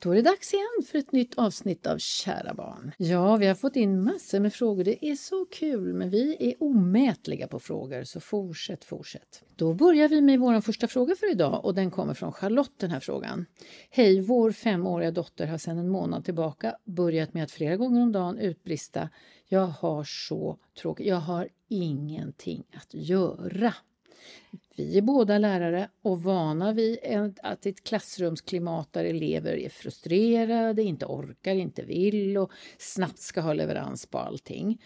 Då 0.00 0.10
är 0.10 0.16
det 0.16 0.22
dags 0.22 0.54
igen 0.54 0.86
för 0.90 0.98
ett 0.98 1.12
nytt 1.12 1.38
avsnitt 1.38 1.86
av 1.86 1.98
Kära 1.98 2.54
barn. 2.54 2.92
Ja, 2.98 3.36
vi 3.36 3.46
har 3.46 3.54
fått 3.54 3.76
in 3.76 4.02
massor 4.02 4.40
med 4.40 4.54
frågor. 4.54 4.84
Det 4.84 5.06
är 5.06 5.14
så 5.14 5.44
kul, 5.44 5.94
men 5.94 6.10
vi 6.10 6.36
är 6.40 6.62
omätliga 6.62 7.48
på 7.48 7.58
frågor, 7.58 8.04
så 8.04 8.20
fortsätt, 8.20 8.84
fortsätt. 8.84 9.42
Då 9.56 9.74
börjar 9.74 10.08
vi 10.08 10.20
med 10.20 10.40
vår 10.40 10.60
första 10.60 10.88
fråga 10.88 11.16
för 11.16 11.30
idag 11.30 11.64
och 11.64 11.74
den 11.74 11.90
kommer 11.90 12.14
från 12.14 12.32
Charlotte 12.32 12.78
den 12.78 12.90
här 12.90 13.00
frågan. 13.00 13.46
Hej, 13.90 14.20
vår 14.20 14.52
femåriga 14.52 15.10
dotter 15.10 15.46
har 15.46 15.58
sedan 15.58 15.78
en 15.78 15.88
månad 15.88 16.24
tillbaka 16.24 16.76
börjat 16.84 17.34
med 17.34 17.44
att 17.44 17.50
flera 17.50 17.76
gånger 17.76 18.02
om 18.02 18.12
dagen 18.12 18.38
utbrista 18.38 19.08
Jag 19.48 19.66
har 19.66 20.04
så 20.04 20.58
tråkigt, 20.80 21.06
jag 21.06 21.16
har 21.16 21.48
ingenting 21.68 22.64
att 22.72 22.94
göra. 22.94 23.74
Vi 24.78 24.98
är 24.98 25.02
båda 25.02 25.38
lärare 25.38 25.88
och 26.02 26.22
vana 26.22 26.72
vid 26.72 26.98
att 27.42 27.66
ett 27.66 27.84
klassrumsklimat 27.84 28.92
där 28.92 29.04
elever 29.04 29.56
är 29.56 29.68
frustrerade, 29.68 30.82
inte 30.82 31.06
orkar, 31.06 31.54
inte 31.54 31.82
vill 31.82 32.38
och 32.38 32.52
snabbt 32.78 33.18
ska 33.18 33.40
ha 33.40 33.52
leverans 33.52 34.06
på 34.06 34.18
allting. 34.18 34.82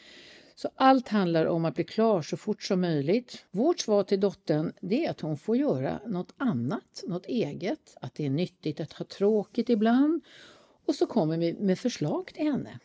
Så 0.54 0.68
allt 0.74 1.08
handlar 1.08 1.46
om 1.46 1.64
att 1.64 1.74
bli 1.74 1.84
klar 1.84 2.22
så 2.22 2.36
fort 2.36 2.62
som 2.62 2.80
möjligt. 2.80 3.44
Vårt 3.50 3.80
svar 3.80 4.02
till 4.04 4.20
dottern 4.20 4.72
är 4.80 5.10
att 5.10 5.20
hon 5.20 5.38
får 5.38 5.56
göra 5.56 6.00
något 6.06 6.34
annat, 6.36 7.04
något 7.06 7.26
eget, 7.26 7.96
att 8.00 8.14
det 8.14 8.26
är 8.26 8.30
nyttigt 8.30 8.80
att 8.80 8.92
ha 8.92 9.04
tråkigt 9.04 9.70
ibland 9.70 10.22
och 10.86 10.94
så 10.94 11.06
kommer 11.06 11.38
vi 11.38 11.52
med 11.52 11.78
förslag 11.78 12.30
till 12.34 12.44
henne. 12.44 12.78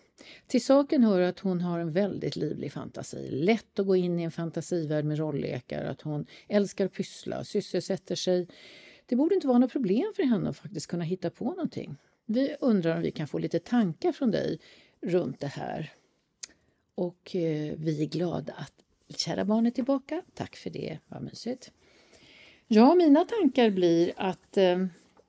Till 0.48 0.66
saken 0.66 1.04
hör 1.04 1.22
att 1.22 1.40
hon 1.40 1.62
har 1.62 1.80
en 1.80 1.92
väldigt 1.92 2.36
livlig 2.36 2.74
fantasi. 2.74 3.30
Lätt 3.32 3.80
att 3.80 3.88
gå 3.88 3.96
in 3.96 4.20
i 4.20 4.24
en 4.24 4.32
fantasivärld 4.32 5.06
med 5.06 5.18
rolllekar, 5.18 5.86
att 5.86 6.02
hon 6.02 6.26
älskar 6.48 6.86
att 6.86 6.94
pyssla, 6.94 7.44
sysselsätter 7.44 8.16
sig. 8.16 8.48
Det 9.06 9.16
borde 9.16 9.36
inte 9.36 9.48
vara 9.48 9.58
något 9.58 9.72
problem 9.72 10.14
för 10.16 10.24
henne 10.24 10.50
att 10.50 10.58
faktiskt 10.58 10.88
kunna 10.88 11.04
hitta 11.04 11.30
på 11.30 11.46
någonting. 11.46 11.96
Vi 12.26 12.56
undrar 12.60 12.96
om 12.96 13.02
vi 13.02 13.12
kan 13.12 13.28
få 13.28 13.38
lite 13.38 13.60
tankar 13.60 14.12
från 14.12 14.32
dig 14.32 14.60
runt 15.02 15.40
det 15.40 15.48
här. 15.48 15.94
Och 16.96 17.36
eh, 17.36 17.74
vi 17.78 18.02
är 18.02 18.06
glada 18.06 18.54
att 18.54 19.18
kära 19.18 19.46
barn 19.46 19.66
är 19.66 19.72
tillbaka. 19.72 20.22
Tack 20.34 20.56
för 20.56 20.70
det, 20.70 21.00
vad 21.08 21.24
mysigt. 21.24 21.72
Ja, 22.68 22.96
mina 22.96 23.26
tankar 23.26 23.70
blir 23.70 24.14
att, 24.16 24.58
eh, 24.58 24.86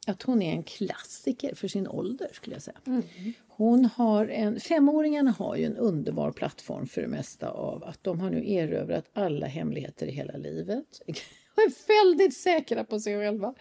att 0.09 0.23
hon 0.23 0.43
är 0.43 0.53
en 0.53 0.63
klassiker 0.63 1.55
för 1.55 1.69
sin 1.69 1.89
ålder 1.89 2.29
skulle 2.33 2.55
jag 2.55 2.63
säga. 2.63 2.81
Mm. 2.87 3.03
Hon 3.49 3.85
har 3.85 4.27
en, 4.27 4.61
femåringarna 4.61 5.31
har 5.31 5.57
ju 5.57 5.65
en 5.65 5.77
underbar 5.77 6.33
plattform 6.33 6.87
för 6.87 7.03
det 7.03 7.09
mesta 7.09 7.51
av 7.51 7.85
att 7.85 8.05
de 8.05 8.21
har 8.21 8.31
nu 8.31 8.53
erövrat 8.53 9.11
alla 9.13 9.47
hemligheter 9.47 10.07
i 10.07 10.11
hela 10.11 10.37
livet. 10.37 11.03
Och 11.55 11.63
är 11.63 12.05
väldigt 12.05 12.37
säkra 12.37 12.85
på 12.85 13.01
sig 13.01 13.19
själva. 13.19 13.55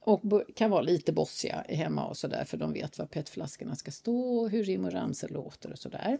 Och 0.00 0.22
kan 0.54 0.70
vara 0.70 0.82
lite 0.82 1.12
bossiga 1.12 1.64
hemma 1.68 2.06
och 2.06 2.16
sådär 2.16 2.44
för 2.44 2.56
de 2.56 2.72
vet 2.72 2.98
var 2.98 3.06
petflaskorna 3.06 3.76
ska 3.76 3.90
stå 3.90 4.38
och 4.38 4.50
hur 4.50 4.64
rim 4.64 4.84
och 4.84 4.92
ramsor 4.92 5.28
låter 5.28 5.72
och 5.72 5.78
sådär. 5.78 6.18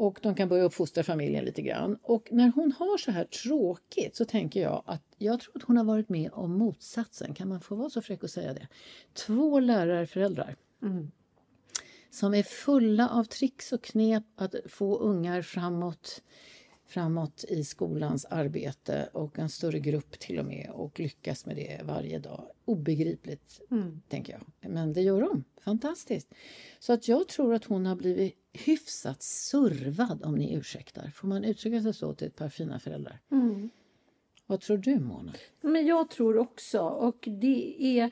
Och 0.00 0.18
de 0.22 0.34
kan 0.34 0.48
börja 0.48 0.64
uppfostra 0.64 1.04
familjen 1.04 1.44
lite 1.44 1.62
grann. 1.62 1.98
Och 2.02 2.28
när 2.30 2.52
hon 2.54 2.72
har 2.72 2.98
så 2.98 3.10
här 3.10 3.24
tråkigt 3.24 4.16
så 4.16 4.24
tänker 4.24 4.62
jag 4.62 4.82
att 4.86 5.02
jag 5.18 5.40
tror 5.40 5.56
att 5.56 5.62
hon 5.62 5.76
har 5.76 5.84
varit 5.84 6.08
med 6.08 6.30
om 6.32 6.58
motsatsen. 6.58 7.34
Kan 7.34 7.48
man 7.48 7.60
få 7.60 7.74
vara 7.74 7.90
så 7.90 8.02
fräck 8.02 8.22
och 8.22 8.30
säga 8.30 8.54
det? 8.54 8.68
Två 9.14 9.60
lärarföräldrar. 9.60 10.56
Mm. 10.82 11.10
Som 12.10 12.34
är 12.34 12.42
fulla 12.42 13.08
av 13.08 13.24
tricks 13.24 13.72
och 13.72 13.82
knep 13.82 14.24
att 14.36 14.54
få 14.68 14.98
ungar 14.98 15.42
framåt, 15.42 16.22
framåt 16.90 17.44
i 17.48 17.64
skolans 17.64 18.24
arbete 18.24 19.08
och 19.12 19.38
en 19.38 19.48
större 19.48 19.80
grupp 19.80 20.18
till 20.18 20.38
och 20.38 20.44
med 20.44 20.70
och 20.72 21.00
lyckas 21.00 21.46
med 21.46 21.56
det 21.56 21.80
varje 21.84 22.18
dag. 22.18 22.44
Obegripligt, 22.64 23.60
Mm. 23.70 24.00
tänker 24.08 24.32
jag. 24.32 24.70
Men 24.70 24.92
det 24.92 25.00
gör 25.02 25.20
de. 25.20 25.44
Fantastiskt. 25.64 26.34
Så 26.78 26.92
att 26.92 27.08
jag 27.08 27.28
tror 27.28 27.54
att 27.54 27.64
hon 27.64 27.86
har 27.86 27.96
blivit 27.96 28.34
hyfsat 28.52 29.22
servad, 29.22 30.24
om 30.24 30.34
ni 30.34 30.54
ursäktar. 30.54 31.10
Får 31.14 31.28
man 31.28 31.44
uttrycka 31.44 31.82
sig 31.82 31.94
så 31.94 32.14
till 32.14 32.26
ett 32.26 32.36
par 32.36 32.48
fina 32.48 32.78
föräldrar? 32.78 33.20
Mm. 33.30 33.70
Vad 34.46 34.60
tror 34.60 34.78
du, 34.78 34.98
Mona? 35.00 35.32
Men 35.60 35.86
jag 35.86 36.10
tror 36.10 36.38
också, 36.38 36.80
och 36.80 37.28
det 37.40 37.76
är, 37.98 38.10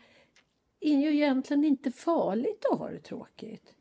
är 0.81 0.99
ju 0.99 1.15
egentligen 1.15 1.65
inte 1.65 1.91
farligt 1.91 2.65
att 2.73 2.79
ha 2.79 2.91
det 2.91 3.01
tråkigt. 3.01 3.75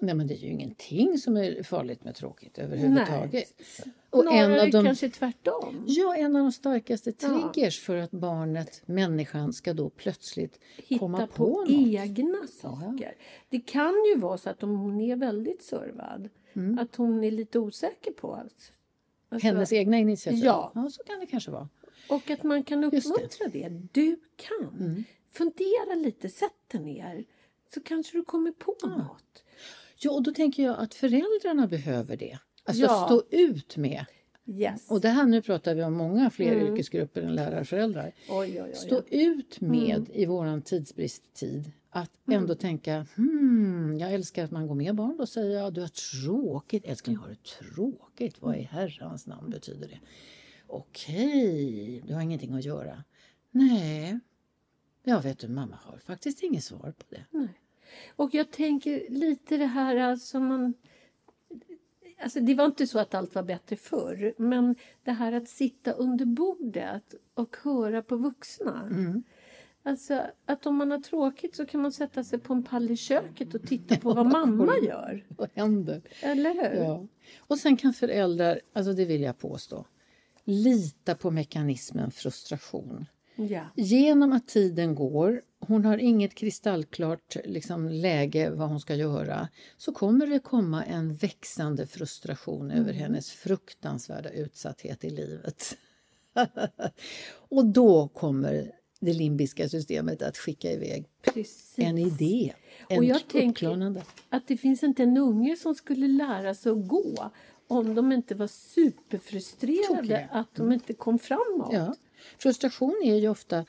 Nej, 0.00 0.14
men 0.14 0.26
det 0.26 0.34
är 0.34 0.38
ju 0.38 0.48
ingenting 0.48 1.18
som 1.18 1.36
är 1.36 1.62
farligt 1.62 2.04
med 2.04 2.14
tråkigt 2.14 2.58
överhuvudtaget. 2.58 3.54
Nej. 3.84 3.94
Och 4.12 4.24
en 4.24 4.28
Snarare 4.32 4.62
av 4.62 4.70
de- 4.70 4.84
kanske 4.84 5.10
tvärtom. 5.10 5.84
Ja, 5.88 6.16
en 6.16 6.36
av 6.36 6.42
de 6.42 6.52
starkaste 6.52 7.12
Ja. 7.20 7.50
triggers 7.52 7.80
för 7.80 7.96
att 7.96 8.10
barnet, 8.10 8.82
människan, 8.86 9.52
ska 9.52 9.74
då 9.74 9.90
plötsligt 9.90 10.60
Hitta 10.76 10.98
komma 10.98 11.26
på, 11.26 11.34
på, 11.36 11.64
egna 11.68 12.46
saker. 12.46 13.14
Det 13.48 13.60
kan 13.60 13.94
ju 14.14 14.20
vara 14.20 14.38
så 14.38 14.50
att 14.50 14.62
om 14.62 14.76
hon 14.76 15.00
är 15.00 15.16
väldigt 15.16 15.62
servad, 15.62 16.28
Mm. 16.54 16.78
att 16.78 16.96
hon 16.96 17.24
är 17.24 17.30
lite 17.30 17.58
osäker 17.58 18.12
på 18.12 18.34
allt. 18.34 18.72
Alltså, 19.28 19.46
Hennes 19.48 19.72
egna 19.72 19.98
initiativ? 19.98 20.44
Ja. 20.44 20.72
ja, 20.74 20.90
så 20.90 21.02
kan 21.02 21.20
det 21.20 21.26
kanske 21.26 21.50
vara. 21.50 21.68
Och 22.08 22.30
att 22.30 22.42
man 22.42 22.62
kan 22.64 22.82
Just 22.92 22.92
det. 23.08 23.14
uppmuntra 23.14 23.48
det. 23.48 23.68
Du 23.92 24.20
kan. 24.36 24.86
Mm. 24.86 25.04
Fundera 25.30 25.94
lite, 25.96 26.28
sätt 26.28 26.52
dig 26.72 26.80
ner. 26.80 27.24
Så 27.74 27.80
kanske 27.80 28.18
du 28.18 28.24
kommer 28.24 28.52
på 28.52 28.76
något. 28.82 29.44
Ja, 29.98 30.10
och 30.10 30.22
då 30.22 30.32
tänker 30.32 30.62
jag 30.62 30.78
att 30.78 30.94
föräldrarna 30.94 31.66
behöver 31.66 32.16
det. 32.16 32.38
Alltså 32.64 32.82
Ja. 32.82 33.04
stå 33.06 33.22
ut 33.36 33.76
med. 33.76 34.04
Yes. 34.46 34.90
Och 34.90 35.00
det 35.00 35.08
här 35.08 35.24
nu 35.26 35.42
pratar 35.42 35.74
vi 35.74 35.82
om 35.84 35.92
många 35.94 36.30
fler 36.30 36.52
Mm. 36.56 36.72
yrkesgrupper 36.72 37.22
än 37.22 37.34
lärarföräldrar. 37.34 38.12
oj, 38.28 38.38
oj, 38.50 38.62
oj, 38.62 38.74
Stå 38.74 39.02
ut 39.10 39.60
med 39.60 39.96
Mm. 39.96 40.06
i 40.12 40.26
våran 40.26 40.62
tidsbristtid 40.62 41.72
att 41.90 42.10
ändå 42.30 42.54
tänka 42.54 43.06
hmm, 43.16 43.98
jag 43.98 44.12
älskar 44.14 44.44
att 44.44 44.50
man 44.50 44.66
går 44.66 44.74
med 44.74 44.94
barn. 44.94 45.16
Då 45.16 45.26
säger 45.26 45.58
jag 45.58 45.72
du 45.74 45.80
har 45.80 45.88
tråkigt. 46.24 46.84
Älskling, 46.84 47.16
har 47.16 47.28
du 47.28 47.34
tråkigt? 47.34 48.42
Vad 48.42 48.56
i 48.56 48.62
herrans 48.62 49.26
namn 49.26 49.50
betyder 49.50 49.88
det? 49.88 49.98
Okej, 50.66 52.02
du 52.06 52.14
har 52.14 52.20
ingenting 52.20 52.52
att 52.54 52.64
göra. 52.64 53.04
Nej, 53.50 54.18
ja 55.04 55.20
vet 55.20 55.38
du, 55.38 55.48
mamma 55.48 55.78
har 55.82 55.98
faktiskt 55.98 56.42
inget 56.42 56.64
svar 56.64 56.94
på 56.98 57.04
det. 57.08 57.24
Nej. 57.30 57.48
Och 58.16 58.34
jag 58.34 58.50
tänker 58.50 59.06
lite 59.10 59.56
det 59.56 59.66
här 59.66 59.96
alltså 59.96 60.40
man... 60.40 60.74
Alltså 62.22 62.40
det 62.40 62.54
var 62.54 62.64
inte 62.64 62.86
så 62.86 62.98
att 62.98 63.14
allt 63.14 63.34
var 63.34 63.42
bättre 63.42 63.76
förr, 63.76 64.34
men 64.36 64.76
det 65.04 65.12
här 65.12 65.32
att 65.32 65.48
sitta 65.48 65.92
under 65.92 66.24
bordet 66.24 67.14
och 67.34 67.56
höra 67.62 68.02
på 68.02 68.16
vuxna. 68.16 68.82
Mm. 68.90 69.22
Alltså 69.82 70.22
att 70.46 70.66
om 70.66 70.76
man 70.76 70.90
har 70.90 70.98
tråkigt 70.98 71.56
så 71.56 71.66
kan 71.66 71.82
man 71.82 71.92
sätta 71.92 72.24
sig 72.24 72.38
på 72.38 72.52
en 72.52 72.62
pall 72.62 72.90
i 72.90 72.96
köket 72.96 73.54
och 73.54 73.62
titta 73.62 73.96
på 73.96 74.12
vad 74.14 74.26
mamma 74.26 74.72
gör. 74.86 75.26
Vad 75.28 75.50
händer? 75.54 76.02
Eller 76.20 76.54
hur? 76.54 76.82
Ja. 76.84 77.06
Och 77.38 77.58
sen 77.58 77.76
kan 77.76 77.92
föräldrar, 77.92 78.60
alltså 78.72 78.92
det 78.92 79.04
vill 79.04 79.22
jag 79.22 79.38
påstå, 79.38 79.86
lita 80.44 81.14
på 81.14 81.30
mekanismen 81.30 82.10
frustration. 82.10 83.06
Ja. 83.36 83.66
Genom 83.76 84.32
att 84.32 84.48
tiden 84.48 84.94
går, 84.94 85.42
hon 85.60 85.84
har 85.84 85.98
inget 85.98 86.34
kristallklart 86.34 87.36
liksom, 87.44 87.88
läge 87.88 88.50
vad 88.50 88.68
hon 88.68 88.80
ska 88.80 88.94
göra, 88.94 89.48
så 89.76 89.92
kommer 89.92 90.26
det 90.26 90.38
komma 90.38 90.84
en 90.84 91.14
växande 91.14 91.86
frustration 91.86 92.70
över 92.70 92.92
hennes 92.92 93.30
fruktansvärda 93.30 94.30
utsatthet 94.30 95.04
i 95.04 95.10
livet. 95.10 95.76
och 97.32 97.66
då 97.66 98.08
kommer 98.08 98.72
det 99.00 99.12
limbiska 99.12 99.68
systemet 99.68 100.22
att 100.22 100.36
skicka 100.36 100.70
iväg 100.70 101.08
Precis. 101.22 101.74
en 101.76 101.98
idé, 101.98 102.52
en 102.88 102.98
Och 102.98 103.04
jag 103.04 103.28
tänker 103.28 104.02
att 104.28 104.46
det 104.48 104.56
finns 104.56 104.82
inte 104.82 105.02
en 105.02 105.16
unge 105.16 105.56
som 105.56 105.74
skulle 105.74 106.08
lära 106.08 106.54
sig 106.54 106.72
att 106.72 106.88
gå 106.88 107.30
om 107.68 107.94
de 107.94 108.12
inte 108.12 108.34
var 108.34 108.46
superfrustrerade 108.46 110.28
att 110.32 110.54
de 110.54 110.72
inte 110.72 110.94
kom 110.94 111.18
framåt. 111.18 111.72
Ja. 111.72 111.94
Frustration 112.38 113.00
är 113.04 113.14
ju 113.16 113.28
ofta... 113.28 113.64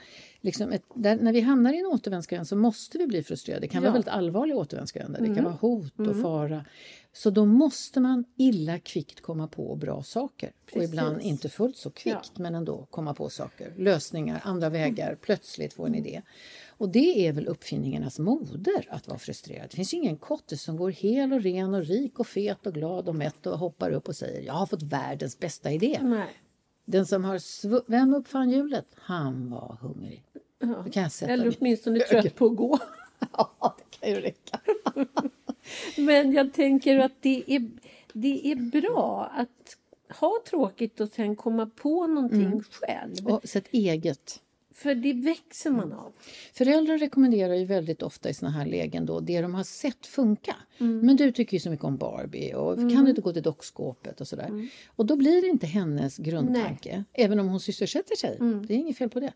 Liksom 0.46 0.72
ett, 0.72 0.84
där, 0.96 1.16
när 1.16 1.34
vi 1.34 1.42
hamnar 1.42 1.74
i 1.74 1.80
en 1.80 1.86
återvändsgränd 1.86 2.48
så 2.48 2.56
måste 2.56 2.98
vi 2.98 3.08
bli 3.08 3.24
frustrerade. 3.24 3.62
Det 3.62 3.68
kan 3.68 3.84
Ja. 3.84 3.90
vara 3.90 3.94
väldigt 3.94 4.14
allvarliga 4.14 4.58
återvändsgränder. 4.58 5.20
Det 5.20 5.26
Mm. 5.26 5.36
kan 5.36 5.44
vara 5.44 5.56
hot 5.56 6.00
och 6.00 6.22
fara. 6.22 6.66
Så 7.14 7.30
då 7.30 7.46
måste 7.46 8.00
man 8.00 8.26
illa 8.38 8.80
kvickt 8.80 9.22
komma 9.22 9.48
på 9.48 9.76
bra 9.76 10.04
saker. 10.04 10.48
Och 10.66 10.74
Precis. 10.74 10.90
ibland 10.90 11.22
inte 11.22 11.50
fullt 11.50 11.78
så 11.78 11.90
kvickt 11.92 12.38
men 12.38 12.56
ändå 12.56 12.88
komma 12.92 13.14
på 13.14 13.30
saker. 13.30 13.74
Lösningar, 13.78 14.42
andra 14.44 14.70
vägar, 14.70 15.16
plötsligt 15.22 15.74
få 15.74 15.86
en 15.86 15.96
idé. 15.96 16.22
Och 16.68 16.90
det 16.90 17.28
är 17.28 17.34
väl 17.34 17.48
uppfinningarnas 17.48 18.20
moder 18.20 18.88
att 18.90 19.08
vara 19.08 19.20
frustrerad. 19.20 19.68
Det 19.70 19.76
finns 19.76 19.94
ju 19.94 19.98
ingen 19.98 20.18
kotte 20.18 20.58
som 20.58 20.78
går 20.78 20.90
hel 20.92 21.34
och 21.34 21.42
ren 21.44 21.74
och 21.74 21.86
rik 21.86 22.20
och 22.20 22.28
fet 22.28 22.68
och 22.68 22.74
glad 22.74 23.08
och 23.10 23.16
mätt 23.16 23.46
och 23.48 23.60
hoppar 23.60 23.92
upp 23.92 24.08
och 24.08 24.16
säger 24.16 24.42
jag 24.42 24.54
har 24.54 24.66
fått 24.66 24.84
världens 24.84 25.40
bästa 25.40 25.72
idé. 25.72 26.00
Nej. 26.02 26.28
Den 26.86 27.06
som 27.06 27.24
har 27.24 27.38
sv- 27.38 27.84
Vem 27.88 28.14
uppfann 28.14 28.50
hjulet? 28.50 28.88
Han 28.96 29.50
var 29.50 29.78
hungrig. 29.82 30.24
Det 30.84 30.92
kan 30.92 31.04
jag 31.04 31.12
sätta 31.12 31.32
Eller 31.32 31.46
mig. 31.46 31.56
åtminstone 31.60 32.00
trött 32.00 32.36
på 32.36 32.46
att 32.46 32.56
gå. 32.56 32.80
Ja, 33.38 33.76
det 33.78 33.98
kan 34.00 34.10
ju 34.10 34.16
räcka. 34.22 34.60
Men 35.98 36.32
jag 36.34 36.54
tänker 36.54 37.00
att 37.00 37.12
det 37.22 37.44
är, 37.48 37.70
det 38.14 38.52
är 38.52 38.56
bra 38.56 39.32
att 39.36 39.78
ha 40.20 40.34
tråkigt 40.50 41.00
och 41.00 41.10
sen 41.10 41.36
komma 41.36 41.66
på 41.76 42.08
någonting 42.08 42.46
Mm. 42.46 42.64
själv. 42.64 43.28
Och 43.28 43.42
så 43.50 43.58
ett 43.58 43.68
eget. 43.72 44.42
För 44.74 44.96
det 44.96 45.14
växer 45.14 45.72
man 45.72 45.94
av. 45.94 46.14
Föräldrar 46.54 46.98
rekommenderar 46.98 47.54
ju 47.54 47.66
väldigt 47.66 48.02
ofta 48.04 48.30
i 48.30 48.34
såna 48.34 48.52
här 48.52 48.66
lägen 48.66 49.06
då 49.06 49.20
det 49.20 49.42
de 49.42 49.54
har 49.56 49.64
sett 49.64 50.06
funka. 50.06 50.56
Men 50.78 51.16
du 51.16 51.32
tycker 51.32 51.54
ju 51.54 51.60
så 51.60 51.70
mycket 51.70 51.86
om 51.86 51.98
Barbie 51.98 52.54
och 52.54 52.76
kan 52.78 53.04
du 53.04 53.10
inte 53.10 53.22
gå 53.22 53.34
till 53.34 53.44
dockskåpet 53.44 54.22
och 54.22 54.28
sådär. 54.28 54.68
Och 54.96 55.06
då 55.06 55.16
blir 55.16 55.42
det 55.42 55.48
inte 55.48 55.68
hennes 55.68 56.18
grundtanke. 56.18 57.04
Även 57.14 57.40
om 57.40 57.48
hon 57.48 57.60
sysselsätter 57.60 58.16
sig. 58.16 58.38
Det 58.68 58.74
är 58.74 58.78
inget 58.78 58.98
fel 58.98 59.10
på 59.10 59.20
det. 59.20 59.34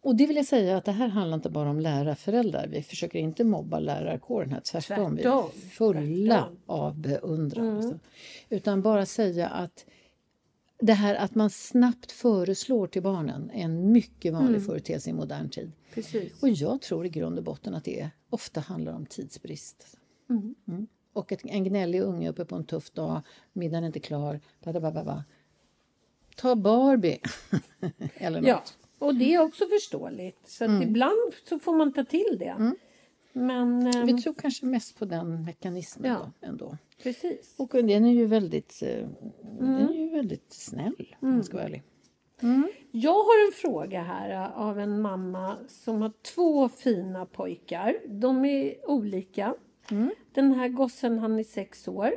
Och 0.00 0.16
det 0.16 0.26
vill 0.26 0.36
jag 0.36 0.46
säga 0.46 0.76
att 0.76 0.84
det 0.84 0.92
här 0.92 1.08
handlar 1.08 1.34
inte 1.36 1.50
bara 1.50 1.70
om 1.70 1.80
lärarföräldrar. 1.80 2.66
Vi 2.66 2.82
försöker 2.82 3.18
inte 3.18 3.44
mobba 3.44 3.78
lärarkåren 3.78 4.50
här, 4.52 4.60
tvärtom. 4.60 5.16
Vi 5.16 5.22
är 5.22 5.68
fulla 5.70 6.36
Tvärtom. 6.40 6.56
av 6.66 6.98
beundran. 6.98 7.76
alltså. 7.76 7.98
Utan 8.48 8.82
bara 8.82 9.06
säga 9.06 9.48
att 9.48 9.84
det 10.86 10.92
här 10.92 11.14
att 11.14 11.34
man 11.34 11.50
snabbt 11.50 12.12
föreslår 12.12 12.86
till 12.86 13.02
barnen 13.02 13.50
är 13.50 13.64
en 13.64 13.92
mycket 13.92 14.32
vanlig 14.32 14.66
företeelse 14.66 15.10
i 15.10 15.12
modern 15.12 15.48
tid. 15.48 15.72
Precis. 15.94 16.42
Och 16.42 16.48
jag 16.48 16.82
tror 16.82 17.06
i 17.06 17.08
grund 17.08 17.38
och 17.38 17.44
botten 17.44 17.74
att 17.74 17.84
det 17.84 18.10
ofta 18.30 18.60
handlar 18.60 18.92
om 18.92 19.06
tidsbrist. 19.06 19.96
Mm. 20.30 20.86
Och 21.12 21.32
ett, 21.32 21.40
en 21.44 21.64
gnällig 21.64 22.02
unge 22.02 22.30
uppe 22.30 22.44
på 22.44 22.56
en 22.56 22.64
tuff 22.64 22.90
dag, 22.90 23.20
middagen 23.52 23.84
är 23.84 23.86
inte 23.86 24.00
klar, 24.00 24.40
badabababa. 24.64 25.24
Ta 26.36 26.54
Barbie! 26.54 27.18
Eller 28.14 28.40
något. 28.40 28.48
Ja, 28.48 28.62
och 28.98 29.14
det 29.14 29.34
är 29.34 29.42
också 29.42 29.66
förståeligt. 29.66 30.48
Så 30.48 30.64
att 30.64 30.82
ibland 30.82 31.32
så 31.48 31.58
får 31.58 31.76
man 31.76 31.92
ta 31.92 32.04
till 32.04 32.36
det. 32.38 32.74
Men 33.36 33.86
ehm, 33.86 34.06
Vi 34.06 34.22
tror 34.22 34.34
kanske 34.34 34.66
mest 34.66 34.98
på 34.98 35.04
den 35.04 35.42
mekanismen 35.44 36.10
Ja. 36.10 36.32
då, 36.40 36.46
ändå. 36.48 36.76
precis. 37.02 37.54
Och 37.58 37.68
den 37.72 38.04
är 38.04 38.12
ju 38.12 38.26
väldigt, 38.26 38.82
eh, 38.82 39.08
den 39.58 39.88
är 39.88 39.92
ju 39.94 40.10
väldigt 40.10 40.52
snäll, 40.52 41.16
om 41.20 41.30
man 41.30 41.44
ska 41.44 41.56
vara 41.56 41.66
ärlig. 41.66 41.82
Jag 42.90 43.12
har 43.24 43.46
en 43.46 43.52
fråga 43.52 44.02
här 44.02 44.30
äh, 44.30 44.58
av 44.60 44.78
en 44.78 45.00
mamma 45.00 45.56
som 45.68 46.02
har 46.02 46.12
två 46.34 46.68
fina 46.68 47.26
pojkar. 47.26 47.96
De 48.08 48.44
är 48.44 48.90
olika. 48.90 49.54
Den 50.32 50.52
här 50.52 50.68
gossen 50.68 51.18
han 51.18 51.38
är 51.38 51.44
sex 51.44 51.88
år. 51.88 52.12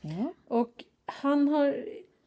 Ja. 0.00 0.32
Och 0.48 0.84
han 1.06 1.48
har, 1.48 1.84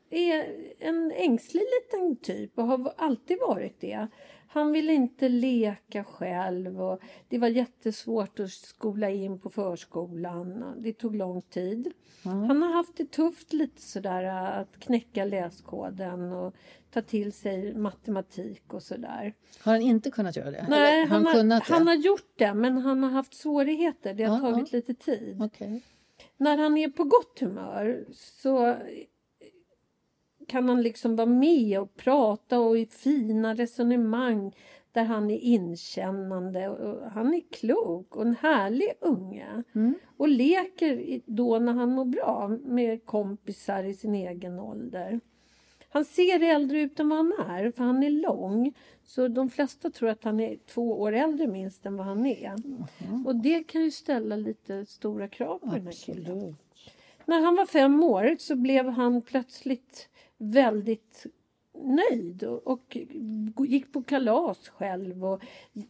är 0.10 0.46
en 0.80 1.12
ängslig 1.12 1.62
liten 1.64 2.16
typ 2.16 2.58
och 2.58 2.68
har 2.68 2.94
alltid 2.98 3.38
varit 3.48 3.82
det. 3.82 4.08
Han 4.54 4.72
vill 4.72 4.90
inte 4.90 5.30
leka 5.30 6.04
själv 6.04 6.82
och 6.82 7.00
det 7.30 7.38
var 7.38 7.48
jättesvårt 7.48 8.40
att 8.40 8.52
skola 8.52 9.10
in 9.10 9.40
på 9.40 9.50
förskolan. 9.50 10.74
Det 10.78 10.94
tog 10.94 11.16
lång 11.16 11.42
tid. 11.42 11.92
Han 12.24 12.62
har 12.62 12.70
haft 12.74 12.98
det 12.98 13.12
tufft 13.12 13.54
lite 13.54 13.82
sådär 13.82 14.24
att 14.62 14.80
knäcka 14.80 15.26
läskoden 15.26 16.32
och 16.34 16.54
ta 16.92 17.02
till 17.02 17.34
sig 17.34 17.74
matematik 17.76 18.74
och 18.74 18.84
sådär. 18.84 19.34
Har 19.60 19.72
han 19.72 19.82
inte 19.82 20.12
kunnat 20.12 20.36
göra 20.36 20.52
det? 20.52 20.66
Nej, 20.70 21.00
Eller 21.02 21.08
han, 21.10 21.26
har, 21.26 21.34
kunnat 21.34 21.68
det? 21.68 21.74
han 21.74 21.88
har 21.88 21.96
gjort 21.96 22.34
det 22.38 22.54
men 22.54 22.78
han 22.78 23.04
har 23.04 23.10
haft 23.10 23.34
svårigheter. 23.34 24.14
Det 24.14 24.24
har 24.24 24.36
Ja, 24.48 24.52
tagit 24.54 24.72
lite 24.72 24.94
tid. 24.94 25.42
Okej. 25.42 25.82
När 26.38 26.58
han 26.58 26.78
är 26.78 26.88
på 26.90 27.04
gott 27.04 27.40
humör 27.40 28.06
så 28.14 28.76
kan 30.48 30.70
han 30.70 30.82
liksom 30.82 31.16
vara 31.16 31.28
med 31.28 31.80
och 31.80 31.96
prata 31.96 32.60
och 32.60 32.78
i 32.78 32.86
fina 32.86 33.54
resonemang 33.54 34.56
där 34.92 35.04
han 35.04 35.32
är 35.32 35.40
inkännande. 35.40 36.70
Och 36.70 37.12
han 37.12 37.34
är 37.34 37.42
klok 37.52 38.16
och 38.16 38.22
en 38.22 38.36
härlig 38.36 38.94
unge. 39.02 39.64
Och 40.18 40.28
leker 40.28 41.22
då 41.26 41.60
när 41.60 41.74
han 41.74 41.92
mår 41.92 42.06
bra 42.06 42.58
med 42.64 43.06
kompisar 43.06 43.84
i 43.84 43.94
sin 43.94 44.16
egen 44.16 44.60
ålder. 44.60 45.20
Han 45.90 46.06
ser 46.06 46.44
äldre 46.44 46.82
ut 46.82 47.00
än 47.00 47.10
vad 47.10 47.18
han 47.18 47.34
är, 47.50 47.72
för 47.72 47.84
han 47.84 48.04
är 48.04 48.10
lång. 48.10 48.74
Så 49.04 49.28
de 49.28 49.50
flesta 49.50 49.90
tror 49.90 50.10
att 50.10 50.24
han 50.24 50.40
är 50.40 50.58
två 50.68 51.02
år 51.02 51.14
äldre 51.14 51.48
minst 51.48 51.86
än 51.86 51.98
vad 51.98 52.06
han 52.06 52.26
är. 52.26 52.56
Och 53.26 53.36
det 53.36 53.64
kan 53.64 53.84
ju 53.84 53.92
ställa 53.92 54.36
lite 54.36 54.86
stora 54.86 55.28
krav 55.28 55.60
på 55.60 55.66
den 55.66 55.86
här 55.86 56.06
killen. 56.06 56.38
Absolut. 56.38 56.56
När 57.26 57.42
han 57.42 57.56
var 57.56 57.66
fem 57.66 58.04
år 58.04 58.36
så 58.40 58.56
blev 58.56 58.90
han 58.90 59.22
plötsligt 59.22 60.10
väldigt 60.52 61.26
nöjd 61.84 62.44
och, 62.44 62.68
och 62.68 62.98
gick 63.68 63.94
på 63.94 64.04
kalas 64.04 64.70
själv 64.70 65.26
och 65.26 65.42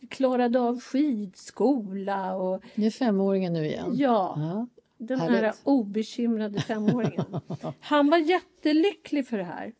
klarade 0.09 0.59
av 0.59 0.79
skidskola 0.79 2.35
och 2.35 2.63
Nu 2.75 2.85
är 2.85 2.89
femåringen 2.91 3.53
nu 3.53 3.65
igen. 3.65 3.91
ja, 3.93 4.33
Ja. 4.37 4.67
den 4.97 5.19
härligt. 5.19 5.39
här 5.41 5.53
obekymrade 5.63 6.59
femåringen. 6.61 7.25
Han 7.79 8.09
var 8.09 8.17
jättelycklig 8.17 9.27
för 9.27 9.37
det 9.37 9.43
här. 9.43 9.73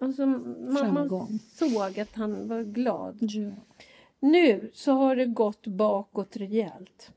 Alltså, 0.00 0.26
man, 0.26 0.94
man 0.94 1.38
såg 1.38 2.00
att 2.00 2.14
han 2.14 2.48
var 2.48 2.62
glad. 2.62 3.18
Ja. 3.20 3.50
Nu 4.20 4.70
så 4.74 4.92
har 4.92 5.16
det 5.16 5.26
gått 5.26 5.66
bakåt 5.66 6.36
rejält. 6.36 7.12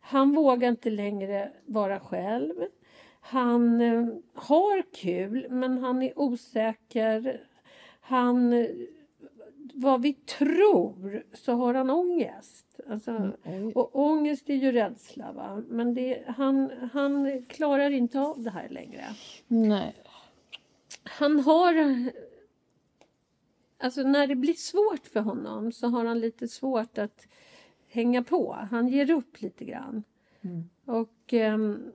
Han 0.00 0.34
vågar 0.34 0.68
inte 0.68 0.90
längre 0.90 1.52
vara 1.66 2.00
själv. 2.00 2.54
Han 3.28 3.80
eh, 3.80 4.06
har 4.34 4.82
kul 4.92 5.46
men 5.50 5.78
han 5.78 6.02
är 6.02 6.18
osäker. 6.18 7.46
Han, 8.00 8.52
eh, 8.52 8.70
vad 9.74 10.02
vi 10.02 10.12
tror 10.12 11.24
så 11.32 11.52
har 11.52 11.74
han 11.74 11.90
ångest. 11.90 12.80
Alltså, 12.90 13.32
oj. 13.44 13.72
och 13.74 13.96
ångest 13.96 14.50
är 14.50 14.54
ju 14.54 14.72
rädsla 14.72 15.32
va. 15.32 15.62
Men 15.68 15.94
det, 15.94 16.24
han, 16.26 16.70
han 16.92 17.44
klarar 17.48 17.90
inte 17.90 18.20
av 18.20 18.42
det 18.42 18.50
här 18.50 18.68
längre. 18.68 19.04
Nej. 19.46 19.94
Han 21.02 21.40
har... 21.40 21.74
Alltså 23.78 24.02
när 24.02 24.26
det 24.26 24.36
blir 24.36 24.54
svårt 24.54 25.06
för 25.06 25.20
honom 25.20 25.72
så 25.72 25.88
har 25.88 26.04
han 26.04 26.20
lite 26.20 26.48
svårt 26.48 26.98
att 26.98 27.26
hänga 27.88 28.22
på. 28.22 28.52
Han 28.70 28.88
ger 28.88 29.10
upp 29.10 29.40
lite 29.42 29.64
grann. 29.64 30.04
Och 30.84 31.32
ehm, 31.32 31.92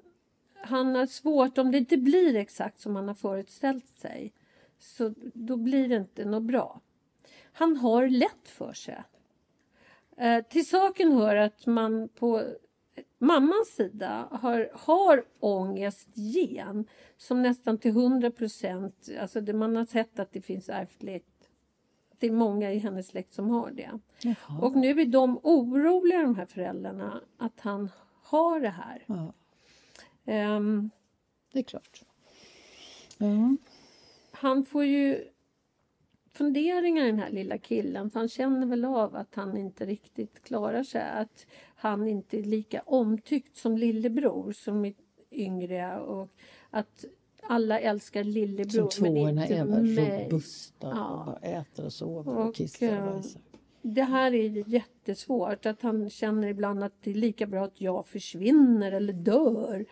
han 0.63 0.95
har 0.95 1.05
svårt, 1.05 1.57
om 1.57 1.71
det 1.71 1.77
inte 1.77 1.97
blir 1.97 2.35
exakt 2.35 2.79
som 2.79 2.95
han 2.95 3.07
har 3.07 3.15
föreställt 3.15 3.87
sig, 3.87 4.33
så 4.79 5.13
då 5.33 5.57
blir 5.57 5.89
det 5.89 5.95
inte 5.95 6.25
något 6.25 6.43
bra. 6.43 6.81
Han 7.53 7.77
har 7.77 8.07
lätt 8.07 8.47
för 8.47 8.73
sig. 8.73 9.03
Eh, 10.17 10.43
till 10.43 10.67
saken 10.67 11.11
hör 11.11 11.35
att 11.35 11.65
man 11.65 12.09
på 12.09 12.43
mammans 13.17 13.75
sida 13.75 14.27
har, 14.31 14.69
har 14.73 15.23
ångestgen 15.39 16.85
som 17.17 17.41
nästan 17.41 17.77
till 17.77 17.91
100 17.91 18.31
procent, 18.31 19.09
alltså 19.19 19.41
det 19.41 19.53
man 19.53 19.75
har 19.75 19.85
sett 19.85 20.19
att 20.19 20.31
det 20.31 20.41
finns 20.41 20.69
ärftligt, 20.69 21.49
det 22.19 22.27
är 22.27 22.31
många 22.31 22.71
i 22.71 22.77
hennes 22.77 23.07
släkt 23.07 23.33
som 23.33 23.49
har 23.49 23.71
det. 23.71 23.99
Jaha. 24.21 24.59
Och 24.61 24.75
nu 24.75 25.01
är 25.01 25.05
de 25.05 25.39
oroliga 25.43 26.21
de 26.21 26.35
här 26.35 26.45
föräldrarna 26.45 27.21
att 27.37 27.59
han 27.59 27.89
har 28.23 28.59
det 28.59 28.69
här. 28.69 29.03
Ja, 29.05 29.33
Ehm, 30.25 30.89
det 31.53 31.59
är 31.59 31.63
klart. 31.63 32.01
Ja. 33.17 33.55
han 34.31 34.65
får 34.65 34.85
ju 34.85 35.27
funderingar 36.31 37.05
den 37.05 37.19
här 37.19 37.29
lilla 37.31 37.57
killen 37.57 38.09
för 38.09 38.19
han 38.19 38.29
känner 38.29 38.67
väl 38.67 38.85
av 38.85 39.15
att 39.15 39.35
han 39.35 39.57
inte 39.57 39.85
riktigt 39.85 40.43
klarar 40.43 40.83
sig. 40.83 41.01
Att 41.01 41.45
han 41.75 42.07
inte 42.07 42.39
är 42.39 42.43
lika 42.43 42.81
omtyckt 42.85 43.57
som 43.57 43.77
lillebror 43.77 44.51
som 44.51 44.85
är 44.85 44.93
yngre 45.31 45.99
och 45.99 46.29
att 46.69 47.05
alla 47.41 47.79
älskar 47.79 48.23
Som 48.23 48.31
lillebror 48.31 48.81
men 48.81 48.89
tvåorna 49.13 49.41
inte 49.41 49.55
är 49.55 49.65
väl 49.65 49.83
mig. 49.83 50.25
robusta 50.25 50.87
Ja. 50.87 51.19
och 51.19 51.25
bara 51.25 51.37
äter 51.37 51.85
och 51.85 51.93
sover 51.93 52.37
och, 52.37 52.47
Och, 52.47 52.55
kissar 52.55 52.87
och 52.87 52.93
eh, 53.07 53.13
bajsar. 53.13 53.41
Det 53.85 54.03
här 54.03 54.33
är 54.33 54.69
jättesvårt 54.69 55.65
att 55.65 55.81
han 55.81 56.09
känner 56.09 56.47
ibland 56.47 56.83
att 56.83 56.93
det 57.03 57.11
är 57.11 57.15
lika 57.15 57.47
bra 57.47 57.63
att 57.65 57.81
jag 57.81 58.07
försvinner 58.07 58.91
eller 58.91 59.13
dör. 59.13 59.85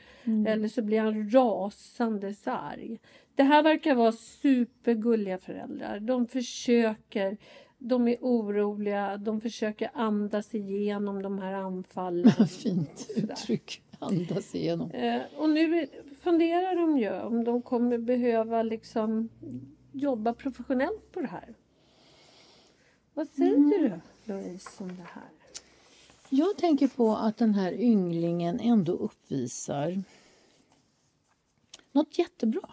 Eller 0.48 0.68
så 0.68 0.82
blir 0.82 1.00
han 1.00 1.32
rasande 1.32 2.34
arg. 2.44 3.00
Det 3.36 3.44
här 3.44 3.64
verkar 3.64 3.96
vara 3.96 4.12
supergulliga 4.12 5.38
föräldrar. 5.38 6.00
De 6.00 6.28
försöker, 6.28 7.38
de 7.78 8.08
är 8.08 8.18
oroliga, 8.22 9.18
de 9.18 9.42
försöker 9.42 9.92
andas 9.94 10.56
igenom 10.56 11.22
de 11.22 11.40
här 11.40 11.54
anfallen. 11.54 12.32
Fint 12.50 13.08
uttryck. 13.16 13.82
Andas 14.00 14.56
igenom. 14.56 14.92
Eh, 14.92 15.22
och 15.38 15.50
nu 15.50 15.88
funderar 16.22 16.76
de 16.76 16.98
ju 16.98 17.12
om 17.22 17.44
de 17.44 17.62
kommer 17.62 17.98
behöva 17.98 18.64
liksom 18.64 19.30
jobba 19.92 20.34
professionellt 20.34 21.12
på 21.12 21.22
det 21.22 21.28
här. 21.28 21.56
Vad 23.14 23.28
säger 23.28 23.58
du 23.58 23.92
Louise 24.26 24.70
om 24.84 24.88
det 24.88 25.04
här? 25.14 25.30
Jag 26.30 26.58
tänker 26.58 26.88
på 26.88 27.16
att 27.16 27.38
den 27.38 27.54
här 27.54 27.74
ynglingen 27.74 28.60
ändå 28.60 28.92
uppvisar 28.92 30.04
något 31.92 32.18
jättebra. 32.18 32.70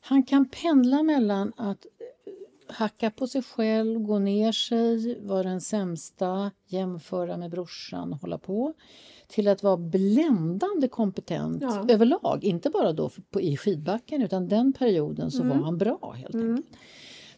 Han 0.00 0.22
kan 0.22 0.48
pendla 0.48 1.02
mellan 1.02 1.52
att 1.56 1.86
eh, 1.86 2.74
hacka 2.74 3.10
på 3.10 3.26
sig 3.26 3.42
själv, 3.42 4.00
gå 4.00 4.18
ner 4.18 4.52
sig, 4.52 5.20
vara 5.20 5.42
den 5.42 5.60
sämsta, 5.60 6.50
jämföra 6.66 7.36
med 7.36 7.50
brorsan, 7.50 8.12
hålla 8.12 8.38
på 8.38 8.74
till 9.28 9.48
att 9.48 9.62
vara 9.62 9.76
bländande 9.76 10.88
kompetent 10.88 11.62
Ja. 11.62 11.86
överlag. 11.88 12.44
Inte 12.44 12.70
bara 12.70 12.92
då 12.92 13.10
på, 13.30 13.40
i 13.40 13.56
skidbacken 13.56 14.22
utan 14.22 14.48
den 14.48 14.72
perioden 14.72 15.30
så 15.30 15.42
var 15.42 15.54
han 15.56 15.78
bra 15.78 16.12
helt 16.16 16.34
enkelt. 16.34 16.66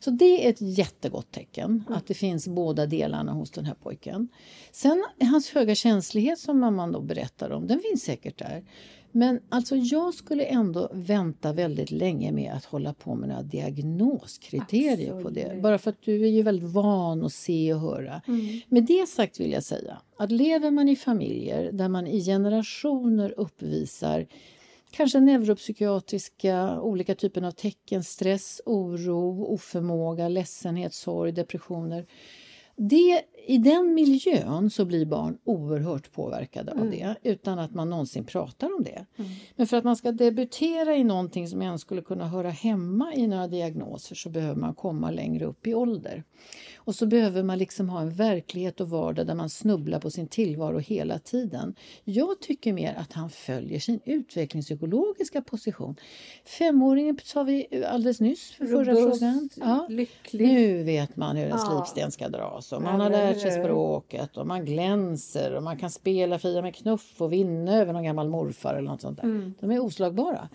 Så 0.05 0.11
det 0.11 0.47
är 0.47 0.51
ett 0.51 0.61
jättegott 0.61 1.31
tecken 1.33 1.85
att 1.89 2.07
det 2.07 2.15
finns 2.15 2.49
båda 2.49 2.87
delarna 2.87 3.33
hos 3.33 3.51
den 3.51 3.65
här 3.65 3.75
pojken. 3.75 4.29
Sen 4.73 5.05
hans 5.21 5.51
höga 5.51 5.75
känslighet 5.75 6.39
som 6.39 6.61
mamman 6.61 6.93
då 6.93 7.01
berättar 7.01 7.51
om, 7.51 7.67
den 7.67 7.81
finns 7.81 8.03
säkert 8.03 8.39
där. 8.39 8.65
Men 9.13 9.41
alltså 9.49 9.77
jag 9.77 10.15
skulle 10.15 10.45
ändå 10.45 10.91
vänta 10.93 11.53
väldigt 11.53 11.91
länge 11.91 12.33
med 12.33 12.53
att 12.53 12.65
hålla 12.65 12.95
på 12.95 13.15
med 13.15 13.29
några 13.29 13.43
diagnoskriterier 13.43 15.23
på 15.23 15.31
det. 15.31 15.43
Absolut. 15.43 15.63
Bara 15.63 15.79
för 15.79 15.91
att 15.91 16.03
du 16.03 16.25
är 16.25 16.31
ju 16.31 16.43
väldigt 16.43 16.71
van 16.71 17.25
att 17.25 17.33
se 17.33 17.75
och 17.75 17.81
höra. 17.81 18.23
Med 18.69 18.85
det 18.85 19.09
sagt 19.09 19.41
vill 19.41 19.53
jag 19.53 19.65
säga 19.65 19.99
att 20.17 20.31
lever 20.31 20.71
man 20.71 20.89
i 20.89 20.97
familjer 20.97 21.73
där 21.73 21.89
man 21.89 22.07
i 22.07 22.25
generationer 22.25 23.35
uppvisar 23.37 24.27
kanske 24.93 25.21
neuropsykiatriska 25.21 26.81
olika 26.81 27.15
typer 27.15 27.43
av 27.43 27.51
tecken, 27.51 28.05
stress, 28.05 28.61
oro, 28.67 29.45
oförmåga, 29.45 30.29
ledsenhet, 30.29 30.95
sorg, 30.95 31.33
depressioner. 31.33 32.07
Det, 32.77 33.23
I 33.47 33.59
den 33.59 33.95
miljön 33.95 34.71
så 34.71 34.85
blir 34.85 35.07
barn 35.07 35.39
oerhört 35.45 36.13
påverkade 36.13 36.73
av 36.73 36.91
det 36.91 37.17
utan 37.23 37.59
att 37.59 37.75
man 37.75 37.91
någonsin 37.91 38.25
pratar 38.25 38.67
om 38.67 38.85
det. 38.85 39.07
Men 39.57 39.67
för 39.67 39.77
att 39.77 39.85
man 39.85 39.97
ska 39.97 40.13
debutera 40.13 40.97
i 40.97 41.05
någonting 41.05 41.49
som 41.49 41.63
ens 41.63 41.81
skulle 41.83 42.03
kunna 42.03 42.29
höra 42.29 42.51
hemma 42.51 43.15
i 43.15 43.27
några 43.27 43.49
diagnoser 43.49 44.15
så 44.15 44.31
behöver 44.31 44.61
man 44.61 44.75
komma 44.75 45.11
längre 45.11 45.45
upp 45.45 45.67
i 45.67 45.75
ålder. 45.75 46.25
Och 46.85 46.95
så 46.95 47.07
behöver 47.07 47.43
man 47.43 47.59
liksom 47.59 47.89
ha 47.89 48.01
en 48.01 48.11
verklighet 48.11 48.81
och 48.81 48.91
vardag 48.91 49.27
där 49.27 49.35
man 49.35 49.51
snubblar 49.51 50.01
på 50.01 50.11
sin 50.11 50.29
tillvaro 50.29 50.79
hela 50.79 51.19
tiden. 51.19 51.75
Jag 52.05 52.41
tycker 52.41 52.73
mer 52.73 52.95
att 52.95 53.13
han 53.13 53.31
följer 53.31 53.81
sin 53.81 54.01
utvecklingspsykologiska 54.05 55.43
position. 55.43 55.97
Femåringen 56.45 57.19
sa 57.25 57.43
vi 57.43 57.85
alldeles 57.89 58.21
nyss 58.21 58.51
för 58.51 58.67
förra 58.67 58.93
Robust, 58.95 59.19
frågan. 59.21 59.49
Ja. 59.57 59.87
lycklig. 59.91 60.49
Nu 60.49 60.83
vet 60.83 61.17
man 61.17 61.37
hur 61.37 61.45
en 61.45 61.51
Ja. 61.51 61.85
slipsten 61.85 62.11
ska 62.13 62.29
dras 62.29 62.73
och 62.73 62.83
man 62.83 63.01
har 63.01 63.07
Eller 63.11 63.33
lärt 63.33 63.41
sig 63.41 63.51
språket 63.65 64.37
och 64.37 64.47
man 64.47 64.65
glänser 64.65 65.55
och 65.55 65.63
man 65.63 65.79
kan 65.79 65.91
spela 65.91 66.39
Fia 66.39 66.63
med 66.63 66.75
knuff 66.75 67.21
och 67.23 67.33
vinna 67.33 67.77
över 67.77 67.93
någon 67.93 68.05
gammal 68.05 68.29
morfar 68.29 68.75
eller 68.75 68.89
något 68.91 69.01
sånt 69.01 69.17
där. 69.17 69.25
Mm. 69.25 69.55
De 69.61 69.71
är 69.71 69.79
oslagbara. 69.81 70.49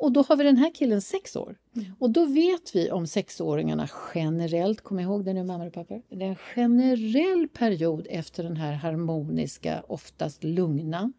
Och 0.00 0.12
då 0.12 0.22
har 0.22 0.36
vi 0.36 0.44
den 0.44 0.56
här 0.56 0.74
killen 0.74 1.00
sex 1.00 1.36
år. 1.36 1.56
Och 1.98 2.10
då 2.10 2.26
vet 2.26 2.76
vi 2.76 2.90
om 2.90 3.06
sexåringarna 3.06 3.88
generellt, 4.14 4.80
kom 4.80 5.00
ihåg 5.00 5.24
det 5.24 5.32
nu 5.32 5.44
mammor 5.44 5.66
och 5.66 5.72
pappor, 5.72 6.02
det 6.08 6.24
är 6.24 6.28
en 6.28 6.36
generell 6.36 7.48
period 7.48 8.06
efter 8.10 8.42
den 8.42 8.56
här 8.56 8.72
harmoniska, 8.72 9.82
oftast 9.88 10.44
lugna 10.44 11.12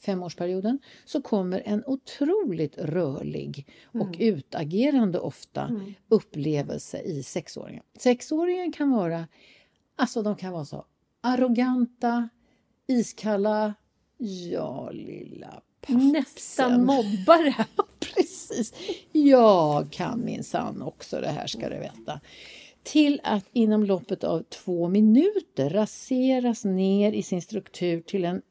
femårsperioden 0.00 0.78
så 1.04 1.22
kommer 1.22 1.62
en 1.64 1.82
otroligt 1.86 2.78
rörlig 2.78 3.66
och 3.94 4.16
utagerande 4.18 5.18
ofta 5.18 5.80
upplevelse 6.08 7.00
i 7.00 7.22
sexåringen. 7.22 7.82
Sexåringen 7.98 8.72
kan 8.72 8.90
vara, 8.90 9.28
alltså 9.96 10.22
de 10.22 10.36
kan 10.36 10.52
vara 10.52 10.64
så 10.64 10.84
arroganta, 11.20 12.28
iskalla, 12.86 13.74
ja 14.18 14.90
lilla 14.90 15.62
Nästan 15.88 16.84
mobbare. 16.84 17.54
Precis. 18.56 18.72
Jag 19.12 19.90
kan 19.90 20.24
minsann 20.24 20.82
också 20.82 21.20
det 21.20 21.28
här 21.28 21.46
ska 21.46 21.68
du 21.68 21.78
veta. 21.78 22.20
Till 22.82 23.20
att 23.24 23.44
inom 23.52 23.84
loppet 23.84 24.24
av 24.24 24.42
två 24.42 24.88
minuter 24.88 25.70
raseras 25.70 26.64
ner 26.64 27.12
i 27.12 27.22
sin 27.22 27.42
struktur 27.42 28.00
till 28.00 28.24
en 28.24 28.42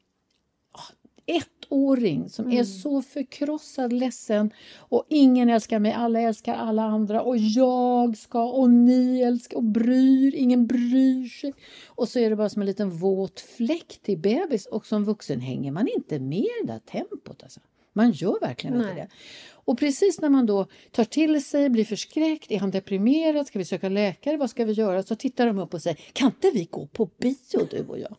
ettåring 1.26 2.28
som 2.28 2.52
är 2.52 2.64
så 2.64 3.02
förkrossad, 3.02 3.92
ledsen 3.92 4.50
och 4.76 5.06
ingen 5.08 5.48
älskar 5.48 5.78
mig, 5.78 5.92
alla 5.92 6.20
älskar 6.20 6.54
alla 6.54 6.82
andra 6.82 7.22
och 7.22 7.36
jag 7.36 8.16
ska 8.16 8.44
och 8.44 8.70
ni 8.70 9.20
älskar 9.20 9.56
och 9.56 9.64
bryr, 9.64 10.34
ingen 10.34 10.66
bryr 10.66 11.28
sig. 11.28 11.54
Och 11.86 12.08
så 12.08 12.18
är 12.18 12.30
det 12.30 12.36
bara 12.36 12.48
som 12.48 12.62
en 12.62 12.66
liten 12.66 12.90
våt 12.90 13.40
fläck 13.40 13.98
till 14.02 14.18
bebis 14.18 14.66
och 14.66 14.86
som 14.86 15.04
vuxen 15.04 15.40
hänger 15.40 15.72
man 15.72 15.88
inte 15.96 16.18
med 16.18 16.38
i 16.38 16.50
det 16.62 16.72
där 16.72 16.78
tempot. 16.78 17.42
Alltså. 17.42 17.60
Man 17.96 18.12
gör 18.12 18.40
verkligen 18.40 18.76
inte 18.76 18.86
Nej. 18.86 18.94
det. 18.96 19.08
Och 19.52 19.78
precis 19.78 20.20
när 20.20 20.28
man 20.28 20.46
då 20.46 20.66
tar 20.90 21.04
till 21.04 21.44
sig, 21.44 21.68
blir 21.68 21.84
förskräckt, 21.84 22.50
är 22.50 22.58
han 22.58 22.70
deprimerad, 22.70 23.46
ska 23.46 23.58
vi 23.58 23.64
söka 23.64 23.88
läkare, 23.88 24.36
vad 24.36 24.50
ska 24.50 24.64
vi 24.64 24.72
göra? 24.72 25.02
Så 25.02 25.14
tittar 25.14 25.46
de 25.46 25.58
upp 25.58 25.74
och 25.74 25.82
säger, 25.82 25.98
kan 26.12 26.26
inte 26.26 26.50
vi 26.54 26.64
gå 26.64 26.86
på 26.86 27.10
bio 27.18 27.66
du 27.70 27.84
och 27.88 27.98
jag? 27.98 28.16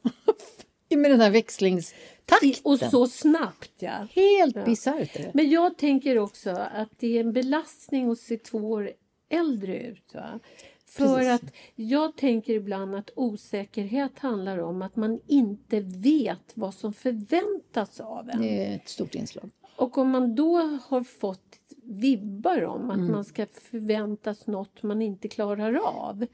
Med 0.98 1.12
den 1.12 1.22
här 1.22 1.32
växlingstakten. 1.32 2.54
Och 2.64 2.80
så 2.80 3.08
snabbt 3.08 3.72
ja. 3.80 4.08
Helt 4.12 4.56
Ja. 4.56 4.66
bisarrt. 4.66 5.34
Men 5.34 5.50
jag 5.50 5.78
tänker 5.78 6.18
också 6.18 6.50
att 6.50 6.90
det 7.00 7.18
är 7.18 7.20
en 7.20 7.34
belastning 7.34 8.12
att 8.12 8.20
se 8.20 8.38
två 8.38 8.58
år 8.58 8.92
äldre 9.30 9.78
ut. 9.80 10.14
Va? 10.14 10.40
För 10.86 11.16
Precis. 11.18 11.34
att 11.50 11.54
jag 11.76 12.16
tänker 12.16 12.54
ibland 12.54 12.96
att 12.96 13.10
osäkerhet 13.16 14.20
handlar 14.20 14.58
om 14.58 14.82
att 14.82 14.96
man 14.96 15.20
inte 15.28 15.80
vet 15.80 16.52
vad 16.54 16.74
som 16.74 16.94
förväntas 16.94 18.00
av 18.00 18.30
en. 18.30 18.42
Det 18.42 18.66
är 18.66 18.76
ett 18.76 18.90
stort 18.90 19.16
inslag. 19.16 19.50
Och 19.78 19.98
om 19.98 20.10
man 20.10 20.36
då 20.36 20.80
har 20.88 21.04
fått 21.04 21.60
vibbar 21.84 22.64
om 22.66 22.90
att 22.90 22.98
Mm. 22.98 23.12
man 23.12 23.26
ska 23.26 23.46
förväntas 23.72 24.48
något 24.48 24.84
man 24.84 25.02
inte 25.02 25.28
klarar 25.28 25.74
av. 25.76 26.26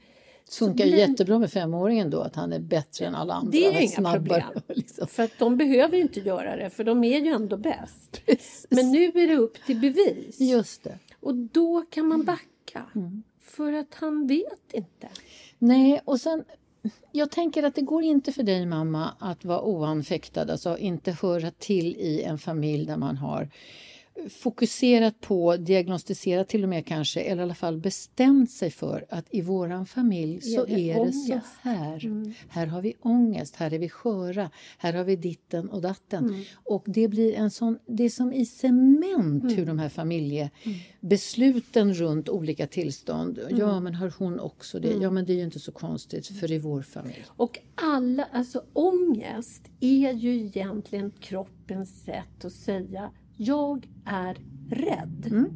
Funkar 0.50 0.84
ju 0.84 0.96
jättebra 0.96 1.38
med 1.38 1.50
femåringen 1.52 2.10
då, 2.10 2.20
att 2.20 2.36
han 2.36 2.52
är 2.52 2.58
bättre 2.58 3.06
än 3.06 3.14
alla 3.14 3.34
andra. 3.34 3.50
Det 3.50 3.66
är 3.66 3.80
inga 3.80 3.88
snabbare, 3.88 4.20
problem. 4.42 4.62
Liksom. 4.68 5.06
För 5.06 5.22
att 5.22 5.38
de 5.38 5.56
behöver 5.56 5.98
inte 5.98 6.20
göra 6.20 6.56
det 6.56 6.70
för 6.70 6.84
de 6.84 7.04
är 7.04 7.20
ju 7.20 7.28
ändå 7.28 7.56
bäst. 7.56 8.22
Precis. 8.26 8.66
Men 8.70 8.92
nu 8.92 9.04
är 9.04 9.28
det 9.28 9.36
upp 9.36 9.56
till 9.66 9.80
bevis. 9.80 10.40
Just 10.40 10.84
det. 10.84 10.98
Och 11.20 11.34
då 11.34 11.80
kan 11.90 12.06
man 12.08 12.24
backa. 12.24 12.82
Mm. 12.94 13.22
För 13.40 13.72
att 13.72 13.94
han 13.94 14.26
vet 14.26 14.72
inte. 14.72 15.08
Nej, 15.58 16.00
och 16.04 16.20
sen... 16.20 16.44
Jag 17.12 17.30
tänker 17.30 17.62
att 17.62 17.74
det 17.74 17.82
går 17.82 18.02
inte 18.02 18.32
för 18.32 18.42
dig 18.42 18.66
mamma 18.66 19.14
att 19.18 19.44
vara 19.44 19.62
oanfäktad, 19.62 20.52
alltså 20.52 20.78
inte 20.78 21.16
höra 21.22 21.50
till 21.50 21.96
i 21.96 22.22
en 22.22 22.38
familj 22.38 22.86
där 22.86 22.96
man 22.96 23.16
har 23.16 23.48
fokuserat 24.30 25.20
på, 25.20 25.56
diagnostiserat 25.56 26.48
till 26.48 26.62
och 26.62 26.68
med 26.68 26.86
kanske, 26.86 27.20
eller 27.20 27.42
i 27.42 27.44
alla 27.44 27.54
fall 27.54 27.78
bestämt 27.78 28.50
sig 28.50 28.70
för 28.70 29.06
att 29.08 29.26
i 29.30 29.40
våran 29.40 29.86
familj 29.86 30.40
så 30.40 30.64
det 30.64 30.90
är 30.90 31.04
det 31.04 31.12
så 31.12 31.40
här. 31.60 32.06
Mm. 32.06 32.34
Här 32.48 32.66
har 32.66 32.82
vi 32.82 32.94
ångest, 33.00 33.56
här 33.56 33.74
är 33.74 33.78
vi 33.78 33.88
sköra, 33.88 34.50
här 34.78 34.92
har 34.92 35.04
vi 35.04 35.16
ditten 35.16 35.68
och 35.68 35.82
datten. 35.82 36.24
Mm. 36.24 36.42
Och 36.64 36.84
det 36.86 37.08
blir 37.08 37.34
en 37.34 37.50
sån, 37.50 37.78
det 37.86 38.04
är 38.04 38.10
som 38.10 38.32
i 38.32 38.46
cement 38.46 39.44
Mm. 39.44 39.56
hur 39.56 39.66
de 39.66 39.78
här 39.78 39.88
familjebesluten 39.88 41.94
runt 41.94 42.28
olika 42.28 42.66
tillstånd. 42.66 43.38
Mm. 43.38 43.58
Ja, 43.58 43.80
men 43.80 43.94
har 43.94 44.12
hon 44.18 44.40
också 44.40 44.80
det? 44.80 44.92
Ja, 45.00 45.10
men 45.10 45.24
det 45.24 45.32
är 45.32 45.36
ju 45.36 45.44
inte 45.44 45.60
så 45.60 45.72
konstigt 45.72 46.26
för 46.26 46.52
i 46.52 46.58
vår 46.58 46.82
familj. 46.82 47.24
Och 47.28 47.58
alla, 47.74 48.28
alltså 48.32 48.64
ångest 48.72 49.62
är 49.80 50.12
ju 50.12 50.34
egentligen 50.34 51.10
kroppens 51.10 52.04
sätt 52.04 52.44
att 52.44 52.52
säga 52.52 53.10
jag 53.36 53.88
är 54.04 54.38
rädd. 54.70 55.46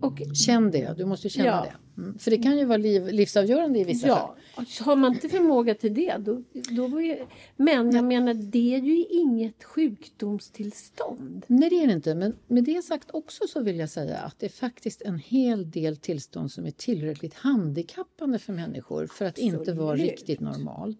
Och 0.00 0.22
Känn 0.34 0.70
det, 0.70 0.94
du 0.96 1.04
måste 1.04 1.28
känna 1.28 1.46
Ja. 1.46 1.60
det. 1.64 1.72
Mm. 1.98 2.18
För 2.18 2.30
det 2.30 2.38
kan 2.38 2.58
ju 2.58 2.64
vara 2.64 2.78
liv, 2.78 3.08
livsavgörande 3.08 3.78
i 3.78 3.84
vissa 3.84 4.06
fall. 4.08 4.30
ja, 4.56 4.64
har 4.84 4.96
man 4.96 5.14
inte 5.14 5.28
förmåga 5.28 5.74
till 5.74 5.94
det 5.94 6.16
då, 6.18 6.42
då 6.70 6.86
var 6.86 7.00
ju, 7.00 7.26
Men 7.56 7.92
jag 7.92 8.04
menar 8.04 8.34
det 8.34 8.74
är 8.74 8.80
ju 8.80 9.04
inget 9.04 9.64
sjukdomstillstånd. 9.64 11.44
Nej, 11.46 11.70
det 11.70 11.82
är 11.82 11.86
det 11.86 11.92
inte. 11.92 12.14
Men 12.14 12.36
med 12.46 12.64
det 12.64 12.82
sagt 12.84 13.10
också 13.10 13.46
så 13.46 13.60
vill 13.60 13.78
jag 13.78 13.90
säga 13.90 14.18
att 14.18 14.38
det 14.38 14.46
är 14.46 14.50
faktiskt 14.50 15.02
en 15.02 15.18
hel 15.18 15.70
del 15.70 15.96
tillstånd 15.96 16.52
som 16.52 16.66
är 16.66 16.70
tillräckligt 16.70 17.34
handikappande 17.34 18.38
för 18.38 18.52
människor 18.52 19.06
för 19.06 19.24
att 19.24 19.38
inte 19.38 19.72
vara 19.72 19.92
Absolut. 19.92 20.10
riktigt 20.10 20.40
normalt. 20.40 20.98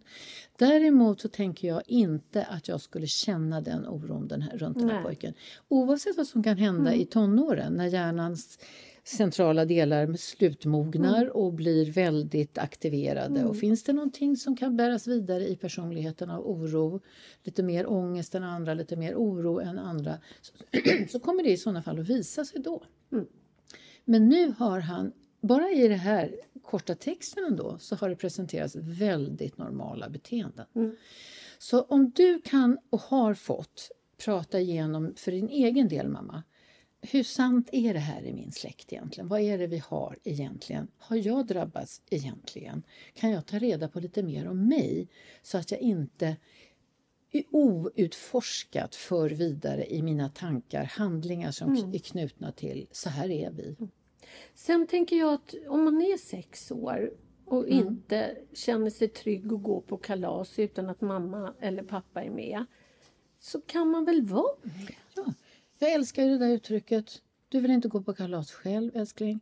Däremot 0.59 1.21
så 1.21 1.29
tänker 1.29 1.69
jag 1.69 1.83
inte 1.87 2.45
att 2.45 2.69
jag 2.69 2.81
skulle 2.81 3.07
känna 3.07 3.61
den 3.61 3.87
oron 3.87 4.29
den 4.29 4.43
här, 4.43 4.59
runt 4.59 4.79
den 4.79 4.89
här 4.89 4.95
Nej. 4.95 5.05
pojken. 5.05 5.35
Oavsett 5.69 6.17
vad 6.17 6.27
som 6.27 6.43
kan 6.43 6.57
hända 6.57 6.95
i 6.95 7.07
tonåren 7.07 7.73
när 7.73 7.87
hjärnans 7.87 8.59
centrala 9.07 9.65
delar 9.65 10.17
slutmognar 10.17 11.37
och 11.37 11.53
blir 11.53 11.93
väldigt 11.93 12.59
aktiverade. 12.59 13.45
Och 13.45 13.57
finns 13.57 13.83
det 13.83 13.93
någonting 13.93 14.37
som 14.37 14.57
kan 14.57 14.77
bäras 14.77 15.07
vidare 15.07 15.49
i 15.49 15.57
personligheten 15.57 16.31
av 16.31 16.47
oro, 16.47 17.01
lite 17.43 17.63
mer 17.63 17.91
ångest 17.91 18.35
än 18.35 18.43
andra, 18.45 18.75
lite 18.75 18.97
mer 18.97 19.15
oro 19.15 19.61
än 19.61 19.79
andra, 19.79 20.19
så, 20.41 20.53
så 21.09 21.21
kommer 21.21 21.43
det 21.43 21.51
i 21.51 21.57
sådana 21.57 21.83
fall 21.83 22.01
att 22.01 22.11
visa 22.11 22.45
sig 22.45 22.61
då. 22.61 22.83
Men 24.05 24.29
nu 24.29 24.55
har 24.59 24.81
han, 24.81 25.13
bara 25.41 25.71
i 25.71 25.89
det 25.89 25.95
här 25.95 26.37
korta 26.63 26.95
texten 26.95 27.45
ändå, 27.45 27.79
så 27.79 27.97
har 27.97 28.09
det 28.09 28.17
presenterats 28.17 28.77
väldigt 28.77 29.59
normala 29.59 30.09
beteenden. 30.09 30.67
Så 31.59 31.83
om 31.83 32.11
du 32.11 32.41
kan 32.45 32.79
och 32.91 33.01
har 33.01 33.35
fått 33.35 33.91
prata 34.25 34.61
igenom 34.61 35.15
för 35.17 35.33
din 35.33 35.49
egen 35.49 35.89
del 35.89 36.09
mamma, 36.09 36.43
hur 37.11 37.23
sant 37.23 37.69
är 37.73 37.95
det 37.95 38.01
här 38.01 38.23
i 38.23 38.33
min 38.33 38.53
släkt 38.53 38.93
egentligen? 38.93 39.29
Vad 39.29 39.41
är 39.41 39.59
det 39.59 39.67
vi 39.67 39.79
har 39.79 40.19
egentligen? 40.25 40.89
Har 40.99 41.17
jag 41.17 41.47
drabbats 41.47 42.03
egentligen? 42.11 42.83
Kan 43.15 43.31
jag 43.31 43.47
ta 43.47 43.59
reda 43.59 43.89
på 43.89 44.01
lite 44.01 44.23
mer 44.23 44.49
om 44.49 44.69
mig 44.69 45.09
så 45.43 45.59
att 45.59 45.71
jag 45.71 45.81
inte 45.81 46.37
outforskat 47.51 48.95
för 48.95 49.31
vidare 49.31 49.87
i 49.95 50.03
mina 50.03 50.29
tankar 50.29 50.85
handlingar 50.85 51.51
som 51.51 51.73
är 51.95 51.99
knutna 51.99 52.53
till 52.53 52.87
så 52.93 53.09
här 53.09 53.31
är 53.31 53.51
vi. 53.51 53.77
Sen 54.55 54.87
tänker 54.87 55.17
jag 55.17 55.35
att 55.35 55.55
om 55.69 55.85
man 55.85 56.03
är 56.03 56.17
sex 56.19 56.71
år 56.71 57.13
och 57.45 57.69
Mm. 57.69 57.87
inte 57.87 58.37
känner 58.53 58.91
sig 58.91 59.09
trygg 59.09 59.53
att 59.53 59.63
gå 59.63 59.81
på 59.81 59.97
kalas 59.97 60.59
utan 60.59 60.89
att 60.89 61.01
mamma 61.01 61.55
eller 61.61 61.83
pappa 61.83 62.23
är 62.23 62.31
med 62.31 62.65
så 63.39 63.61
kan 63.61 63.89
man 63.91 64.05
väl 64.05 64.23
vara 64.23 64.57
med? 64.63 64.95
Ja, 65.15 65.25
jag 65.79 65.93
älskar 65.93 66.23
ju 66.25 66.31
det 66.31 66.39
där 66.39 66.49
uttrycket. 66.55 67.23
Du 67.49 67.61
vill 67.61 67.71
inte 67.71 67.89
gå 67.89 68.03
på 68.03 68.15
kalas 68.15 68.53
själv 68.53 68.97
älskling? 68.97 69.41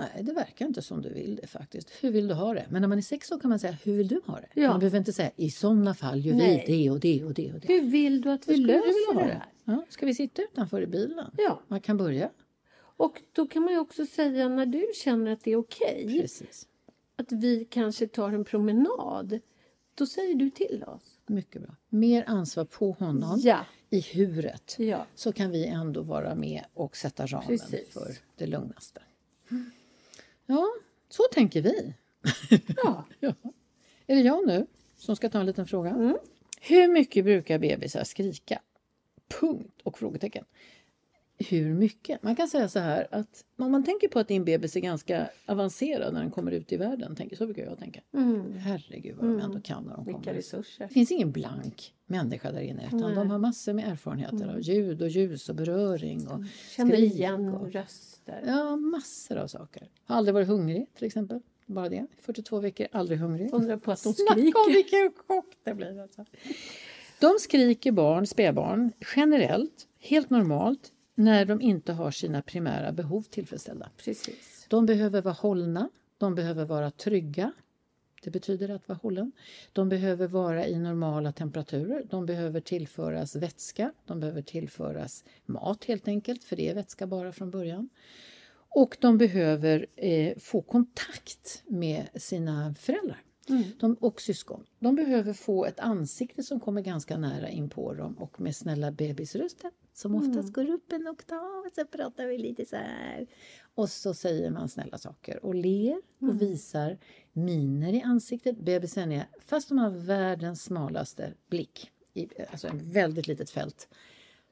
Nej, 0.00 0.22
det 0.24 0.32
verkar 0.32 0.66
inte 0.66 0.82
som 0.82 1.02
du 1.02 1.08
vill 1.08 1.36
det 1.36 1.46
faktiskt. 1.46 1.90
Hur 2.00 2.10
vill 2.10 2.28
du 2.28 2.34
ha 2.34 2.54
det? 2.54 2.66
Men 2.70 2.82
när 2.82 2.88
man 2.88 2.98
är 2.98 3.02
sex 3.02 3.32
år 3.32 3.40
kan 3.40 3.50
man 3.50 3.58
säga, 3.58 3.72
hur 3.84 3.96
vill 3.96 4.08
du 4.08 4.20
ha 4.26 4.40
det? 4.40 4.48
Ja. 4.54 4.68
Man 4.68 4.80
behöver 4.80 4.98
inte 4.98 5.12
säga, 5.12 5.30
i 5.36 5.50
sådana 5.50 5.94
fall 5.94 6.26
gör 6.26 6.34
Nej. 6.34 6.64
vi 6.66 6.84
det 6.84 6.90
och 6.90 7.00
det 7.00 7.24
och 7.24 7.34
det 7.34 7.52
och 7.52 7.60
det. 7.60 7.68
Hur 7.68 7.80
vill 7.90 8.20
du 8.20 8.30
att 8.30 8.48
vi 8.48 8.56
löser 8.56 9.14
ha 9.14 9.20
det 9.20 9.32
här? 9.32 9.52
Ja, 9.64 9.84
ska 9.88 10.06
vi 10.06 10.14
sitta 10.14 10.42
utanför 10.42 10.82
i 10.82 10.86
bilen? 10.86 11.26
Ja. 11.36 11.62
Man 11.68 11.80
kan 11.80 11.96
börja. 11.96 12.30
Och 12.76 13.22
då 13.32 13.46
kan 13.46 13.62
man 13.62 13.72
ju 13.72 13.78
också 13.78 14.06
säga 14.06 14.48
när 14.48 14.66
du 14.66 14.86
känner 14.94 15.32
att 15.32 15.44
det 15.44 15.52
är 15.52 15.56
okej 15.56 16.20
Precis. 16.20 16.68
att 17.16 17.32
vi 17.32 17.64
kanske 17.70 18.06
tar 18.08 18.32
en 18.32 18.44
promenad. 18.44 19.38
Då 19.94 20.06
säger 20.06 20.34
du 20.34 20.50
till 20.50 20.84
oss. 20.86 21.19
Mycket 21.30 21.62
bra. 21.62 21.74
Mer 21.88 22.24
ansvar 22.26 22.64
på 22.64 22.92
honom 22.92 23.38
Ja. 23.42 23.66
i 23.90 24.00
huret. 24.00 24.74
Ja. 24.78 25.06
Så 25.14 25.32
kan 25.32 25.50
vi 25.50 25.66
ändå 25.66 26.02
vara 26.02 26.34
med 26.34 26.64
och 26.74 26.96
sätta 26.96 27.26
ramen 27.26 27.46
Precis. 27.46 27.92
för 27.92 28.12
det 28.36 28.46
lugnaste. 28.46 29.02
Ja, 30.46 30.66
så 31.08 31.22
tänker 31.32 31.62
vi. 31.62 31.94
Ja. 32.84 33.04
Ja. 33.20 33.34
Är 34.06 34.14
det 34.16 34.20
jag 34.22 34.46
nu 34.46 34.66
som 34.96 35.16
ska 35.16 35.28
ta 35.28 35.40
en 35.40 35.46
liten 35.46 35.66
fråga? 35.66 36.18
Hur 36.60 36.88
mycket 36.88 37.24
brukar 37.24 37.58
bebisar 37.58 38.04
skrika? 38.04 38.60
Punkt 39.40 39.80
och 39.82 39.98
frågetecken. 39.98 40.44
Hur 41.48 41.74
mycket? 41.74 42.22
Man 42.22 42.36
kan 42.36 42.48
säga 42.48 42.68
så 42.68 42.78
här 42.78 43.06
att 43.10 43.44
om 43.58 43.70
man 43.72 43.84
tänker 43.84 44.08
på 44.08 44.18
att 44.18 44.28
din 44.28 44.44
bebis 44.44 44.76
är 44.76 44.80
ganska 44.80 45.30
avancerad 45.46 46.14
när 46.14 46.20
den 46.20 46.30
kommer 46.30 46.52
ut 46.52 46.72
i 46.72 46.76
världen, 46.76 47.16
tänker, 47.16 47.36
så 47.36 47.44
brukar 47.46 47.62
jag 47.64 47.78
tänka. 47.78 48.00
Herregud 48.58 49.16
vad 49.16 49.26
de 49.30 49.40
ändå 49.40 49.60
kan 49.60 49.84
när 49.84 49.96
de 49.96 50.04
Vilka 50.04 50.20
kommer. 50.20 50.34
resurser. 50.34 50.86
Det 50.88 50.94
finns 50.94 51.10
ingen 51.12 51.32
blank 51.32 51.94
människa 52.06 52.52
där 52.52 52.60
inne 52.60 52.86
utan 52.86 53.14
de 53.14 53.30
har 53.30 53.38
massor 53.38 53.72
med 53.72 53.88
erfarenheter 53.92 54.48
av 54.48 54.60
ljud 54.60 55.02
och 55.02 55.08
ljus 55.08 55.48
och 55.48 55.54
beröring 55.54 56.28
och 56.28 56.44
Känner 56.76 56.96
skrik 56.96 57.12
igen 57.14 57.48
och, 57.48 57.72
röster. 57.72 58.42
Ja, 58.46 58.76
massor 58.76 59.36
av 59.36 59.46
saker. 59.46 59.88
Har 60.04 60.16
aldrig 60.16 60.34
varit 60.34 60.48
hungrig 60.48 60.86
till 60.94 61.06
exempel. 61.06 61.40
Bara 61.66 61.88
det. 61.88 62.06
42 62.18 62.60
veckor, 62.60 62.86
aldrig 62.92 63.18
hungrig. 63.18 63.54
Undrar 63.54 63.76
på 63.76 63.92
att 63.92 64.02
de 64.04 64.12
Snacka 64.14 64.34
om 64.34 64.40
skriker. 64.40 64.72
vilken 64.72 65.10
chock 65.26 65.46
det 65.64 65.74
blir. 65.74 66.00
Alltså. 66.02 66.24
De 67.20 67.32
skriker 67.40 67.92
barn, 67.92 68.26
spädbarn, 68.26 68.92
generellt, 69.16 69.86
helt 69.98 70.30
normalt, 70.30 70.92
när 71.14 71.44
de 71.44 71.60
inte 71.60 71.92
har 71.92 72.10
sina 72.10 72.42
primära 72.42 72.92
behov 72.92 73.22
tillfredsställda. 73.22 73.90
Precis. 73.96 74.66
De 74.68 74.86
behöver 74.86 75.22
vara 75.22 75.34
hållna, 75.34 75.88
de 76.18 76.34
behöver 76.34 76.64
vara 76.64 76.90
trygga. 76.90 77.52
Det 78.22 78.30
betyder 78.30 78.68
att 78.68 78.88
vara 78.88 78.98
hållen. 79.02 79.32
De 79.72 79.88
behöver 79.88 80.26
vara 80.26 80.66
i 80.66 80.78
normala 80.78 81.32
temperaturer. 81.32 82.06
De 82.10 82.26
behöver 82.26 82.60
tillföras 82.60 83.36
vätska. 83.36 83.92
De 84.06 84.20
behöver 84.20 84.42
tillföras 84.42 85.24
mat 85.46 85.84
helt 85.84 86.08
enkelt, 86.08 86.44
för 86.44 86.56
det 86.56 86.68
är 86.68 86.74
vätska 86.74 87.06
bara 87.06 87.32
från 87.32 87.50
början. 87.50 87.88
Och 88.68 88.96
de 89.00 89.18
behöver 89.18 89.86
eh, 89.96 90.38
få 90.38 90.62
kontakt 90.62 91.62
med 91.66 92.08
sina 92.14 92.74
föräldrar 92.74 93.22
de, 93.80 93.94
och 94.00 94.20
syskon. 94.20 94.64
De 94.78 94.94
behöver 94.94 95.32
få 95.32 95.64
ett 95.64 95.80
ansikte 95.80 96.42
som 96.42 96.60
kommer 96.60 96.80
ganska 96.80 97.18
nära 97.18 97.48
in 97.48 97.70
på 97.70 97.94
dem 97.94 98.14
och 98.18 98.40
med 98.40 98.56
snälla 98.56 98.90
bebisrösten 98.90 99.70
som 99.92 100.14
oftast 100.14 100.52
går 100.52 100.70
upp 100.70 100.92
en 100.92 101.08
oktav 101.08 101.64
och 101.66 101.72
så 101.74 101.84
pratar 101.84 102.26
vi 102.26 102.38
lite 102.38 102.66
så 102.66 102.76
här. 102.76 103.26
Och 103.74 103.90
så 103.90 104.14
säger 104.14 104.50
man 104.50 104.68
snälla 104.68 104.98
saker 104.98 105.44
och 105.44 105.54
ler 105.54 106.02
och 106.20 106.42
visar 106.42 106.98
miner 107.32 107.92
i 107.92 108.02
ansiktet. 108.02 108.58
Bebisen 108.58 109.12
är, 109.12 109.26
fast 109.46 109.68
de 109.68 109.78
har 109.78 109.90
världens 109.90 110.62
smalaste 110.62 111.34
blick, 111.50 111.90
i, 112.14 112.28
alltså 112.50 112.68
en 112.68 112.90
väldigt 112.90 113.26
litet 113.26 113.50
fält, 113.50 113.88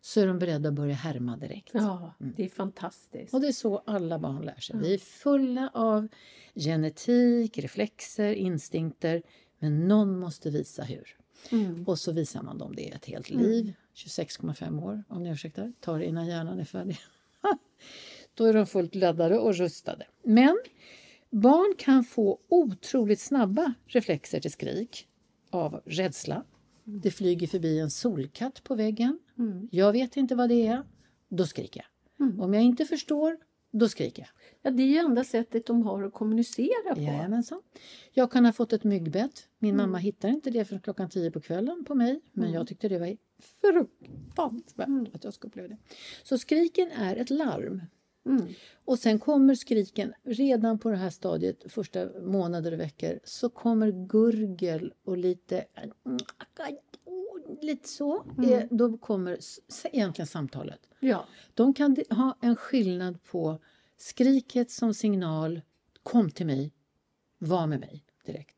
så 0.00 0.20
är 0.20 0.26
de 0.26 0.38
beredda 0.38 0.68
att 0.68 0.74
börja 0.74 0.94
härma 0.94 1.36
direkt. 1.36 1.70
Ja, 1.72 2.14
det 2.18 2.44
är 2.44 2.48
fantastiskt. 2.48 3.34
Och 3.34 3.40
det 3.40 3.48
är 3.48 3.52
så 3.52 3.78
alla 3.78 4.18
barn 4.18 4.42
lär 4.44 4.60
sig. 4.60 4.76
Vi 4.78 4.94
är 4.94 4.98
fulla 4.98 5.70
av 5.74 6.08
genetik, 6.54 7.58
reflexer, 7.58 8.32
instinkter. 8.32 9.22
Men 9.58 9.88
någon 9.88 10.18
måste 10.18 10.50
visa 10.50 10.82
hur. 10.82 11.16
Och 11.86 11.98
så 11.98 12.12
visar 12.12 12.42
man 12.42 12.58
dem 12.58 12.74
det 12.76 12.88
ett 12.90 13.04
helt 13.04 13.30
liv. 13.30 13.72
26,5 13.94 14.82
år 14.84 15.04
om 15.08 15.22
ni 15.22 15.30
ursäktar. 15.30 15.72
Tar 15.80 15.98
det 15.98 16.06
innan 16.06 16.26
hjärnan 16.26 16.60
är 16.60 16.64
färdig. 16.64 16.98
Då 18.34 18.44
är 18.44 18.52
de 18.52 18.66
fullt 18.66 18.94
laddade 18.94 19.38
och 19.38 19.54
rustade. 19.54 20.06
Men 20.22 20.58
barn 21.30 21.74
kan 21.78 22.04
få 22.04 22.38
otroligt 22.48 23.20
snabba 23.20 23.74
reflexer 23.86 24.40
till 24.40 24.52
skrik 24.52 25.08
av 25.50 25.82
rädsla. 25.84 26.44
Det 26.90 27.10
flyger 27.10 27.46
förbi 27.46 27.78
en 27.78 27.90
solkatt 27.90 28.64
på 28.64 28.74
väggen. 28.74 29.18
Jag 29.70 29.92
vet 29.92 30.16
inte 30.16 30.34
vad 30.34 30.48
det 30.48 30.66
är. 30.66 30.84
Då 31.28 31.46
skriker 31.46 31.84
jag. 32.16 32.40
Om 32.40 32.54
jag 32.54 32.62
inte 32.62 32.84
förstår, 32.84 33.36
då 33.70 33.88
skriker 33.88 34.22
jag. 34.22 34.28
Ja, 34.62 34.70
det 34.70 34.82
är 34.82 34.86
ju 34.86 34.96
enda 34.96 35.24
sättet 35.24 35.66
de 35.66 35.82
har 35.82 36.02
att 36.02 36.12
kommunicera 36.12 36.94
på. 36.94 37.00
Jajamensan. 37.00 37.62
Jag 38.12 38.32
kan 38.32 38.44
ha 38.44 38.52
fått 38.52 38.72
ett 38.72 38.84
myggbett. 38.84 39.48
Min 39.58 39.76
mamma 39.76 39.98
hittar 39.98 40.28
inte 40.28 40.50
det 40.50 40.64
förrän 40.64 40.80
klockan 40.82 41.10
tio 41.10 41.30
på 41.30 41.40
kvällen 41.40 41.84
på 41.84 41.94
mig. 41.94 42.20
Men 42.32 42.52
jag 42.52 42.66
tyckte 42.66 42.88
det 42.88 42.98
var 42.98 43.16
fruktansvärt 43.60 45.14
att 45.14 45.24
jag 45.24 45.34
skulle 45.34 45.48
uppleva 45.50 45.68
det. 45.68 45.78
Så 46.22 46.38
skriken 46.38 46.90
är 46.90 47.16
ett 47.16 47.30
larm. 47.30 47.82
Och 48.84 48.98
sen 48.98 49.18
kommer 49.18 49.54
skriken, 49.54 50.12
redan 50.24 50.78
på 50.78 50.90
det 50.90 50.96
här 50.96 51.10
stadiet, 51.10 51.72
första 51.72 52.08
månader 52.20 52.72
och 52.72 52.80
veckor, 52.80 53.20
så 53.24 53.48
kommer 53.50 53.92
gurgel 54.08 54.92
och 55.04 55.16
lite 55.16 55.64
lite 57.60 57.88
så. 57.88 58.22
Mm. 58.38 58.52
Eh, 58.52 58.64
Då 58.70 58.98
kommer 58.98 59.38
egentligen 59.92 60.26
samtalet. 60.26 60.88
Ja. 61.00 61.24
De 61.54 61.74
kan 61.74 61.96
ha 62.10 62.36
en 62.40 62.56
skillnad 62.56 63.22
på 63.24 63.58
skriket 63.96 64.70
som 64.70 64.94
signal, 64.94 65.60
kom 66.02 66.30
till 66.30 66.46
mig, 66.46 66.72
var 67.38 67.66
med 67.66 67.80
mig 67.80 68.04
direkt. 68.26 68.56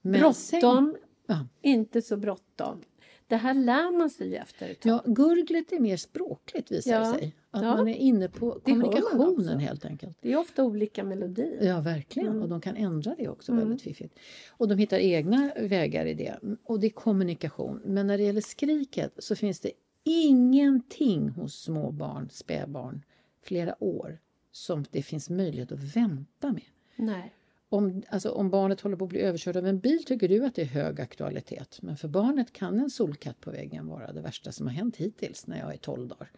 Men 0.00 0.20
Bråttom, 0.20 0.96
Ja. 1.26 1.48
inte 1.62 2.02
så 2.02 2.16
bråttom. 2.16 2.82
Det 3.28 3.36
här 3.36 3.54
lär 3.54 3.98
man 3.98 4.10
sig 4.10 4.36
efter 4.36 4.68
ett 4.70 4.80
tag. 4.80 4.90
Ja, 4.92 5.02
gurglet 5.12 5.72
är 5.72 5.80
mer 5.80 5.96
språkligt 5.96 6.70
visar 6.72 6.92
Ja. 6.92 7.14
sig. 7.14 7.34
Att 7.50 7.62
Ja. 7.62 7.76
man 7.76 7.88
är 7.88 7.94
inne 7.94 8.28
på 8.28 8.60
kommunikationen 8.60 9.58
helt 9.58 9.84
enkelt. 9.84 10.16
Det 10.20 10.32
är 10.32 10.36
ofta 10.36 10.64
olika 10.64 11.04
melodier. 11.04 11.58
Ja, 11.66 11.80
verkligen. 11.80 12.28
Mm. 12.28 12.42
Och 12.42 12.48
de 12.48 12.60
kan 12.60 12.76
ändra 12.76 13.14
det 13.18 13.28
också 13.28 13.52
Mm. 13.52 13.64
väldigt 13.64 13.82
fiffigt. 13.82 14.18
Och 14.50 14.68
de 14.68 14.78
hittar 14.78 14.98
egna 14.98 15.52
vägar 15.60 16.06
i 16.06 16.14
det. 16.14 16.38
Och 16.64 16.80
det 16.80 16.86
är 16.86 16.90
kommunikation. 16.90 17.80
Men 17.84 18.06
när 18.06 18.18
det 18.18 18.24
gäller 18.24 18.40
skriket 18.40 19.12
så 19.18 19.36
finns 19.36 19.60
det 19.60 19.70
ingenting 20.04 21.28
hos 21.28 21.54
små 21.62 21.90
barn, 21.90 22.28
spädbarn, 22.32 23.02
flera 23.42 23.84
år 23.84 24.18
som 24.52 24.84
det 24.90 25.02
finns 25.02 25.30
möjlighet 25.30 25.72
att 25.72 25.96
vänta 25.96 26.52
med. 26.52 26.62
Nej. 26.96 27.32
Om, 27.68 28.02
alltså, 28.08 28.30
om 28.30 28.50
barnet 28.50 28.80
håller 28.80 28.96
på 28.96 29.04
att 29.04 29.08
bli 29.10 29.20
överkörd 29.20 29.56
av 29.56 29.66
en 29.66 29.78
bil 29.80 30.04
tycker 30.04 30.28
du 30.28 30.44
att 30.44 30.54
det 30.54 30.62
är 30.62 30.66
hög 30.66 31.00
aktualitet. 31.00 31.78
Men 31.82 31.96
för 31.96 32.08
barnet 32.08 32.52
kan 32.52 32.78
en 32.78 32.90
solkatt 32.90 33.40
på 33.40 33.50
väggen 33.50 33.86
vara 33.86 34.12
det 34.12 34.20
värsta 34.20 34.52
som 34.52 34.66
har 34.66 34.74
hänt 34.74 34.96
hittills 34.96 35.46
när 35.46 35.58
jag 35.58 35.72
är 35.74 35.78
12 35.78 36.08
dagar. 36.08 36.30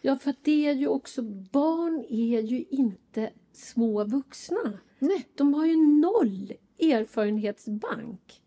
Ja, 0.00 0.16
för 0.16 0.34
det 0.42 0.66
är 0.68 0.72
ju 0.74 0.88
också, 0.88 1.22
barn 1.52 2.04
är 2.08 2.40
ju 2.40 2.64
inte 2.70 3.30
små 3.52 4.04
vuxna. 4.04 4.78
Nej, 4.98 5.28
De 5.34 5.54
har 5.54 5.66
ju 5.66 5.76
noll 5.76 6.52
erfarenhetsbank. 6.80 8.40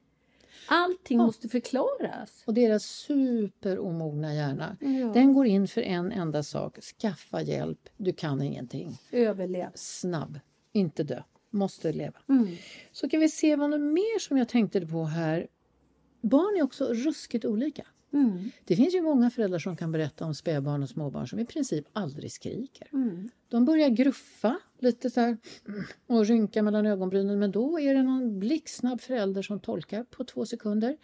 Allting 0.69 1.17
Ja. 1.17 1.25
måste 1.25 1.49
förklaras. 1.49 2.43
och 2.47 2.53
deras 2.53 2.83
superomogna 2.83 4.33
hjärna 4.35 4.77
Ja. 4.79 5.11
Den 5.13 5.33
går 5.33 5.45
in 5.47 5.67
för 5.67 5.81
en 5.81 6.11
enda 6.11 6.43
sak. 6.43 6.79
Skaffa 6.81 7.41
hjälp. 7.41 7.89
Du 7.97 8.13
kan 8.13 8.41
ingenting. 8.41 8.97
Överlev. 9.11 9.69
Snabb. 9.75 10.39
Inte 10.71 11.03
dö. 11.03 11.21
Måste 11.49 11.91
leva. 11.91 12.19
Mm. 12.29 12.47
Så 12.91 13.09
kan 13.09 13.19
vi 13.19 13.29
se 13.29 13.55
vad 13.55 13.69
något 13.69 13.81
mer 13.81 14.19
som 14.19 14.37
jag 14.37 14.49
tänkte 14.49 14.87
på 14.87 15.03
här. 15.03 15.47
Barn 16.21 16.59
är 16.59 16.63
också 16.63 16.93
ruskigt 16.93 17.45
olika. 17.45 17.87
Mm. 18.13 18.51
Det 18.65 18.75
finns 18.75 18.95
ju 18.95 19.01
många 19.01 19.29
föräldrar 19.29 19.59
som 19.59 19.77
kan 19.77 19.91
berätta 19.91 20.25
om 20.25 20.35
spädbarn 20.35 20.83
och 20.83 20.89
småbarn 20.89 21.27
som 21.27 21.39
i 21.39 21.45
princip 21.45 21.85
aldrig 21.93 22.31
skriker. 22.31 22.87
Mm. 22.93 23.29
De 23.49 23.65
börjar 23.65 23.89
gruffa 23.89 24.59
lite 24.79 25.09
så 25.09 25.21
här 25.21 25.37
och 26.07 26.25
rynka 26.25 26.63
mellan 26.63 26.85
ögonbrynen 26.85 27.39
men 27.39 27.51
då 27.51 27.79
är 27.79 27.95
det 27.95 28.03
någon 28.03 28.39
blixtsnabb 28.39 29.01
förälder 29.01 29.41
som 29.41 29.59
tolkar 29.59 30.03
på 30.03 30.23
två 30.23 30.45
sekunder. 30.45 30.97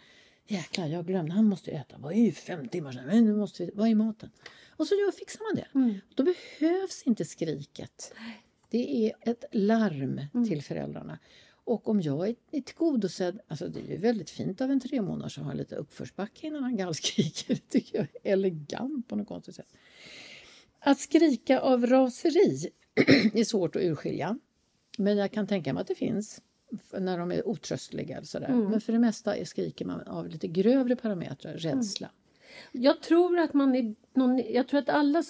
Jäklar, 0.46 0.86
jag 0.86 1.06
glömde, 1.06 1.32
han 1.32 1.44
måste 1.44 1.70
äta. 1.70 1.96
Vad 1.98 2.12
är 2.12 2.32
fem 2.32 2.68
timmar 2.68 2.92
sedan? 2.92 3.06
Men 3.06 3.24
nu 3.24 3.36
måste 3.36 3.64
vi, 3.64 3.70
vad 3.74 3.88
är 3.88 3.94
maten? 3.94 4.30
Och 4.76 4.86
så 4.86 4.94
gör, 4.94 5.12
fixar 5.12 5.40
man 5.40 5.54
det. 5.54 5.78
Mm. 5.78 6.00
Då 6.14 6.22
behövs 6.22 7.02
inte 7.02 7.24
skriket. 7.24 8.14
Det 8.74 9.06
är 9.06 9.30
ett 9.30 9.44
larm 9.52 10.20
Mm. 10.34 10.48
till 10.48 10.62
föräldrarna. 10.62 11.18
Och 11.64 11.88
om 11.88 12.00
jag 12.00 12.34
är 12.50 12.60
tillgodosedd, 12.60 13.40
alltså 13.48 13.68
det 13.68 13.80
är 13.80 13.84
ju 13.84 13.96
väldigt 13.96 14.30
fint 14.30 14.60
av 14.60 14.70
en 14.70 14.80
tre 14.80 15.02
månader 15.02 15.28
som 15.28 15.44
har 15.44 15.54
lite 15.54 15.76
uppförsbacke 15.76 16.46
innan 16.46 16.62
han 16.62 16.76
gallskriker. 16.76 17.54
Det 17.54 17.68
tycker 17.68 17.98
jag 17.98 18.06
är 18.22 18.32
elegant 18.32 19.08
på 19.08 19.16
något 19.16 19.28
konstigt 19.28 19.54
sätt. 19.54 19.74
Att 20.78 20.98
skrika 20.98 21.60
av 21.60 21.86
raseri 21.86 22.70
är 23.34 23.44
svårt 23.44 23.76
att 23.76 23.82
urskilja. 23.82 24.38
Men 24.98 25.16
jag 25.16 25.32
kan 25.32 25.46
tänka 25.46 25.72
mig 25.72 25.80
att 25.80 25.88
det 25.88 25.94
finns 25.94 26.42
när 26.98 27.18
de 27.18 27.32
är 27.32 27.48
otröstliga. 27.48 28.24
Sådär. 28.24 28.48
Mm. 28.48 28.70
Men 28.70 28.80
för 28.80 28.92
det 28.92 28.98
mesta 28.98 29.36
är 29.36 29.44
skriker 29.44 29.84
man 29.84 30.00
av 30.00 30.28
lite 30.28 30.48
grövre 30.48 30.96
parametrar, 30.96 31.52
rädsla. 31.52 32.10
Jag 32.72 33.00
tror 33.02 33.38
att 33.38 33.54
man 33.54 33.74
är 33.74 33.94
någon, 34.14 34.38
jag 34.52 34.68
tror 34.68 34.80
att 34.80 34.88
alla 34.88 35.22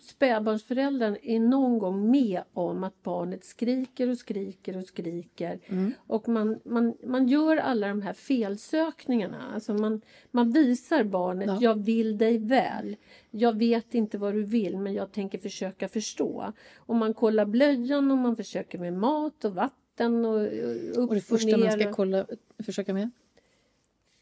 spädbarnsföräldrar 0.00 1.18
är 1.22 1.40
någon 1.40 1.78
gång 1.78 2.10
med 2.10 2.42
om 2.52 2.84
att 2.84 3.02
barnet 3.02 3.44
skriker 3.44 4.08
och 4.08 4.18
skriker 4.18 4.76
och 4.76 4.84
skriker. 4.84 5.58
Mm. 5.66 5.92
Och 6.06 6.28
man, 6.28 6.60
man, 6.64 6.94
man 7.06 7.28
gör 7.28 7.56
alla 7.56 7.88
de 7.88 8.02
här 8.02 8.12
felsökningarna. 8.12 9.52
Alltså 9.54 9.74
man, 9.74 10.00
man 10.30 10.52
visar 10.52 11.04
barnet, 11.04 11.46
Ja. 11.48 11.58
jag 11.60 11.84
vill 11.84 12.18
dig 12.18 12.38
väl. 12.38 12.96
Jag 13.30 13.56
vet 13.58 13.94
inte 13.94 14.18
vad 14.18 14.34
du 14.34 14.42
vill 14.42 14.78
men 14.78 14.94
jag 14.94 15.12
tänker 15.12 15.38
försöka 15.38 15.88
förstå. 15.88 16.52
Och 16.76 16.96
man 16.96 17.14
kollar 17.14 17.44
blöjan 17.46 18.10
och 18.10 18.18
man 18.18 18.36
försöker 18.36 18.78
med 18.78 18.92
mat 18.92 19.44
och 19.44 19.54
vatten 19.54 20.24
och, 20.24 20.34
och 20.40 21.02
upp 21.04 21.08
Och 21.10 21.14
det 21.14 21.20
första 21.20 21.50
man 21.50 21.60
ner 21.60 21.70
ska 21.78 21.88
och- 21.88 21.96
kolla, 21.96 22.26
försöka 22.64 22.94
med? 22.94 23.10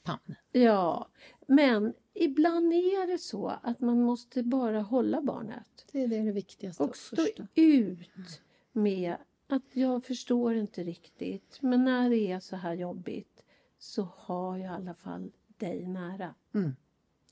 Famn. 0.07 0.35
Ja, 0.53 1.09
men 1.46 1.92
ibland 2.24 2.72
är 2.72 3.06
det 3.06 3.18
så 3.18 3.48
att 3.62 3.80
man 3.80 4.02
måste 4.02 4.42
bara 4.42 4.80
hålla 4.80 5.22
barnet. 5.22 5.87
Det 5.92 6.02
är 6.02 6.09
det, 6.09 6.33
viktigaste 6.33 6.83
och, 6.83 6.96
stå 6.96 7.16
första. 7.16 7.46
ut 7.54 8.40
med 8.72 9.16
att 9.48 9.62
jag 9.72 10.04
förstår 10.04 10.54
inte 10.54 10.85
riktigt. 10.85 11.59
Men 11.61 11.85
när 11.85 12.11
det 12.11 12.33
är 12.33 12.40
så 12.40 12.56
här 12.56 12.74
jobbigt 12.74 13.42
så 13.78 14.09
har 14.16 14.56
jag 14.56 14.64
i 14.66 14.74
alla 14.74 14.94
fall 14.94 15.33
dig 15.56 15.87
nära. 15.87 16.35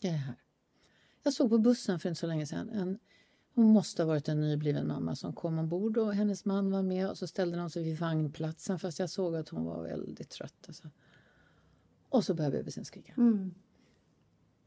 Jag 0.00 0.12
är 0.12 0.16
här. 0.16 0.34
Jag 1.22 1.32
såg 1.32 1.50
på 1.50 1.58
bussen 1.58 2.00
för 2.00 2.08
inte 2.08 2.20
så 2.20 2.26
länge 2.26 2.46
sedan 2.46 2.68
en 2.68 2.98
hon 3.58 3.72
måste 3.72 4.02
ha 4.02 4.06
varit 4.06 4.28
en 4.28 4.40
nybliven 4.40 4.86
mamma 4.86 5.16
som 5.16 5.32
kom 5.32 5.58
ombord 5.58 5.98
och 5.98 6.14
hennes 6.14 6.44
man 6.44 6.70
var 6.70 6.82
med 6.82 7.10
och 7.10 7.18
så 7.18 7.26
ställde 7.26 7.56
de 7.56 7.70
sig 7.70 7.82
vid 7.82 7.98
vagnplatsen 7.98 8.78
fast 8.78 8.98
jag 8.98 9.10
såg 9.10 9.36
att 9.36 9.48
hon 9.48 9.64
var 9.64 9.82
väldigt 9.82 10.30
trött. 10.30 10.64
Alltså. 10.66 10.90
Och 12.08 12.24
så 12.24 12.34
började 12.34 12.58
bebisen 12.58 12.84
skrika. 12.84 13.12
Mm. 13.16 13.54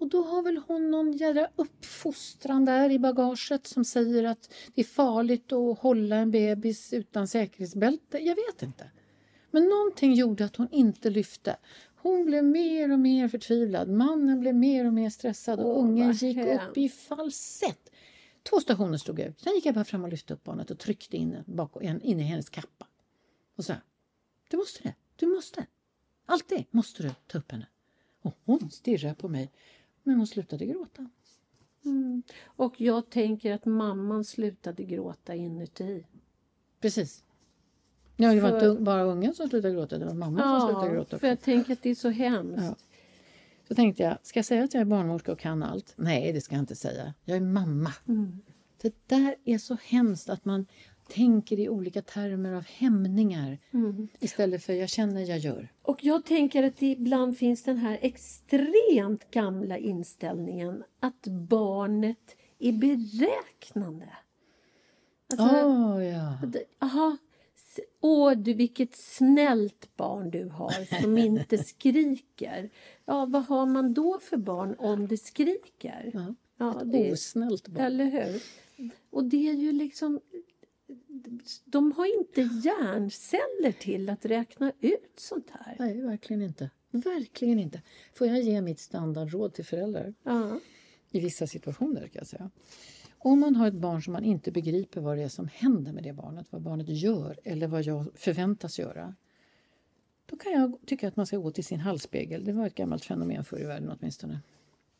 Och 0.01 0.07
då 0.07 0.23
har 0.23 0.41
väl 0.43 0.57
hon 0.67 0.91
någon 0.91 1.11
jädra 1.11 1.47
uppfostran 1.55 2.65
där 2.65 2.89
i 2.89 2.99
bagaget 2.99 3.67
som 3.67 3.85
säger 3.85 4.23
att 4.23 4.53
det 4.75 4.81
är 4.81 4.85
farligt 4.85 5.51
att 5.51 5.79
hålla 5.79 6.15
en 6.15 6.31
bebis 6.31 6.93
utan 6.93 7.27
säkerhetsbälte. 7.27 8.17
Jag 8.17 8.35
vet 8.35 8.61
inte. 8.63 8.91
Men 9.51 9.63
någonting 9.69 10.13
gjorde 10.13 10.45
att 10.45 10.55
hon 10.55 10.67
inte 10.71 11.09
lyfte. 11.09 11.57
Hon 11.95 12.25
blev 12.25 12.43
mer 12.43 12.91
och 12.91 12.99
mer 12.99 13.27
förtvivlad. 13.27 13.89
Mannen 13.89 14.39
blev 14.39 14.55
mer 14.55 14.85
och 14.85 14.93
mer 14.93 15.09
stressad 15.09 15.59
och 15.59 15.77
Åh, 15.77 15.83
ungen 15.85 16.11
gick 16.11 16.37
hemskt. 16.37 16.69
upp 16.69 16.77
i 16.77 16.89
falsett. 16.89 17.91
Två 18.49 18.59
stationer 18.59 18.97
stod 18.97 19.19
ut. 19.19 19.39
Sen 19.39 19.53
gick 19.55 19.65
jag 19.65 19.75
bara 19.75 19.85
fram 19.85 20.03
och 20.03 20.09
lyfte 20.09 20.33
upp 20.33 20.43
barnet 20.43 20.71
och 20.71 20.79
tryckte 20.79 21.17
in, 21.17 21.37
bak, 21.45 21.83
in, 21.83 22.01
in 22.01 22.19
i 22.19 22.23
hennes 22.23 22.49
kappa. 22.49 22.87
Och 23.55 23.65
sa, 23.65 23.73
du 24.49 24.57
måste 24.57 24.83
det. 24.83 24.95
Du 25.15 25.27
måste. 25.27 25.65
Alltid 26.25 26.65
måste 26.71 27.03
du 27.03 27.11
ta 27.27 27.37
upp 27.37 27.51
henne. 27.51 27.67
Och 28.21 28.33
hon 28.45 28.71
stirrade 28.71 29.15
på 29.15 29.27
mig. 29.27 29.51
Men 30.03 30.15
hon 30.15 30.27
slutade 30.27 30.65
gråta. 30.65 31.09
Mm. 31.85 32.23
Och 32.43 32.81
jag 32.81 33.09
tänker 33.09 33.53
att 33.53 33.65
mamman 33.65 34.23
slutade 34.23 34.83
gråta 34.83 35.35
inuti. 35.35 36.05
Precis. 36.81 37.23
Ja, 38.17 38.33
det 38.33 38.41
var 38.41 38.49
För- 38.49 38.71
inte 38.71 38.81
bara 38.81 39.03
ungen 39.03 39.33
som 39.33 39.49
slutade 39.49 39.73
gråta, 39.73 39.97
det 39.97 40.05
var 40.05 40.13
mamman 40.13 40.59
som 40.61 40.67
slutade 40.69 40.87
Ja, 40.87 40.93
gråta 40.93 41.09
för 41.09 41.15
också. 41.17 41.27
jag 41.27 41.41
tänker 41.41 41.73
att 41.73 41.81
det 41.83 41.89
är 41.89 41.95
så 41.95 42.09
hemskt. 42.09 42.63
Ja. 42.63 42.75
Så 43.67 43.75
tänkte 43.75 44.03
jag, 44.03 44.17
ska 44.23 44.39
jag 44.39 44.45
säga 44.45 44.63
att 44.63 44.73
jag 44.73 44.81
är 44.81 44.85
barnmorska 44.85 45.31
och 45.31 45.39
kan 45.39 45.63
allt? 45.63 45.93
Nej, 45.95 46.33
det 46.33 46.41
ska 46.41 46.55
jag 46.55 46.61
inte 46.61 46.75
säga. 46.75 47.13
Jag 47.25 47.37
är 47.37 47.41
mamma. 47.41 47.93
Mm. 48.07 48.39
Det 48.81 49.07
där 49.07 49.35
är 49.45 49.57
så 49.57 49.77
hemskt 49.83 50.29
att 50.29 50.45
man 50.45 50.65
tänker 51.13 51.59
i 51.59 51.69
olika 51.69 52.01
termer 52.01 52.53
av 52.53 52.63
hämningar 52.65 53.57
Mm. 53.73 54.07
istället 54.19 54.63
för 54.63 54.73
jag 54.73 54.89
känner, 54.89 55.21
jag 55.21 55.37
gör. 55.39 55.67
Och 55.81 56.03
jag 56.03 56.25
tänker 56.25 56.63
att 56.63 56.81
ibland 56.81 57.37
finns 57.37 57.63
den 57.63 57.77
här 57.77 57.99
extremt 58.01 59.31
gamla 59.31 59.77
inställningen 59.77 60.83
att 60.99 61.27
barnet 61.27 62.35
är 62.59 62.71
beräknande. 62.73 64.09
Alltså, 65.33 65.65
Åh, 65.67 66.05
ja. 66.05 66.37
Aha, 66.79 67.17
åh 68.01 68.31
du 68.31 68.53
vilket 68.53 68.95
snällt 68.95 69.97
barn 69.97 70.29
du 70.31 70.45
har 70.49 71.01
som 71.01 71.17
inte 71.27 71.57
skriker. 71.57 72.69
Ja, 73.05 73.25
vad 73.25 73.45
har 73.45 73.65
man 73.65 73.93
då 73.93 74.19
för 74.19 74.37
barn 74.37 74.75
om 74.77 75.07
det 75.07 75.17
skriker? 75.17 76.11
ja. 76.13 76.35
Ja, 76.57 76.81
Ett 76.81 76.91
det, 76.91 77.11
osnällt 77.11 77.67
barn. 77.67 77.85
eller 77.85 78.05
hur? 78.05 78.41
Och 79.09 79.23
det 79.23 79.49
är 79.49 79.53
ju 79.53 79.71
liksom... 79.71 80.19
De 81.65 81.91
har 81.91 82.19
inte 82.19 82.41
hjärnceller 82.41 83.71
till 83.71 84.09
att 84.09 84.25
räkna 84.25 84.71
ut 84.79 85.13
sånt 85.15 85.49
här. 85.49 85.75
Nej, 85.79 86.01
verkligen 86.01 86.41
inte. 86.41 86.69
Verkligen 86.91 87.59
inte. 87.59 87.81
Får 88.13 88.27
jag 88.27 88.41
ge 88.41 88.61
mitt 88.61 88.79
standardråd 88.79 89.53
till 89.53 89.65
föräldrar? 89.65 90.13
Ja. 90.23 90.59
I 91.11 91.19
vissa 91.19 91.47
situationer 91.47 92.01
kan 92.01 92.19
jag 92.19 92.27
säga. 92.27 92.49
Om 93.17 93.39
man 93.39 93.55
har 93.55 93.67
ett 93.67 93.73
barn 93.73 94.03
som 94.03 94.13
man 94.13 94.23
inte 94.23 94.51
begriper 94.51 95.01
vad 95.01 95.17
det 95.17 95.23
är 95.23 95.29
som 95.29 95.47
händer 95.53 95.93
med 95.93 96.03
det 96.03 96.13
barnet, 96.13 96.47
vad 96.49 96.61
barnet 96.61 96.89
gör 96.89 97.39
eller 97.43 97.67
vad 97.67 97.83
jag 97.83 98.05
förväntas 98.15 98.79
göra. 98.79 99.15
Då 100.25 100.37
kan 100.37 100.51
jag 100.51 100.77
tycka 100.85 101.07
att 101.07 101.15
man 101.15 101.25
ska 101.25 101.37
gå 101.37 101.51
till 101.51 101.63
sin 101.63 101.79
halsspegel, 101.79 102.45
det 102.45 102.53
var 102.53 102.67
ett 102.67 102.75
gammalt 102.75 103.05
fenomen 103.05 103.43
förr 103.43 103.59
i 103.59 103.65
världen 103.65 103.97
åtminstone. 103.99 104.39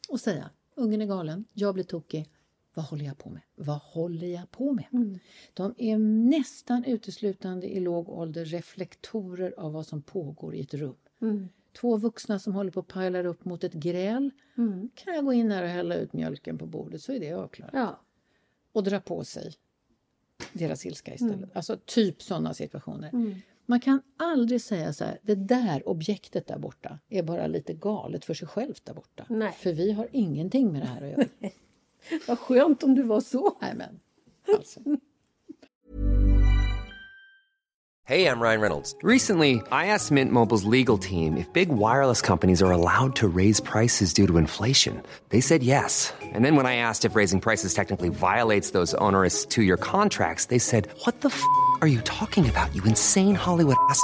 Och 0.10 0.19
säga, 0.19 0.49
ungen 0.75 1.01
är 1.01 1.05
galen, 1.05 1.45
jag 1.53 1.73
blir 1.73 1.84
tokig. 1.84 2.29
Vad 2.73 2.86
håller 2.86 3.05
jag 3.05 3.17
på 3.17 3.29
med? 3.29 3.41
Vad 3.55 3.77
håller 3.77 4.27
jag 4.27 4.51
på 4.51 4.73
med? 4.73 4.86
Mm. 4.93 5.19
De 5.53 5.73
är 5.77 5.97
nästan 6.29 6.86
uteslutande 6.86 7.67
i 7.67 7.79
låg 7.79 8.10
ålder 8.10 8.45
reflektorer 8.45 9.53
av 9.57 9.73
vad 9.73 9.88
som 9.88 10.01
pågår 10.01 10.55
i 10.55 10.62
ett 10.62 10.73
rum. 10.73 10.95
Mm. 11.21 11.49
två 11.73 11.97
vuxna 11.97 12.39
som 12.39 12.53
håller 12.53 12.71
på 12.71 12.79
att 12.79 12.88
pajlar 12.88 13.25
upp 13.25 13.45
mot 13.45 13.63
ett 13.63 13.73
gräl. 13.73 14.31
Mm. 14.57 14.89
Kan 14.95 15.15
jag 15.15 15.25
gå 15.25 15.34
in 15.34 15.51
här 15.51 15.63
och 15.63 15.69
hälla 15.69 15.95
ut 15.95 16.13
mjölken 16.13 16.57
på 16.57 16.65
bordet 16.65 17.01
så 17.01 17.13
är 17.13 17.19
det 17.19 17.34
avklarat. 17.34 17.73
Ja. 17.73 17.99
Och 18.71 18.84
dra 18.84 18.99
på 18.99 19.23
sig 19.23 19.53
deras 20.53 20.86
ilska 20.86 21.13
istället. 21.13 21.49
Alltså 21.55 21.77
typ 21.86 22.21
sådana 22.21 22.53
situationer. 22.53 23.10
Mm. 23.13 23.36
Man 23.65 23.79
kan 23.79 24.01
aldrig 24.17 24.62
säga 24.62 24.93
så 24.93 25.03
här, 25.03 25.19
det 25.21 25.36
där 25.36 25.89
objektet 25.89 26.47
där 26.47 26.57
borta 26.57 26.99
är 27.10 27.23
bara 27.23 27.47
lite 27.47 27.73
galet 27.73 28.25
för 28.25 28.34
sig 28.34 28.47
självt 28.47 28.86
där 28.86 28.93
borta. 28.93 29.25
Nej. 29.29 29.51
För 29.51 29.73
vi 29.73 29.91
har 29.91 30.07
ingenting 30.12 30.71
med 30.71 30.81
det 30.81 30.88
här 30.88 31.01
att 31.01 31.10
göra. 31.10 31.25
Vad 32.27 32.39
skönt 32.39 32.83
om 32.83 32.95
du 32.95 33.03
var 33.03 33.21
så. 33.21 33.57
Nej 33.61 33.75
men, 33.75 33.99
alltså. 34.53 34.79
Hey, 38.11 38.25
I'm 38.25 38.41
Ryan 38.41 38.59
Reynolds. 38.59 38.93
Recently, 39.03 39.61
I 39.71 39.85
asked 39.85 40.11
Mint 40.11 40.33
Mobile's 40.33 40.65
legal 40.65 40.97
team 40.97 41.37
if 41.37 41.47
big 41.53 41.69
wireless 41.69 42.21
companies 42.21 42.61
are 42.61 42.71
allowed 42.71 43.15
to 43.17 43.27
raise 43.27 43.61
prices 43.61 44.13
due 44.13 44.27
to 44.27 44.37
inflation. 44.37 45.01
They 45.29 45.39
said 45.39 45.63
yes. 45.63 46.11
And 46.21 46.43
then 46.43 46.57
when 46.57 46.65
I 46.65 46.75
asked 46.75 47.05
if 47.05 47.15
raising 47.15 47.39
prices 47.39 47.73
technically 47.73 48.09
violates 48.09 48.71
those 48.71 48.93
onerous 48.95 49.45
two 49.45 49.63
year 49.63 49.77
contracts, 49.77 50.45
they 50.45 50.59
said, 50.59 50.89
What 51.05 51.21
the 51.21 51.29
f 51.29 51.41
are 51.81 51.87
you 51.87 52.01
talking 52.01 52.49
about, 52.49 52.75
you 52.75 52.83
insane 52.83 53.35
Hollywood 53.35 53.77
ass? 53.89 54.03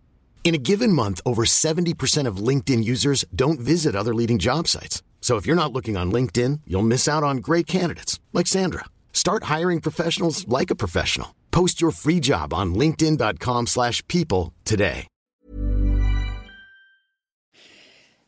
In 0.43 0.55
a 0.55 0.57
given 0.57 0.91
month, 0.91 1.21
over 1.25 1.43
70% 1.45 2.27
of 2.27 2.47
LinkedIn 2.47 2.83
users 2.83 3.23
don't 3.33 3.59
visit 3.59 3.95
other 3.95 4.13
leading 4.13 4.39
job 4.39 4.67
sites. 4.67 5.01
So 5.21 5.37
if 5.37 5.45
you're 5.45 5.63
not 5.63 5.71
looking 5.71 5.95
on 5.95 6.11
LinkedIn, 6.11 6.61
you'll 6.67 6.87
miss 6.87 7.07
out 7.07 7.23
on 7.23 7.37
great 7.37 7.67
candidates 7.67 8.19
like 8.33 8.47
Sandra. 8.47 8.85
Start 9.13 9.43
hiring 9.43 9.81
professionals 9.81 10.45
like 10.47 10.71
a 10.71 10.75
professional. 10.75 11.27
Post 11.51 11.81
your 11.81 11.91
free 11.91 12.19
job 12.19 12.53
on 12.53 12.73
linkedin.com/people 12.73 13.65
slash 13.67 14.01
people 14.07 14.51
today. 14.63 15.07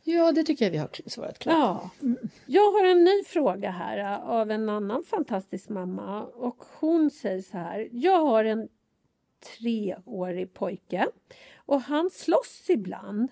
Ja, 0.06 0.32
det 0.32 0.42
tycker 0.42 0.64
jag 0.64 0.72
vi 0.72 0.78
har 0.78 0.88
svarat 1.06 1.38
klart. 1.38 1.56
Ja. 1.58 1.90
Jag 2.46 2.72
har 2.72 2.84
en 2.84 3.04
ny 3.04 3.24
fråga 3.26 3.70
här 3.70 3.98
äh, 3.98 4.30
av 4.30 4.50
en 4.50 4.68
annan 4.68 5.04
fantastisk 5.04 5.68
mamma. 5.68 6.22
Och 6.22 6.64
Hon 6.80 7.10
säger 7.10 7.42
så 7.42 7.58
här. 7.58 7.88
Jag 7.92 8.26
har 8.26 8.44
en 8.44 8.68
treårig 9.58 10.54
pojke 10.54 11.08
och 11.66 11.80
han 11.80 12.10
slåss 12.10 12.66
ibland. 12.68 13.28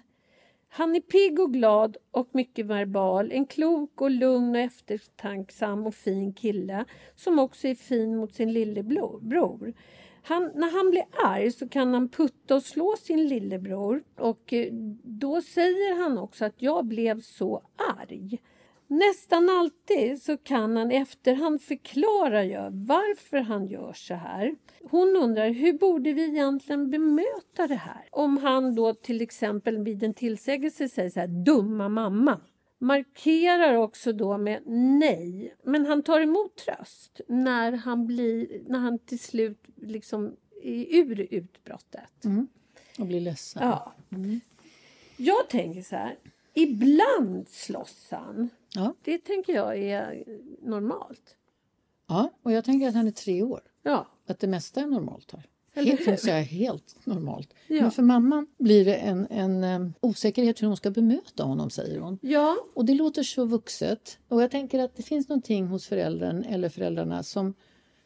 Han 0.69 0.97
är 0.97 1.01
pigg 1.01 1.41
och 1.41 1.53
glad 1.53 1.97
och 2.11 2.29
mycket 2.33 2.67
verbal. 2.67 3.33
En 3.33 3.47
klok 3.47 4.01
och 4.01 4.11
lugn 4.11 4.51
och 4.55 4.61
eftertanksam 4.61 5.87
och 5.87 5.95
fin 5.95 6.33
kille 6.33 6.85
som 7.17 7.39
också 7.39 7.69
är 7.69 7.75
fin 7.75 8.17
mot 8.17 8.35
sin 8.35 8.53
lillebror. 8.53 9.75
Han, 10.23 10.51
när 10.55 10.71
han 10.71 10.91
blir 10.91 11.05
arg 11.25 11.53
så 11.53 11.69
kan 11.69 11.95
han 11.95 12.09
putta 12.09 12.55
och 12.55 12.63
slå 12.63 12.95
sin 12.99 13.29
lillebror 13.29 14.05
och 14.17 14.53
eh, 14.53 14.73
då 15.05 15.43
säger 15.43 16.03
han 16.03 16.19
också 16.19 16.45
att 16.45 16.63
jag 16.63 16.85
blev 16.85 17.21
så 17.21 17.63
arg. 17.99 18.39
Nästan 18.93 19.49
alltid 19.51 20.23
så 20.23 20.37
kan 20.37 20.77
han 20.77 20.91
efterhand 20.91 21.63
förklara 21.63 22.45
ju 22.45 22.71
varför 22.71 23.39
han 23.39 23.67
gör 23.67 23.93
så 23.93 24.15
här. 24.15 24.57
Hon 24.91 25.17
undrar 25.17 25.51
hur 25.51 25.73
borde 25.73 26.13
vi 26.13 26.25
egentligen 26.25 26.91
bemöta 26.91 27.67
det 27.69 27.75
här? 27.75 28.09
Om 28.11 28.37
han 28.37 28.75
då 28.75 28.95
till 28.95 29.21
exempel 29.21 29.85
vid 29.85 30.03
en 30.03 30.15
tillsägelse 30.15 30.89
säger 30.89 31.11
så 31.11 31.21
här 31.21 31.45
dumma 31.45 31.89
mamma. 31.89 32.41
Markerar 32.79 33.75
också 33.75 34.13
då 34.13 34.39
med 34.39 34.63
nej, 34.67 35.55
men 35.65 35.87
han 35.87 36.03
tar 36.03 36.21
emot 36.21 36.57
tröst 36.57 37.21
när 37.29 37.73
han, 37.73 38.07
blir, 38.07 38.63
när 38.67 38.79
han 38.79 38.99
till 38.99 39.21
slut 39.21 39.65
liksom 39.77 40.37
är 40.63 40.87
ur 40.97 41.27
utbrottet. 41.31 42.25
Och 42.99 43.07
bli 43.07 43.21
ledsen. 43.21 43.63
Ja. 43.63 43.93
Jag 45.17 45.49
tänker 45.49 45.83
så 45.83 45.97
här. 45.97 46.17
Ibland 46.55 47.49
slåss 47.49 48.09
han. 48.11 48.51
Ja. 48.75 48.95
Det 49.03 49.19
tänker 49.19 49.53
jag 49.53 49.79
är 49.79 50.25
normalt. 50.63 51.37
ja, 52.09 52.31
och 52.43 52.53
jag 52.53 52.65
tänker 52.65 52.89
att 52.89 52.95
han 52.95 53.07
är 53.07 53.11
tre 53.11 53.43
år. 53.43 53.61
Ja. 53.83 54.07
Att 54.27 54.39
det 54.39 54.47
mesta 54.47 54.81
är 54.81 54.87
normalt 54.87 55.33
här. 55.33 55.49
Helt, 55.75 56.21
säga 56.21 56.41
helt 56.41 57.07
normalt. 57.07 57.55
Ja. 57.67 57.83
Men 57.83 57.91
för 57.91 58.03
mamman 58.03 58.47
blir 58.59 58.85
det 58.85 58.95
en, 58.95 59.27
en 59.31 59.95
osäkerhet 60.01 60.63
hur 60.63 60.67
hon 60.67 60.77
ska 60.77 60.91
bemöta 60.91 61.45
honom, 61.45 61.71
säger 61.71 62.01
hon. 62.01 62.19
Ja. 62.23 62.57
Och 62.75 62.85
det 62.85 62.95
låter 62.95 63.23
så 63.23 63.45
vuxet. 63.45 64.19
Och 64.29 64.43
jag 64.43 64.51
tänker 64.51 64.79
att 64.79 64.97
det 64.97 65.03
finns 65.03 65.29
någonting 65.29 65.67
hos 65.67 65.87
föräldern 65.87 66.45
eller 66.45 66.69
föräldrarna 66.69 67.23
som, 67.23 67.55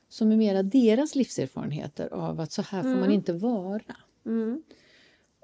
som 0.09 0.33
är 0.33 0.37
mera 0.37 0.63
deras 0.63 1.15
livserfarenheter 1.15 2.15
av 2.15 2.41
att 2.41 2.53
så 2.53 2.63
här 2.63 2.83
får 2.83 3.01
man 3.01 3.13
inte 3.13 3.33
vara. 3.33 3.97
Mm. 4.27 4.63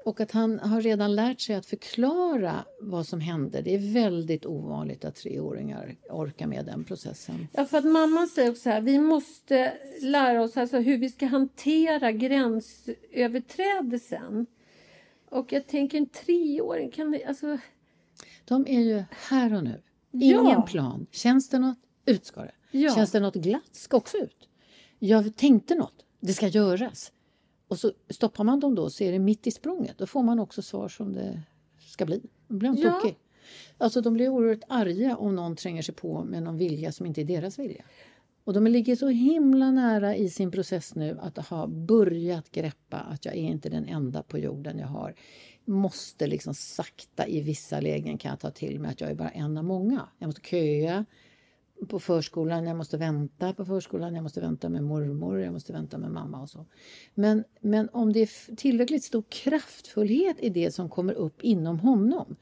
Och 0.04 0.20
att 0.20 0.32
han 0.32 0.58
har 0.58 0.80
redan 0.80 1.14
lärt 1.14 1.40
sig 1.40 1.56
att 1.56 1.66
förklara 1.66 2.64
vad 2.80 3.06
som 3.06 3.20
hände. 3.20 3.62
Det 3.62 3.74
är 3.74 3.92
väldigt 3.94 4.46
ovanligt 4.46 5.04
att 5.04 5.14
treåringar 5.14 5.96
orkar 6.10 6.46
med 6.46 6.66
den 6.66 6.84
processen. 6.84 7.48
ja, 7.52 7.64
för 7.64 7.78
att 7.78 7.84
mamman 7.84 8.28
säger 8.28 8.50
också 8.50 8.62
så 8.62 8.70
här. 8.70 8.80
Vi 8.80 8.98
måste 8.98 9.72
lära 10.00 10.42
oss 10.42 10.56
alltså 10.56 10.78
hur 10.78 10.98
vi 10.98 11.08
ska 11.08 11.26
hantera 11.26 12.12
gränsöverträdelsen. 12.12 14.46
Och 15.28 15.52
jag 15.52 15.66
tänker 15.66 15.98
en 15.98 16.06
treåring 16.06 16.90
kan... 16.90 17.18
Alltså, 17.28 17.58
De 18.44 18.66
är 18.68 18.80
ju 18.80 19.04
här 19.10 19.54
och 19.54 19.64
nu. 19.64 19.82
Ja. 20.10 20.40
Ingen 20.40 20.62
plan. 20.62 21.06
Känns 21.10 21.48
det 21.48 21.58
något, 21.58 21.78
ut 22.06 22.26
ska 22.26 22.40
det. 22.40 22.52
Ja. 22.70 22.94
Känns 22.94 23.10
det 23.10 23.20
något 23.20 23.34
glatt, 23.34 23.68
ska 23.72 23.96
också 23.96 24.18
ut. 24.18 24.48
Jag 24.98 25.36
tänkte 25.36 25.74
något, 25.74 26.04
det 26.20 26.32
ska 26.32 26.46
göras. 26.46 27.12
Och 27.72 27.78
så 27.78 27.92
stoppar 28.10 28.44
man 28.44 28.60
dem 28.60 28.74
då 28.74 28.90
så 28.90 29.04
är 29.04 29.12
det 29.12 29.18
mitt 29.18 29.46
i 29.46 29.50
språnget. 29.50 29.98
Då 29.98 30.06
får 30.06 30.22
man 30.22 30.38
också 30.38 30.62
svar 30.62 30.88
som 30.88 31.12
det 31.12 31.42
ska 31.78 32.06
bli. 32.06 32.22
Då 32.48 32.54
blir 32.54 32.68
de 32.72 32.82
Ja. 32.82 32.90
tokig. 32.92 33.18
Alltså 33.78 34.00
de 34.00 34.14
blir 34.14 34.28
oerhört 34.28 34.64
arga 34.68 35.16
om 35.16 35.36
någon 35.36 35.56
tränger 35.56 35.82
sig 35.82 35.94
på 35.94 36.24
med 36.24 36.42
någon 36.42 36.58
vilja 36.58 36.92
som 36.92 37.06
inte 37.06 37.20
är 37.20 37.24
deras 37.24 37.58
vilja. 37.58 37.84
Och 38.44 38.52
de 38.52 38.66
ligger 38.66 38.96
så 38.96 39.08
himla 39.08 39.70
nära 39.70 40.16
i 40.16 40.30
sin 40.30 40.50
process 40.50 40.94
nu 40.94 41.18
att 41.20 41.38
ha 41.38 41.66
börjat 41.66 42.50
greppa 42.50 42.96
att 42.96 43.24
jag 43.24 43.34
är 43.34 43.38
inte 43.42 43.68
den 43.68 43.84
enda 43.84 44.22
på 44.22 44.38
jorden 44.38 44.78
jag 44.78 44.86
har. 44.88 45.14
Måste 45.64 46.26
liksom 46.26 46.54
sakta 46.54 47.26
i 47.26 47.40
vissa 47.40 47.80
lägen 47.80 48.18
kan 48.18 48.30
jag 48.30 48.40
ta 48.40 48.50
till 48.50 48.80
mig 48.80 48.90
att 48.90 49.00
jag 49.00 49.10
är 49.10 49.14
bara 49.14 49.30
en 49.30 49.58
av 49.58 49.64
många. 49.64 50.08
Jag 50.18 50.26
måste 50.26 50.40
köa 50.48 51.04
på 51.86 52.00
förskolan, 52.00 52.66
jag 52.66 52.76
måste 52.76 52.96
vänta 52.96 53.52
på 53.52 53.64
förskolan, 53.64 54.14
jag 54.14 54.22
måste 54.22 54.40
vänta 54.40 54.68
med 54.68 54.84
mormor, 54.84 55.40
jag 55.40 55.52
måste 55.52 55.72
vänta 55.72 55.98
med 55.98 56.10
mamma 56.10 56.42
och 56.42 56.50
så. 56.50 56.66
Men, 57.14 57.44
men 57.60 57.88
om 57.92 58.12
det 58.12 58.20
är 58.20 58.56
tillräckligt 58.56 59.04
stor 59.04 59.24
kraftfullhet 59.28 60.36
i 60.40 60.48
det 60.48 60.70
som 60.70 60.88
kommer 60.88 61.14
upp 61.14 61.42
inom 61.42 61.78
honom 61.78 62.36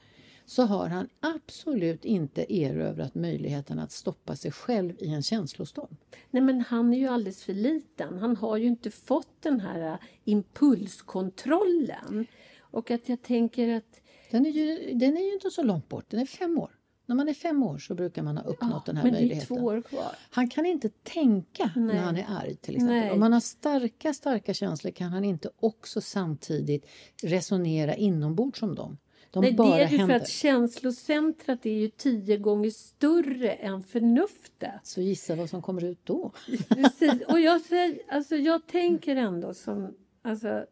så 0.45 0.63
har 0.63 0.87
han 0.87 1.09
absolut 1.19 2.05
inte 2.05 2.53
erövrat 2.53 3.15
möjligheten 3.15 3.79
att 3.79 3.91
stoppa 3.91 4.35
sig 4.35 4.51
själv 4.51 4.93
i 4.99 5.13
en 5.13 5.23
känslostorm. 5.23 5.97
nej 6.29 6.43
men 6.43 6.61
han 6.61 6.93
är 6.93 6.97
ju 6.97 7.07
alldeles 7.07 7.43
för 7.43 7.53
liten. 7.53 8.17
Han 8.17 8.35
har 8.35 8.57
ju 8.57 8.67
inte 8.67 8.91
fått 8.91 9.41
den 9.41 9.59
här 9.59 9.91
äh, 9.91 9.97
impulskontrollen. 10.23 12.25
Och 12.59 12.91
att 12.91 13.09
jag 13.09 13.21
tänker 13.21 13.77
att 13.77 14.01
Den 14.31 14.45
är, 14.45 14.49
ju, 14.49 14.93
den 14.93 15.17
är 15.17 15.21
ju 15.21 15.33
inte 15.33 15.51
så 15.51 15.63
långt 15.63 15.89
bort, 15.89 16.05
den 16.09 16.19
är 16.19 16.25
fem 16.25 16.57
år. 16.57 16.71
När 17.11 17.15
man 17.15 17.29
är 17.29 17.33
fem 17.33 17.63
år 17.63 17.77
så 17.77 17.95
brukar 17.95 18.23
man 18.23 18.37
ha 18.37 18.43
uppnått 18.43 18.85
den 18.85 18.97
här 18.97 19.03
men 19.03 19.13
det 19.13 19.17
är 19.17 19.21
möjligheten. 19.21 19.57
två 19.57 19.65
år 19.65 19.81
kvar. 19.81 20.15
Han 20.29 20.49
kan 20.49 20.65
inte 20.65 20.89
tänka 20.89 21.71
Nej. 21.75 21.85
när 21.95 22.01
han 22.01 22.17
är 22.17 22.25
arg 22.29 22.55
till 22.55 22.75
exempel. 22.75 22.99
Nej. 22.99 23.11
Om 23.11 23.19
man 23.19 23.33
har 23.33 23.39
starka, 23.39 24.13
starka 24.13 24.53
känslor 24.53 24.91
kan 24.91 25.11
han 25.11 25.23
inte 25.23 25.49
också 25.59 26.01
samtidigt 26.01 26.85
resonera 27.23 27.95
inombords 27.95 28.59
som 28.59 28.75
dem. 28.75 28.97
De 29.31 29.41
Nej, 29.41 29.51
det 29.51 29.63
är 29.63 29.79
ju 29.79 29.87
för 29.87 29.97
händer. 29.97 30.15
att 30.15 30.29
känslocentrat 30.29 31.65
är 31.65 31.73
ju 31.73 31.89
tio 31.89 32.37
gånger 32.37 32.69
större 32.69 33.51
än 33.51 33.83
förnuftet. 33.83 34.79
Så 34.83 35.01
gissa 35.01 35.35
vad 35.35 35.49
som 35.49 35.61
kommer 35.61 35.83
ut 35.83 35.99
då. 36.03 36.31
Precis. 36.69 37.21
Och 37.27 37.39
jag, 37.39 37.61
säger, 37.61 37.99
alltså, 38.09 38.35
jag 38.35 38.67
tänker 38.67 39.15
ändå 39.15 39.53
som... 39.53 39.95
Alltså, 40.21 40.65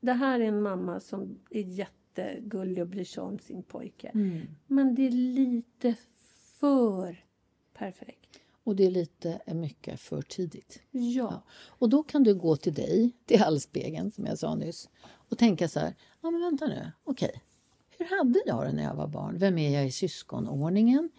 det 0.00 0.12
här 0.12 0.40
är 0.40 0.44
en 0.44 0.62
mamma 0.62 1.00
som 1.00 1.38
är 1.50 1.60
jättegullig 2.16 2.82
och 2.82 2.88
bryr 2.88 3.04
sig 3.04 3.22
om 3.22 3.38
sin 3.38 3.62
pojke. 3.62 4.10
Men 4.66 4.94
det 4.94 5.06
är 5.06 5.10
lite 5.10 5.94
för 6.60 7.24
perfekt. 7.74 8.40
Och 8.64 8.76
det 8.76 8.86
är 8.86 8.90
lite 8.90 9.40
mycket 9.46 10.00
för 10.00 10.22
tidigt. 10.22 10.82
Ja. 10.90 11.42
Och 11.66 11.88
då 11.88 12.02
kan 12.02 12.22
du 12.22 12.34
gå 12.34 12.56
till 12.56 12.74
dig, 12.74 13.12
till 13.26 13.38
hallspegeln 13.38 14.10
som 14.10 14.26
jag 14.26 14.38
sa 14.38 14.54
nyss 14.54 14.88
och 15.02 15.38
tänka 15.38 15.68
så 15.68 15.80
här, 15.80 15.94
ja 16.20 16.30
men 16.30 16.40
vänta 16.40 16.66
nu, 16.66 16.92
okej. 17.04 17.42
hur 17.98 18.16
hade 18.18 18.42
jag 18.46 18.66
det 18.66 18.72
när 18.72 18.82
jag 18.82 18.94
var 18.94 19.06
barn? 19.06 19.38
Vem 19.38 19.58
är 19.58 19.70
jag 19.70 19.86
i 19.86 19.92
syskonordningen? 19.92 21.10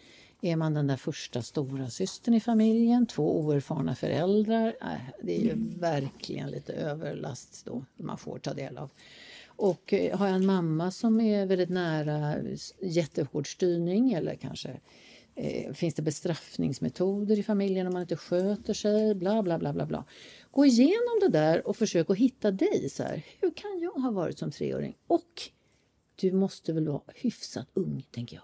Är 0.42 0.56
man 0.56 0.74
den 0.74 0.88
där 0.88 0.98
första 0.98 1.42
stora 1.42 1.90
systern 1.90 2.34
i 2.34 2.40
familjen? 2.40 3.06
Två 3.08 3.40
oerfarna 3.40 3.96
föräldrar? 3.96 4.76
Äh, 4.82 4.88
det 5.24 5.38
är 5.38 5.42
ju 5.42 5.54
verkligen 5.80 6.50
lite 6.50 6.74
överlast 6.74 7.66
då 7.66 7.86
man 7.96 8.18
får 8.18 8.40
ta 8.40 8.54
del 8.54 8.78
av. 8.78 8.90
Och 9.56 9.94
eh, 9.94 10.18
har 10.18 10.28
jag 10.28 10.36
en 10.36 10.46
mamma 10.46 10.92
som 10.92 11.22
är 11.22 11.46
väldigt 11.46 11.70
nära 11.70 12.36
jättehård 12.82 13.54
styrning 13.54 14.14
eller 14.14 14.36
kanske 14.36 14.80
eh, 15.36 15.74
finns 15.74 15.96
det 15.96 16.02
bestraffningsmetoder 16.02 17.40
i 17.40 17.44
familjen 17.44 17.88
om 17.88 17.94
man 17.94 18.02
inte 18.02 18.16
sköter 18.16 18.74
sig? 18.74 19.16
Bla, 19.16 19.44
bla, 19.44 19.60
bla, 19.60 19.74
bla, 19.74 19.86
bla. 19.86 20.06
Gå 20.52 20.66
igenom 20.66 21.20
det 21.22 21.30
där 21.30 21.68
och 21.68 21.78
försök 21.78 22.10
att 22.10 22.18
hitta 22.18 22.52
dig. 22.52 22.90
Så 22.90 23.04
här. 23.04 23.26
Hur 23.40 23.52
kan 23.52 23.80
jag 23.82 24.02
ha 24.02 24.12
varit 24.12 24.40
som 24.40 24.52
treåring? 24.52 24.96
Och 25.08 25.42
du 26.16 26.32
måste 26.32 26.74
väl 26.74 26.88
vara 26.88 27.02
hyfsat 27.16 27.68
ung, 27.74 28.06
tänker 28.12 28.36
jag. 28.36 28.44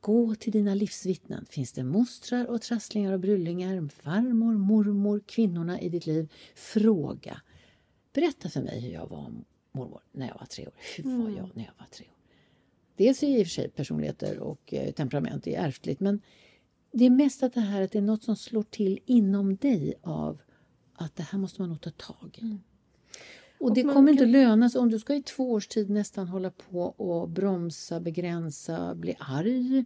Gå 0.00 0.34
till 0.34 0.52
dina 0.52 0.74
livsvittnen. 0.74 1.46
Finns 1.50 1.72
det 1.72 1.84
mostrar 1.84 2.46
och 2.46 2.62
trasslingar 2.62 3.12
och 3.12 3.20
bryllingar, 3.20 3.88
farmor, 3.88 4.52
mormor, 4.52 5.22
kvinnorna 5.26 5.80
i 5.80 5.88
ditt 5.88 6.06
liv? 6.06 6.32
Fråga. 6.54 7.40
Berätta 8.12 8.48
för 8.48 8.60
mig 8.60 8.80
hur 8.80 8.92
jag 8.92 9.06
var 9.06 9.32
mormor 9.72 10.00
när 10.12 10.28
jag 10.28 10.34
var 10.38 10.46
tre 10.46 10.66
år. 10.66 10.72
Hur 10.96 11.18
var 11.22 11.30
jag 11.30 11.50
när 11.54 11.64
jag 11.64 11.72
var 11.78 11.86
tre 11.86 12.06
år? 12.06 12.14
Dels 12.96 13.22
är 13.22 13.26
i 13.38 13.42
och 13.42 13.46
för 13.46 13.50
sig 13.50 13.68
personligheter 13.68 14.38
och 14.38 14.74
eh, 14.74 14.92
temperament 14.92 15.46
är 15.46 15.60
ärftligt 15.60 16.00
men 16.00 16.20
det 16.92 17.04
är 17.06 17.10
mest 17.10 17.42
att 17.42 17.54
det 17.54 17.60
här 17.60 17.82
att 17.82 17.92
det 17.92 17.98
är 17.98 18.02
något 18.02 18.22
som 18.22 18.36
slår 18.36 18.62
till 18.62 18.98
inom 19.06 19.56
dig 19.56 19.94
av 20.02 20.40
att 20.94 21.16
det 21.16 21.22
här 21.22 21.38
måste 21.38 21.62
man 21.62 21.68
nog 21.68 21.80
ta 21.80 21.90
tag 21.90 22.38
i. 22.42 22.58
Och 23.60 23.74
det 23.74 23.84
man 23.84 23.94
kommer 23.94 24.12
inte 24.12 24.24
kan- 24.24 24.32
löna 24.32 24.70
sig 24.70 24.80
om 24.80 24.90
du 24.90 24.98
ska 24.98 25.14
i 25.14 25.22
två 25.22 25.52
års 25.52 25.68
tid 25.68 25.90
nästan 25.90 26.28
hålla 26.28 26.50
på 26.50 26.80
och 26.82 27.28
bromsa, 27.28 28.00
begränsa, 28.00 28.94
bli 28.94 29.14
arg, 29.18 29.84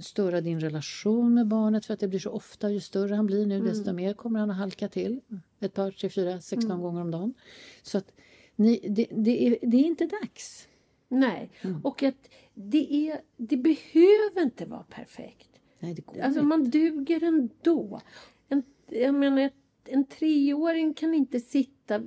störa 0.00 0.40
din 0.40 0.60
relation 0.60 1.34
med 1.34 1.46
barnet 1.46 1.86
för 1.86 1.94
att 1.94 2.00
det 2.00 2.08
blir 2.08 2.18
så 2.20 2.30
ofta. 2.30 2.70
Ju 2.70 2.80
större 2.80 3.14
han 3.14 3.26
blir 3.26 3.46
nu 3.46 3.60
desto 3.60 3.92
mer 3.92 4.14
kommer 4.14 4.40
han 4.40 4.50
att 4.50 4.56
halka 4.56 4.88
till. 4.88 5.20
Ett 5.60 5.74
par, 5.74 5.90
tre, 5.90 6.08
fyra, 6.10 6.40
16 6.40 6.80
gånger 6.82 7.00
om 7.00 7.10
dagen. 7.10 7.34
Så 7.82 7.98
att 7.98 8.12
ni, 8.56 8.80
det, 8.90 9.06
det, 9.10 9.46
är, 9.46 9.58
det 9.62 9.76
är 9.76 9.84
inte 9.84 10.06
dags. 10.06 10.68
Nej, 11.08 11.50
Mm. 11.62 11.80
och 11.84 12.02
att 12.02 12.28
det, 12.54 12.94
är, 13.08 13.20
det 13.36 13.56
behöver 13.56 14.42
inte 14.42 14.64
vara 14.66 14.82
perfekt. 14.82 15.48
Nej, 15.78 15.94
det 15.94 16.02
går 16.06 16.14
Alltså 16.20 16.40
inte. 16.40 16.42
man 16.46 16.70
duger 16.70 17.22
ändå. 17.24 18.00
En, 18.48 18.62
jag 18.88 19.14
menar, 19.14 19.50
en 19.84 20.04
treåring 20.04 20.94
kan 20.94 21.14
inte 21.14 21.40
sitta 21.40 22.02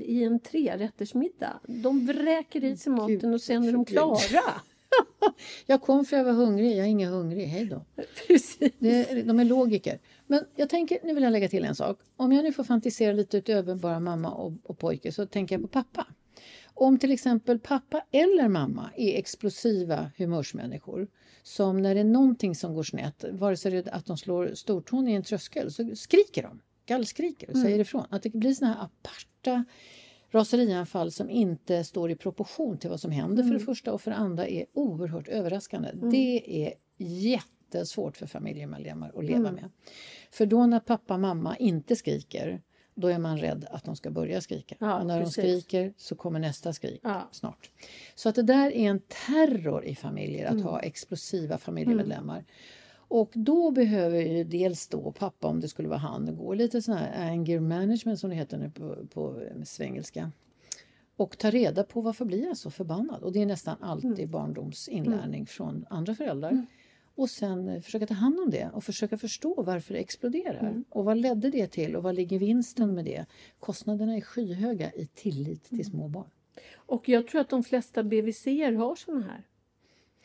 i 0.00 0.24
en 0.24 0.40
trerättersmiddag. 0.40 1.60
De 1.66 2.06
vräker 2.06 2.64
i 2.64 2.76
sig 2.76 2.92
maten 2.92 3.34
och 3.34 3.40
sen 3.40 3.64
är 3.64 3.72
de 3.72 3.84
klara. 3.84 4.18
Jag 5.66 5.82
kom 5.82 6.04
för 6.04 6.16
jag 6.16 6.24
var 6.24 6.32
hungrig, 6.32 6.70
jag 6.70 6.86
är 6.86 6.90
ingen 6.90 7.12
hungrig. 7.12 7.46
Hej 7.46 7.64
då. 7.64 7.84
Precis. 8.26 8.72
Det, 8.78 9.22
de 9.22 9.40
är 9.40 9.44
logiker. 9.44 10.00
Men 10.26 10.44
jag 10.56 10.68
tänker, 10.68 10.98
nu 11.04 11.14
vill 11.14 11.22
jag 11.22 11.32
lägga 11.32 11.48
till 11.48 11.64
en 11.64 11.74
sak. 11.74 11.98
Om 12.16 12.32
jag 12.32 12.44
nu 12.44 12.52
får 12.52 12.64
fantisera 12.64 13.12
lite 13.12 13.36
utöver 13.36 13.74
bara 13.74 14.00
mamma 14.00 14.30
och, 14.30 14.52
och 14.62 14.78
pojke 14.78 15.12
så 15.12 15.26
tänker 15.26 15.54
jag 15.54 15.62
på 15.62 15.68
pappa. 15.68 16.06
Om 16.74 16.98
till 16.98 17.12
exempel 17.12 17.58
pappa 17.58 18.04
eller 18.10 18.48
mamma 18.48 18.90
är 18.96 19.18
explosiva 19.18 20.10
humörsmänniskor 20.16 21.08
som 21.42 21.82
när 21.82 21.94
det 21.94 22.00
är 22.00 22.04
någonting 22.04 22.54
som 22.54 22.74
går 22.74 22.82
snett, 22.82 23.24
vare 23.30 23.56
sig 23.56 23.70
det 23.70 23.86
är 23.86 23.94
att 23.94 24.06
de 24.06 24.18
slår 24.18 24.54
stortån 24.54 25.08
i 25.08 25.12
en 25.12 25.22
tröskel, 25.22 25.72
så 25.72 25.96
skriker 25.96 26.42
de, 26.42 26.60
gallskriker 26.86 27.50
och 27.50 27.56
säger 27.56 27.78
ifrån. 27.78 28.06
Att 28.10 28.22
det 28.22 28.30
blir 28.30 28.54
såna 28.54 28.72
här 28.72 28.84
aparta 28.84 29.64
raserianfall 30.32 31.12
som 31.12 31.30
inte 31.30 31.84
står 31.84 32.10
i 32.10 32.16
proportion 32.16 32.78
till 32.78 32.90
vad 32.90 33.00
som 33.00 33.10
händer 33.10 33.42
för 33.42 33.54
det 33.54 33.60
första 33.60 33.92
och 33.92 34.00
för 34.00 34.10
det 34.10 34.16
andra 34.16 34.46
är 34.46 34.66
oerhört 34.72 35.28
överraskande. 35.28 35.88
Det 36.10 36.64
är 36.66 36.74
jättesvårt 36.98 38.16
för 38.16 38.26
familjemedlemmar 38.26 39.12
att 39.16 39.24
leva 39.24 39.52
med. 39.52 39.70
För 40.30 40.46
då 40.46 40.66
när 40.66 40.80
pappa 40.80 41.14
och 41.14 41.20
mamma 41.20 41.56
inte 41.56 41.96
skriker 41.96 42.62
då 42.94 43.08
är 43.08 43.18
man 43.18 43.38
rädd 43.38 43.66
att 43.70 43.84
de 43.84 43.96
ska 43.96 44.10
börja 44.10 44.40
skrika. 44.40 44.76
Ja, 44.78 45.00
och 45.00 45.06
när 45.06 45.20
precis. 45.20 45.36
de 45.36 45.42
skriker 45.42 45.94
så 45.96 46.14
kommer 46.14 46.40
nästa 46.40 46.72
skrik 46.72 47.00
Ja. 47.04 47.28
snart. 47.32 47.70
Så 48.14 48.28
att 48.28 48.34
det 48.34 48.42
där 48.42 48.70
är 48.70 48.90
en 48.90 49.00
terror 49.00 49.84
i 49.84 49.94
familjer 49.94 50.46
att 50.46 50.62
ha 50.62 50.80
explosiva 50.80 51.58
familjemedlemmar. 51.58 52.44
Och 53.14 53.30
då 53.34 53.70
behöver 53.70 54.20
ju 54.20 54.44
dels 54.44 54.88
då 54.88 55.12
pappa, 55.12 55.48
om 55.48 55.60
det 55.60 55.68
skulle 55.68 55.88
vara 55.88 55.98
han, 55.98 56.36
gå 56.36 56.54
lite 56.54 56.82
sån 56.82 56.94
här 56.94 57.30
anger 57.30 57.60
management 57.60 58.20
som 58.20 58.30
det 58.30 58.36
heter 58.36 58.58
nu 58.58 58.70
på, 58.70 58.96
på 59.14 59.42
svengelska. 59.64 60.30
Och 61.16 61.38
ta 61.38 61.50
reda 61.50 61.84
på 61.84 62.00
varför 62.00 62.24
blir 62.24 62.44
jag 62.46 62.56
så 62.56 62.70
förbannad? 62.70 63.22
Och 63.22 63.32
det 63.32 63.42
är 63.42 63.46
nästan 63.46 63.76
alltid 63.80 64.30
barndomsinlärning 64.30 65.46
från 65.46 65.86
andra 65.90 66.14
föräldrar. 66.14 66.66
Och 67.14 67.30
sen 67.30 67.68
eh, 67.68 67.80
försöka 67.80 68.06
ta 68.06 68.14
hand 68.14 68.40
om 68.40 68.50
det 68.50 68.70
och 68.74 68.84
försöka 68.84 69.18
förstå 69.18 69.62
varför 69.62 69.94
det 69.94 70.00
exploderar. 70.00 70.84
Och 70.88 71.04
vad 71.04 71.16
ledde 71.16 71.50
det 71.50 71.66
till 71.66 71.96
och 71.96 72.02
vad 72.02 72.14
ligger 72.14 72.38
vinsten 72.38 72.94
med 72.94 73.04
det? 73.04 73.26
Kostnaderna 73.60 74.16
är 74.16 74.20
skyhöga 74.20 74.92
i 74.92 75.06
tillit 75.06 75.64
till 75.64 75.84
små 75.84 76.08
barn. 76.08 76.30
Och 76.74 77.08
jag 77.08 77.28
tror 77.28 77.40
att 77.40 77.48
de 77.48 77.64
flesta 77.64 78.02
BVC 78.02 78.46
har 78.78 78.96
såna 78.96 79.20
här. 79.20 79.46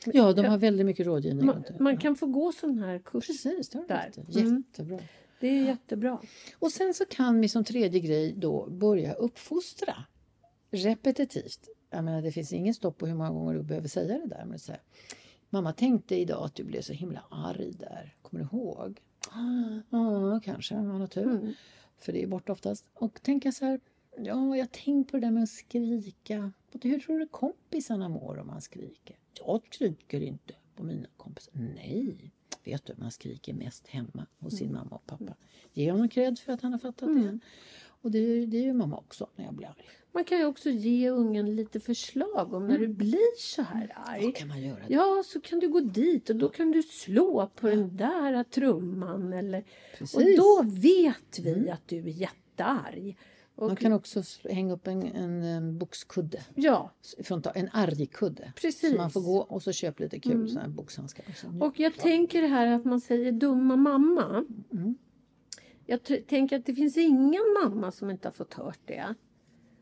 Ja, 0.05 0.33
de 0.33 0.45
har 0.45 0.57
väldigt 0.57 0.85
mycket 0.85 1.05
rådgivning. 1.05 1.45
Man, 1.45 1.63
man 1.79 1.97
kan 1.97 2.15
få 2.15 2.25
gå 2.25 2.51
sån 2.51 2.79
här 2.79 2.99
kurs. 2.99 3.27
Precis, 3.27 3.69
det 3.69 3.77
har 3.77 3.87
Där. 3.87 4.11
Mm. 4.39 4.57
Jättebra. 4.57 4.99
Det 5.39 5.47
är 5.47 5.65
jättebra. 5.65 6.21
Och 6.59 6.71
sen 6.71 6.93
så 6.93 7.05
kan 7.05 7.41
vi 7.41 7.49
som 7.49 7.63
tredje 7.63 7.99
grej 7.99 8.33
då 8.37 8.69
börja 8.69 9.13
uppfostra 9.13 9.95
repetitivt. 10.71 11.69
Jag 11.89 12.03
menar, 12.03 12.21
det 12.21 12.31
finns 12.31 12.53
ingen 12.53 12.73
stopp 12.73 12.97
på 12.97 13.07
hur 13.07 13.15
många 13.15 13.31
gånger 13.31 13.53
du 13.53 13.63
behöver 13.63 13.87
säga 13.87 14.19
det 14.19 14.27
där. 14.27 14.45
Men 14.45 14.59
så 14.59 14.71
här, 14.71 14.81
Mamma 15.49 15.73
tänkte 15.73 16.15
idag 16.15 16.45
att 16.45 16.55
du 16.55 16.63
blev 16.63 16.81
så 16.81 16.93
himla 16.93 17.23
arg 17.31 17.73
där. 17.79 18.15
Kommer 18.21 18.43
du 18.43 18.57
ihåg? 18.57 19.01
Ja, 19.89 20.39
kanske. 20.43 20.75
om 20.75 20.87
Man 20.87 21.01
har 21.01 21.07
tur. 21.07 21.55
För 21.97 22.13
det 22.13 22.23
är 22.23 22.27
borta 22.27 22.51
oftast. 22.51 22.85
Och 22.93 23.21
tänka 23.21 23.51
så 23.51 23.65
här. 23.65 23.79
Ja, 24.17 24.57
jag 24.57 24.71
tänkte 24.71 25.11
på 25.11 25.17
det 25.17 25.25
där 25.25 25.31
med 25.31 25.43
att 25.43 25.49
skrika. 25.49 26.51
Hur 26.81 26.99
tror 26.99 27.19
du 27.19 27.27
kompisarna 27.27 28.09
mår 28.09 28.39
om 28.39 28.47
man 28.47 28.61
skriker? 28.61 29.15
Jag 29.39 29.61
skriker 29.71 30.21
inte 30.21 30.53
på 30.75 30.83
mina 30.83 31.07
kompisar. 31.17 31.53
Nej, 31.75 32.31
vet 32.63 32.85
du, 32.85 32.93
man 32.97 33.11
skriker 33.11 33.53
mest 33.53 33.87
hemma 33.87 34.25
hos 34.39 34.57
sin 34.57 34.73
mamma 34.73 34.95
och 34.95 35.05
pappa. 35.05 35.35
Ge 35.73 35.91
honom 35.91 36.09
cred 36.09 36.39
för 36.39 36.53
att 36.53 36.61
han 36.61 36.71
har 36.71 36.79
fattat 36.79 37.09
det. 37.15 37.39
Och 38.01 38.11
det, 38.11 38.45
det 38.45 38.57
är 38.57 38.61
ju 38.63 38.73
mamma 38.73 38.97
också 38.97 39.27
när 39.35 39.45
jag 39.45 39.53
blir 39.53 39.67
arg. 39.67 39.89
Man 40.11 40.23
kan 40.23 40.37
ju 40.37 40.45
också 40.45 40.69
ge 40.69 41.09
ungen 41.09 41.55
lite 41.55 41.79
förslag 41.79 42.53
om 42.53 42.67
när 42.67 42.77
du 42.79 42.87
blir 42.87 43.37
så 43.37 43.61
här 43.61 43.93
arg. 43.95 44.25
Vad 44.25 44.35
kan 44.35 44.47
man 44.47 44.61
göra? 44.61 44.83
Ja, 44.87 45.23
så 45.25 45.41
kan 45.41 45.59
du 45.59 45.69
gå 45.69 45.79
dit 45.79 46.29
och 46.29 46.35
då 46.35 46.49
kan 46.49 46.71
du 46.71 46.83
slå 46.83 47.49
på 47.55 47.67
den 47.67 47.97
där 47.97 48.43
trumman. 48.43 49.33
Eller, 49.33 49.59
och 49.59 49.97
Precis. 49.97 50.37
då 50.37 50.63
vet 50.63 51.39
vi 51.39 51.69
att 51.69 51.87
du 51.87 51.97
är 51.97 52.07
jättearg. 52.07 53.17
Och, 53.57 53.67
Man 53.67 53.75
kan 53.75 53.93
också 53.93 54.23
hänga 54.49 54.73
upp 54.73 54.87
en, 54.87 55.15
en, 55.43 55.77
boxkudde. 55.77 56.43
Ja, 56.55 56.91
Från, 57.23 57.43
en 57.55 57.69
argkudde. 57.73 58.53
Precis. 58.55 58.91
Så 58.91 58.97
man 58.97 59.11
får 59.11 59.21
gå 59.21 59.37
och 59.37 59.63
så 59.63 59.71
köp 59.71 59.99
lite 59.99 60.19
kul 60.19 60.49
såna 60.49 60.61
här 60.61 60.69
boxhandskar. 60.69 61.25
också. 61.29 61.47
och 61.59 61.79
jag 61.79 61.95
tänker 61.95 62.41
det 62.41 62.47
här 62.47 62.67
att 62.67 62.85
man 62.85 63.01
säger 63.01 63.31
dumma 63.31 63.75
mamma. 63.75 64.45
Mm. 64.71 64.97
Jag 65.85 65.99
tänker 66.27 66.55
att 66.55 66.65
det 66.65 66.75
finns 66.75 66.97
ingen 66.97 67.41
mamma 67.63 67.91
som 67.91 68.09
inte 68.09 68.27
har 68.27 68.33
fått 68.33 68.53
hört 68.53 68.79
det. 68.85 69.15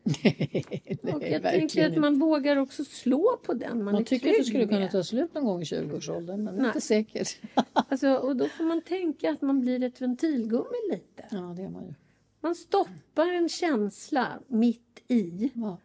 Nej, 0.22 0.98
Och 1.14 1.22
jag 1.22 1.42
tänker 1.42 1.90
att 1.90 1.96
man 1.96 2.18
vågar 2.18 2.56
också 2.56 2.84
slå 2.84 3.40
på 3.42 3.54
den 3.54 3.76
man, 3.76 3.84
Man 3.84 3.94
är 3.94 4.04
tycker 4.04 4.30
att 4.30 4.36
det 4.38 4.44
skulle 4.44 4.66
kunna 4.66 4.88
ta 4.88 5.04
slut 5.04 5.34
någon 5.34 5.44
gång 5.44 5.62
i 5.62 5.64
20-årsåldern, 5.64 6.44
men 6.44 6.54
Nej. 6.56 6.66
inte 6.66 6.80
säkert. 6.80 7.36
Alltså, 7.72 8.16
och 8.16 8.36
då 8.36 8.48
får 8.48 8.64
man 8.64 8.82
tänka 8.82 9.30
att 9.30 9.42
man 9.42 9.60
blir 9.60 9.82
ett 9.82 10.00
ventilgummi 10.00 10.90
lite. 10.90 11.24
Ja, 11.30 11.54
det 11.56 11.62
är 11.62 11.68
man 11.68 11.86
ju. 11.86 11.94
Man 12.40 12.54
stoppar 12.54 13.26
en 13.32 13.48
känsla 13.48 14.40
mitt 14.48 15.02
i. 15.08 15.50
Ja. 15.54 15.78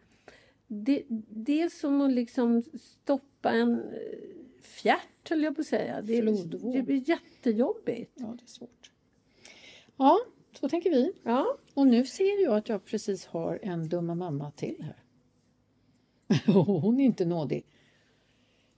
Det, 0.66 1.04
det 1.28 1.62
är 1.62 1.68
som 1.68 2.00
att 2.00 2.12
liksom 2.12 2.62
stoppa 2.80 3.50
en 3.50 3.74
eh, 3.74 4.62
fjärt, 4.62 5.28
höll 5.30 5.42
jag 5.42 5.54
på 5.54 5.60
att 5.60 5.66
säga. 5.66 6.02
Det, 6.02 6.22
Flodvåg. 6.22 6.74
det 6.74 6.82
blir 6.82 7.08
jättejobbigt. 7.08 8.12
ja, 8.14 8.36
det 8.38 8.44
är 8.44 8.48
svårt. 8.48 8.90
Ja, 9.96 10.18
så 10.60 10.68
tänker 10.68 10.90
vi. 10.90 11.12
Ja, 11.22 11.56
Och 11.74 11.86
nu 11.86 12.04
ser 12.06 12.42
jag 12.44 12.56
att 12.56 12.68
jag 12.68 12.84
precis 12.84 13.26
har 13.26 13.58
en 13.62 13.88
dumma 13.88 14.14
mamma 14.14 14.50
till 14.50 14.84
här. 14.84 15.04
Hon 16.64 17.00
är 17.00 17.04
inte 17.04 17.24
nådig. 17.24 17.66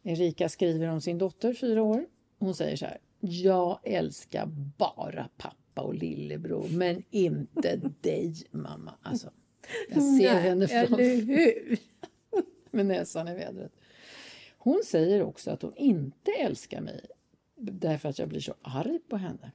Erika 0.02 0.48
skriver 0.48 0.88
om 0.88 1.00
sin 1.00 1.18
dotter, 1.18 1.54
fyra 1.54 1.82
år. 1.82 2.06
Hon 2.38 2.54
säger 2.54 2.76
så 2.76 2.84
här. 2.87 2.98
Jag 3.20 3.78
älskar 3.82 4.46
bara 4.78 5.28
pappa 5.37 5.56
och 5.82 5.94
lillebror, 5.94 6.68
men 6.70 7.02
inte 7.10 7.80
dig 8.00 8.34
mamma. 8.50 8.94
Alltså, 9.02 9.30
jag 9.88 10.02
ser 10.02 10.34
henne 10.34 10.64
eller 10.64 10.87
framför 10.87 11.26
hur? 11.26 11.79
med 12.70 12.87
näsan 12.87 13.29
i 13.29 13.35
vädret. 13.35 13.72
Hon 14.58 14.83
säger 14.85 15.22
också 15.22 15.50
att 15.50 15.62
hon 15.62 15.77
inte 15.77 16.31
älskar 16.31 16.81
mig 16.81 17.00
därför 17.56 18.08
att 18.08 18.18
jag 18.18 18.29
blir 18.29 18.40
så 18.40 18.54
arg 18.62 18.98
på 19.08 19.16
henne. 19.16 19.52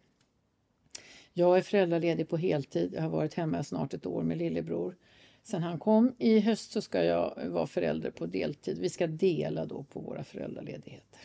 Jag 1.33 1.57
är 1.57 1.61
föräldraledig 1.61 2.29
på 2.29 2.37
heltid. 2.37 2.93
Jag 2.93 3.01
har 3.01 3.09
varit 3.09 3.33
hemma 3.33 3.63
snart 3.63 3.93
ett 3.93 4.05
år 4.05 4.23
med 4.23 4.37
lillebror. 4.37 4.95
Sen 5.43 5.63
han 5.63 5.79
kom 5.79 6.15
i 6.17 6.39
höst 6.39 6.71
så 6.71 6.81
ska 6.81 7.03
jag 7.03 7.49
vara 7.49 7.67
förälder 7.67 8.11
på 8.11 8.25
deltid. 8.25 8.79
Vi 8.79 8.89
ska 8.89 9.07
dela 9.07 9.65
då 9.65 9.83
på 9.83 9.99
våra 9.99 10.23
föräldraledigheter. 10.23 11.19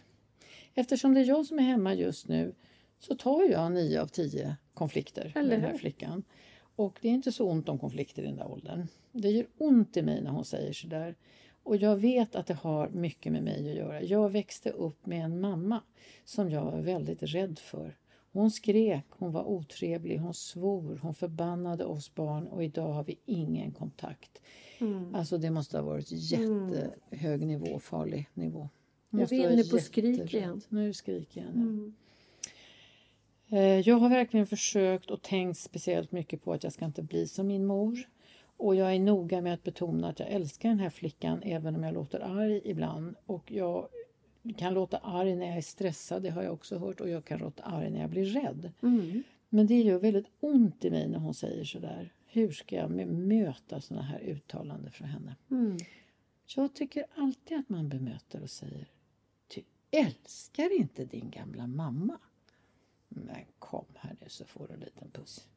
Eftersom 0.74 1.14
det 1.14 1.20
är 1.20 1.24
jag 1.24 1.46
som 1.46 1.58
är 1.58 1.62
hemma 1.62 1.94
just 1.94 2.28
nu 2.28 2.54
så 3.06 3.14
tar 3.14 3.42
jag 3.50 3.72
nio 3.72 4.02
av 4.02 4.06
tio 4.06 4.56
konflikter 4.74 5.32
med 5.34 5.50
den 5.50 5.60
här 5.60 5.74
flickan. 5.78 6.22
Och 6.76 6.98
det 7.02 7.08
är 7.08 7.12
inte 7.12 7.32
så 7.32 7.50
ont 7.50 7.68
om 7.68 7.78
konflikter 7.78 8.22
i 8.22 8.26
den 8.26 8.36
där 8.36 8.50
åldern. 8.50 8.86
Det 9.12 9.30
gör 9.30 9.46
ont 9.58 9.96
i 9.96 10.02
mig 10.02 10.22
när 10.22 10.30
hon 10.30 10.44
säger 10.44 10.72
sådär. 10.72 11.14
Och 11.62 11.76
jag 11.76 11.96
vet 11.96 12.36
att 12.36 12.46
det 12.46 12.54
har 12.54 12.88
mycket 12.88 13.32
med 13.32 13.42
mig 13.42 13.70
att 13.70 13.76
göra. 13.76 14.02
Jag 14.02 14.30
växte 14.30 14.70
upp 14.70 15.06
med 15.06 15.24
en 15.24 15.40
mamma 15.40 15.80
som 16.24 16.50
jag 16.50 16.64
var 16.64 16.80
väldigt 16.80 17.22
rädd 17.22 17.58
för. 17.58 17.96
Hon 18.32 18.50
skrek, 18.50 19.04
hon 19.10 19.32
var 19.32 19.44
otrevlig, 19.44 20.18
hon 20.18 20.34
svor, 20.34 20.98
hon 21.02 21.14
förbannade 21.14 21.84
oss 21.84 22.14
barn 22.14 22.46
och 22.46 22.64
idag 22.64 22.92
har 22.92 23.04
vi 23.04 23.18
ingen 23.26 23.72
kontakt. 23.72 24.42
Mm. 24.78 25.14
Alltså 25.14 25.38
det 25.38 25.50
måste 25.50 25.78
ha 25.78 25.84
varit 25.84 26.06
jättehög 26.10 27.46
nivå, 27.46 27.78
farlig 27.78 28.28
nivå. 28.34 28.68
Nu 29.10 29.22
är 29.22 29.26
vi 29.26 29.52
inne 29.52 29.64
på 29.64 29.78
skrik 29.78 30.34
igen. 30.34 30.60
Nu 30.68 30.82
är 30.82 30.86
det 30.86 30.94
skrik 30.94 31.36
igen. 31.36 31.52
ja. 31.54 31.60
Mm. 31.60 31.94
Eh, 33.48 33.80
Jag 33.80 33.96
har 33.96 34.08
verkligen 34.08 34.46
försökt 34.46 35.10
och 35.10 35.22
tänkt 35.22 35.58
speciellt 35.58 36.12
mycket 36.12 36.44
på 36.44 36.52
att 36.52 36.64
jag 36.64 36.72
ska 36.72 36.84
inte 36.84 37.02
bli 37.02 37.26
som 37.26 37.46
min 37.46 37.66
mor. 37.66 38.08
Och 38.56 38.74
jag 38.74 38.94
är 38.94 38.98
noga 39.00 39.40
med 39.40 39.54
att 39.54 39.62
betona 39.62 40.08
att 40.08 40.20
jag 40.20 40.28
älskar 40.28 40.68
den 40.68 40.80
här 40.80 40.90
flickan 40.90 41.42
även 41.42 41.76
om 41.76 41.82
jag 41.82 41.94
låter 41.94 42.20
arg 42.20 42.60
ibland. 42.64 43.14
Och 43.26 43.52
jag 43.52 43.88
kan 44.56 44.74
låta 44.74 44.98
arg 44.98 45.36
när 45.36 45.46
jag 45.46 45.56
är 45.56 45.62
stressad, 45.62 46.22
det 46.22 46.30
har 46.30 46.42
jag 46.42 46.52
också 46.52 46.78
hört. 46.78 47.00
Och 47.00 47.08
jag 47.08 47.24
kan 47.24 47.38
låta 47.38 47.62
arg 47.62 47.90
när 47.90 48.00
jag 48.00 48.10
blir 48.10 48.24
rädd. 48.24 48.72
Mm. 48.82 49.22
Men 49.48 49.66
det 49.66 49.80
gör 49.80 49.98
väldigt 49.98 50.26
ont 50.40 50.84
i 50.84 50.90
mig 50.90 51.08
när 51.08 51.18
hon 51.18 51.34
säger 51.34 51.64
sådär. 51.64 52.12
Hur 52.26 52.52
ska 52.52 52.76
jag 52.76 52.90
möta 53.06 53.80
sådana 53.80 54.06
här 54.06 54.20
uttalanden 54.20 54.92
från 54.92 55.08
henne? 55.08 55.36
Mm. 55.50 55.76
Jag 56.56 56.74
tycker 56.74 57.04
alltid 57.14 57.58
att 57.58 57.68
man 57.68 57.88
bemöter 57.88 58.42
och 58.42 58.50
säger 58.50 58.88
Du 59.54 59.62
älskar 59.90 60.80
inte 60.80 61.04
din 61.04 61.30
gamla 61.30 61.66
mamma. 61.66 62.18
Men 63.14 63.44
kom 63.58 63.86
här 63.94 64.16
nu 64.20 64.28
så 64.28 64.44
får 64.44 64.66
du 64.68 64.74
en 64.74 64.80
liten 64.80 65.10
puss. 65.10 65.48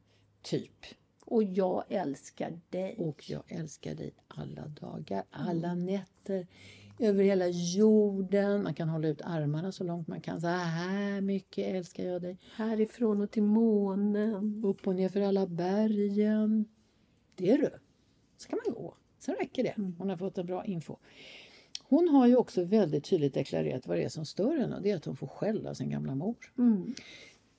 Typ. 0.42 0.86
Och 1.24 1.42
jag 1.42 1.84
älskar 1.88 2.60
dig. 2.70 2.96
Och 2.98 3.30
jag 3.30 3.42
älskar 3.48 3.94
dig 3.94 4.14
alla 4.28 4.66
dagar, 4.66 5.24
alla 5.30 5.74
nätter, 5.74 6.46
över 6.98 7.24
hela 7.24 7.48
jorden. 7.48 8.62
Man 8.62 8.74
kan 8.74 8.88
hålla 8.88 9.08
ut 9.08 9.22
armarna 9.24 9.72
så 9.72 9.84
långt 9.84 10.08
man 10.08 10.20
kan. 10.20 10.40
Så 10.40 10.46
här 10.46 11.20
mycket 11.20 11.74
älskar 11.74 12.04
jag 12.04 12.22
dig. 12.22 12.38
Härifrån 12.54 13.20
och 13.20 13.30
till 13.30 13.42
månen. 13.42 14.64
Upp 14.64 14.86
och 14.86 14.94
ner 14.94 15.08
för 15.08 15.20
alla 15.20 15.46
bergen. 15.46 16.64
Det 17.34 17.50
är 17.50 17.58
du. 17.58 17.70
Så 18.36 18.48
kan 18.48 18.58
man 18.66 18.74
gå. 18.74 18.94
Sen 19.18 19.34
räcker 19.34 19.62
det. 19.62 19.74
Hon 19.98 20.08
har 20.08 20.16
fått 20.16 20.38
en 20.38 20.46
bra 20.46 20.64
info. 20.64 20.96
Hon 21.82 22.08
har 22.08 22.26
ju 22.26 22.36
också 22.36 22.64
väldigt 22.64 23.04
tydligt 23.04 23.34
deklarerat 23.34 23.86
vad 23.86 23.96
det 23.96 24.04
är 24.04 24.08
som 24.08 24.24
stör 24.24 24.56
henne. 24.56 24.76
och 24.76 24.82
Det 24.82 24.90
är 24.90 24.96
att 24.96 25.04
hon 25.04 25.16
får 25.16 25.26
skäll 25.26 25.66
av 25.66 25.74
sin 25.74 25.90
gamla 25.90 26.14
mor. 26.14 26.36
Mm. 26.58 26.94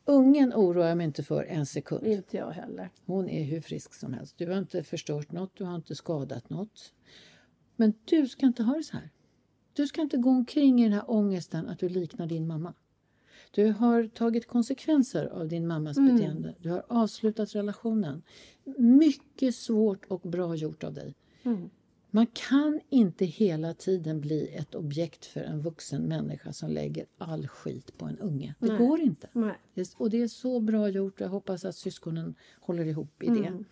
Ungen 0.10 0.54
oroar 0.54 0.88
jag 0.88 0.98
mig 0.98 1.06
inte 1.06 1.24
för 1.24 1.44
en 1.44 1.66
sekund. 1.66 2.08
Inte 2.08 2.38
jag 2.38 2.52
heller. 2.52 2.90
Hon 3.06 3.30
är 3.30 3.44
hur 3.44 3.62
frisk 3.62 3.94
som 3.94 4.14
helst. 4.14 4.38
Du 4.38 4.48
har 4.48 4.58
inte 4.58 4.84
förstört 4.84 5.32
något, 5.32 5.52
du 5.54 5.64
har 5.64 5.76
inte 5.76 5.96
skadat 5.96 6.50
något. 6.50 6.94
Men 7.76 7.94
du 8.06 8.28
ska 8.28 8.46
inte 8.46 8.64
ha 8.64 8.76
det 8.76 8.84
så 8.84 8.98
här. 8.98 9.10
Du 9.74 9.88
ska 9.88 10.02
inte 10.02 10.18
gå 10.18 10.30
omkring 10.30 10.82
i 10.82 10.84
den 10.84 10.94
här 10.94 11.12
ångesten 11.12 11.68
att 11.68 11.80
du 11.80 11.90
liknar 11.90 12.28
din 12.28 12.48
mamma. 12.48 12.74
Du 13.52 13.72
har 13.72 14.08
tagit 14.08 14.48
konsekvenser 14.48 15.26
av 15.26 15.48
din 15.48 15.68
mammas 15.68 15.98
beteende. 15.98 16.56
Du 16.60 16.70
har 16.70 16.84
avslutat 16.88 17.56
relationen. 17.56 18.22
Mycket 18.78 19.56
svårt 19.56 20.06
och 20.06 20.22
bra 20.22 20.56
gjort 20.56 20.84
av 20.84 20.94
dig. 20.94 21.16
Mm. 21.44 21.70
Man 22.12 22.28
kan 22.28 22.80
inte 22.90 23.26
hela 23.26 23.74
tiden 23.74 24.22
bli 24.22 24.56
ett 24.56 24.76
objekt 24.76 25.26
för 25.26 25.42
en 25.42 25.62
vuxen 25.62 26.04
människa 26.04 26.54
som 26.54 26.72
lägger 26.72 27.06
all 27.18 27.48
skit 27.48 27.98
på 27.98 28.06
en 28.06 28.20
unge. 28.20 28.56
Det 28.60 28.68
Nej. 28.68 28.78
går 28.78 29.02
inte. 29.02 29.30
Nej. 29.34 29.56
Och 29.98 30.10
det 30.10 30.22
är 30.22 30.28
så 30.28 30.60
bra 30.60 30.90
gjort. 30.90 31.20
Jag 31.20 31.30
hoppas 31.30 31.66
att 31.66 31.76
syskonen 31.76 32.36
håller 32.60 32.86
ihop 32.86 33.24
i 33.24 33.28
det. 33.28 33.48
Mm. 33.48 33.66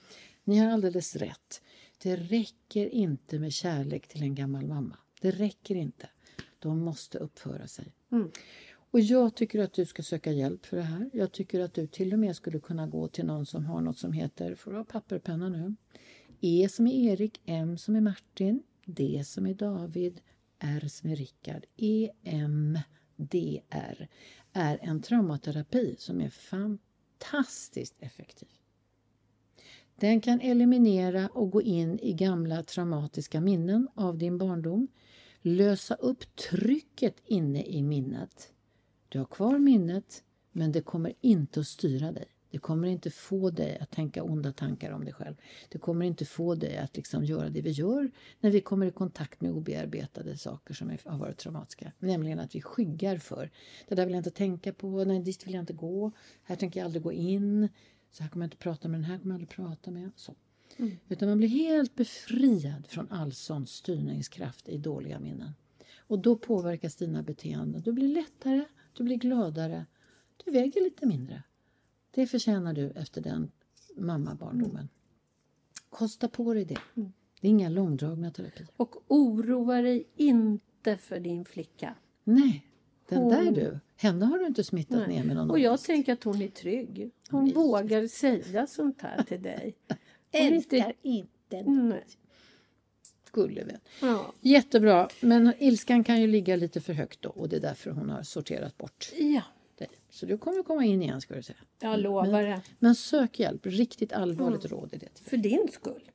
Ni 0.44 0.58
har 0.58 0.72
alldeles 0.72 1.16
rätt. 1.16 1.62
Det 2.04 2.16
räcker 2.16 2.90
inte 2.90 3.40
med 3.40 3.54
kärlek 3.54 4.08
till 4.08 4.24
en 4.24 4.36
gammal 4.36 4.68
mamma. 4.68 4.98
Det 5.22 5.32
räcker 5.32 5.76
inte. 5.76 6.10
De 6.60 6.80
måste 6.80 7.18
uppföra 7.18 7.68
sig. 7.68 7.94
Mm. 8.12 8.32
Och 8.92 9.00
jag 9.00 9.36
tycker 9.36 9.60
att 9.60 9.74
du 9.74 9.86
ska 9.86 10.04
söka 10.04 10.32
hjälp 10.32 10.66
för 10.66 10.78
det 10.78 10.84
här. 10.84 11.10
Jag 11.14 11.32
tycker 11.32 11.60
att 11.60 11.74
du 11.74 11.88
till 11.88 12.14
och 12.14 12.20
med 12.20 12.36
skulle 12.36 12.60
kunna 12.60 12.88
gå 12.88 13.08
till 13.08 13.26
någon 13.26 13.46
som 13.46 13.66
har 13.66 13.82
något 13.82 13.98
som 13.98 14.12
heter, 14.12 14.56
får 14.56 14.72
du 14.72 14.78
ha 14.78 14.84
papper 14.84 15.16
och 15.16 15.24
penna 15.24 15.50
nu? 15.50 15.76
E 16.42 16.70
som 16.70 16.88
är 16.88 17.12
Erik, 17.12 17.42
M 17.46 17.78
som 17.78 17.96
är 17.96 18.02
Martin, 18.02 18.64
D 18.86 19.24
som 19.26 19.46
är 19.48 19.54
David, 19.54 20.22
R 20.60 20.88
som 20.88 21.10
är 21.10 21.16
Rickard. 21.16 21.66
E 21.78 22.10
EMDR 22.24 24.08
är 24.54 24.80
en 24.82 25.02
traumaterapi 25.02 25.96
som 25.98 26.22
är 26.22 26.30
fantastiskt 26.30 27.96
effektiv. 28.00 28.50
Den 29.96 30.22
kan 30.22 30.42
eliminera 30.42 31.28
och 31.28 31.52
gå 31.52 31.62
in 31.62 32.00
i 32.00 32.14
gamla 32.14 32.64
traumatiska 32.64 33.42
minnen 33.42 33.88
av 33.96 34.18
din 34.18 34.38
barndom. 34.38 34.88
Lösa 35.42 35.96
upp 35.96 36.36
trycket 36.36 37.16
inne 37.26 37.64
i 37.64 37.84
minnet. 37.84 38.54
Du 39.10 39.20
har 39.20 39.26
kvar 39.26 39.60
minnet, 39.60 40.24
men 40.52 40.72
det 40.72 40.82
kommer 40.82 41.14
inte 41.22 41.60
att 41.60 41.68
styra 41.68 42.12
dig. 42.12 42.28
Det 42.52 42.58
kommer 42.58 42.88
inte 42.88 43.12
få 43.12 43.50
dig 43.50 43.78
att 43.80 43.92
tänka 43.92 44.24
onda 44.24 44.52
tankar 44.52 44.92
om 44.92 45.06
dig 45.06 45.14
själv. 45.14 45.36
Det 45.70 45.78
kommer 45.78 46.06
inte 46.06 46.26
få 46.26 46.56
dig 46.56 46.78
att 46.78 46.96
liksom 46.96 47.24
göra 47.24 47.50
det 47.50 47.62
vi 47.62 47.72
gör 47.72 48.12
när 48.40 48.52
vi 48.52 48.62
kommer 48.62 48.86
i 48.86 48.92
kontakt 48.92 49.42
med 49.42 49.52
obearbetade 49.52 50.38
saker 50.38 50.74
som 50.74 50.98
har 51.06 51.18
varit 51.18 51.38
traumatiska. 51.38 51.92
Nämligen 52.00 52.40
att 52.40 52.56
vi 52.56 52.62
skyggar 52.62 53.18
för. 53.18 53.52
Det 53.88 53.96
där 53.96 54.06
vill 54.06 54.14
jag 54.14 54.20
inte 54.20 54.32
tänka 54.32 54.74
på, 54.74 55.04
nej 55.04 55.20
dit 55.20 55.48
vill 55.48 55.54
jag 55.54 55.62
inte 55.62 55.74
gå, 55.74 56.12
här 56.44 56.56
tänker 56.56 56.80
jag 56.80 56.86
aldrig 56.86 57.04
gå 57.04 57.12
in, 57.12 57.70
så 58.12 58.24
här 58.24 58.30
kommer 58.30 58.46
jag 58.46 58.48
inte 58.48 58.58
prata 58.58 58.88
med 58.88 59.00
den 59.00 59.06
här 59.06 59.18
kommer 59.18 59.32
jag 59.32 59.36
aldrig 59.36 59.50
prata 59.50 59.92
med. 59.92 60.12
Så. 60.16 60.36
Utan 61.10 61.30
man 61.30 61.38
blir 61.38 61.48
helt 61.48 61.96
befriad 61.96 62.88
från 62.88 63.08
all 63.12 63.34
sån 63.34 63.68
styrningskraft 63.68 64.70
i 64.70 64.78
dåliga 64.78 65.20
minnen. 65.20 65.52
Och 65.98 66.20
då 66.20 66.36
påverkas 66.36 66.96
dina 66.96 67.24
beteenden. 67.24 67.82
Du 67.82 67.94
blir 67.94 68.08
lättare, 68.08 68.66
du 68.94 69.04
blir 69.04 69.18
gladare, 69.18 69.86
du 70.46 70.52
väger 70.52 70.82
lite 70.84 71.06
mindre. 71.06 71.44
Det 72.18 72.28
förtjänar 72.28 72.74
du 72.74 72.92
efter 72.96 73.22
den 73.22 73.52
mammabarndomen. 73.96 74.90
Kosta 75.90 76.28
på 76.28 76.54
dig 76.54 76.66
det. 76.66 76.78
Det 77.42 77.48
är 77.48 77.52
inga 77.52 77.70
långdragna 77.70 78.32
terapier. 78.32 78.68
Och 78.78 78.96
oroa 79.08 79.82
dig 79.82 80.08
inte 80.16 80.98
för 80.98 81.20
din 81.20 81.46
flicka. 81.46 81.96
Nej, 82.24 82.66
den 83.10 83.18
Hon- 83.22 83.30
där 83.32 83.52
du. 83.52 83.80
Henne 83.96 84.26
har 84.26 84.38
du 84.40 84.46
inte 84.48 84.64
smittat 84.64 85.08
ner 85.08 85.24
med 85.24 85.36
någon 85.36 85.50
Och 85.52 85.60
jag 85.60 85.70
ångest. 85.72 85.86
tänker 85.86 86.14
att 86.14 86.24
hon 86.24 86.42
är 86.42 86.48
trygg. 86.48 87.12
Hon 87.30 87.48
är 87.48 87.54
vågar 87.54 88.08
säga 88.08 88.68
sånt 88.68 89.02
här 89.02 89.24
till 89.24 89.42
dig. 89.42 89.76
Älskar 90.32 90.94
inte 91.02 91.64
Nej. 91.64 92.06
Gullevän. 93.32 93.80
Ja. 94.02 94.34
Jättebra, 94.42 95.10
men 95.22 95.54
ilskan 95.60 96.04
kan 96.04 96.22
ju 96.22 96.28
ligga 96.28 96.56
lite 96.56 96.82
för 96.82 96.94
högt 96.94 97.22
då 97.22 97.30
och 97.30 97.50
det 97.50 97.56
är 97.56 97.62
därför 97.62 97.92
hon 97.92 98.10
har 98.10 98.24
sorterat 98.24 98.78
bort 98.78 99.12
ja. 99.18 99.42
Så 100.18 100.26
du 100.26 100.38
kommer 100.38 100.64
komma 100.64 100.86
in 100.86 101.02
igen 101.02 101.22
ska 101.22 101.36
du 101.36 101.44
säga. 101.44 101.58
jag 101.80 102.00
lovar 102.00 102.44
det. 102.44 102.62
Men 102.80 102.96
sök 102.96 103.40
hjälp, 103.40 103.66
riktigt 103.66 104.14
allvarligt 104.14 104.66
råd 104.66 104.94
i 104.94 104.98
det. 104.98 105.30
För 105.30 105.38
din 105.38 105.68
skull. 105.72 106.12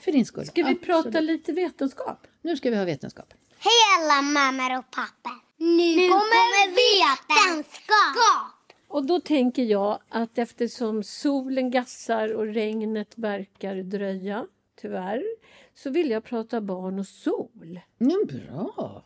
För 0.00 0.12
din 0.12 0.26
skull. 0.26 0.46
Ska 0.46 0.62
vi 0.62 0.62
Absolut. 0.62 0.86
prata 0.86 1.20
lite 1.20 1.52
vetenskap? 1.52 2.26
Nu 2.42 2.56
ska 2.56 2.70
vi 2.70 2.76
ha 2.76 2.84
vetenskap. 2.84 3.34
Hej 3.58 3.72
alla 3.98 4.22
mammor 4.22 4.78
och 4.78 4.90
pappor! 4.90 5.40
Nu, 5.58 6.08
kommer 6.08 6.68
vetenskap! 6.68 8.76
Och 8.88 9.06
då 9.06 9.20
tänker 9.20 9.62
jag 9.62 9.98
att 10.08 10.38
eftersom 10.38 11.02
solen 11.02 11.70
gassar 11.70 12.34
och 12.34 12.46
regnet 12.46 13.18
verkar 13.18 13.76
dröja, 13.76 14.46
tyvärr, 14.80 15.22
så 15.74 15.90
vill 15.90 16.10
jag 16.10 16.24
prata 16.24 16.60
barn 16.60 16.98
och 16.98 17.06
sol. 17.06 17.80
Ja, 17.98 18.16
bra! 18.28 19.04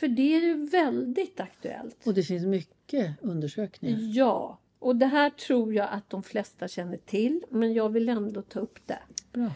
För 0.00 0.08
det 0.08 0.36
är 0.36 0.40
ju 0.40 0.66
väldigt 0.66 1.40
aktuellt. 1.40 2.06
Och 2.06 2.14
det 2.14 2.22
finns 2.22 2.44
mycket 2.44 3.16
undersökningar. 3.20 3.98
Ja, 4.00 4.58
och 4.78 4.96
det 4.96 5.06
här 5.06 5.30
tror 5.30 5.74
jag 5.74 5.88
att 5.90 6.10
de 6.10 6.22
flesta 6.22 6.68
känner 6.68 6.96
till, 6.96 7.44
men 7.50 7.72
jag 7.72 7.88
vill 7.88 8.08
ändå 8.08 8.42
ta 8.42 8.60
upp 8.60 8.78
det. 8.86 8.98
Bra. 9.32 9.50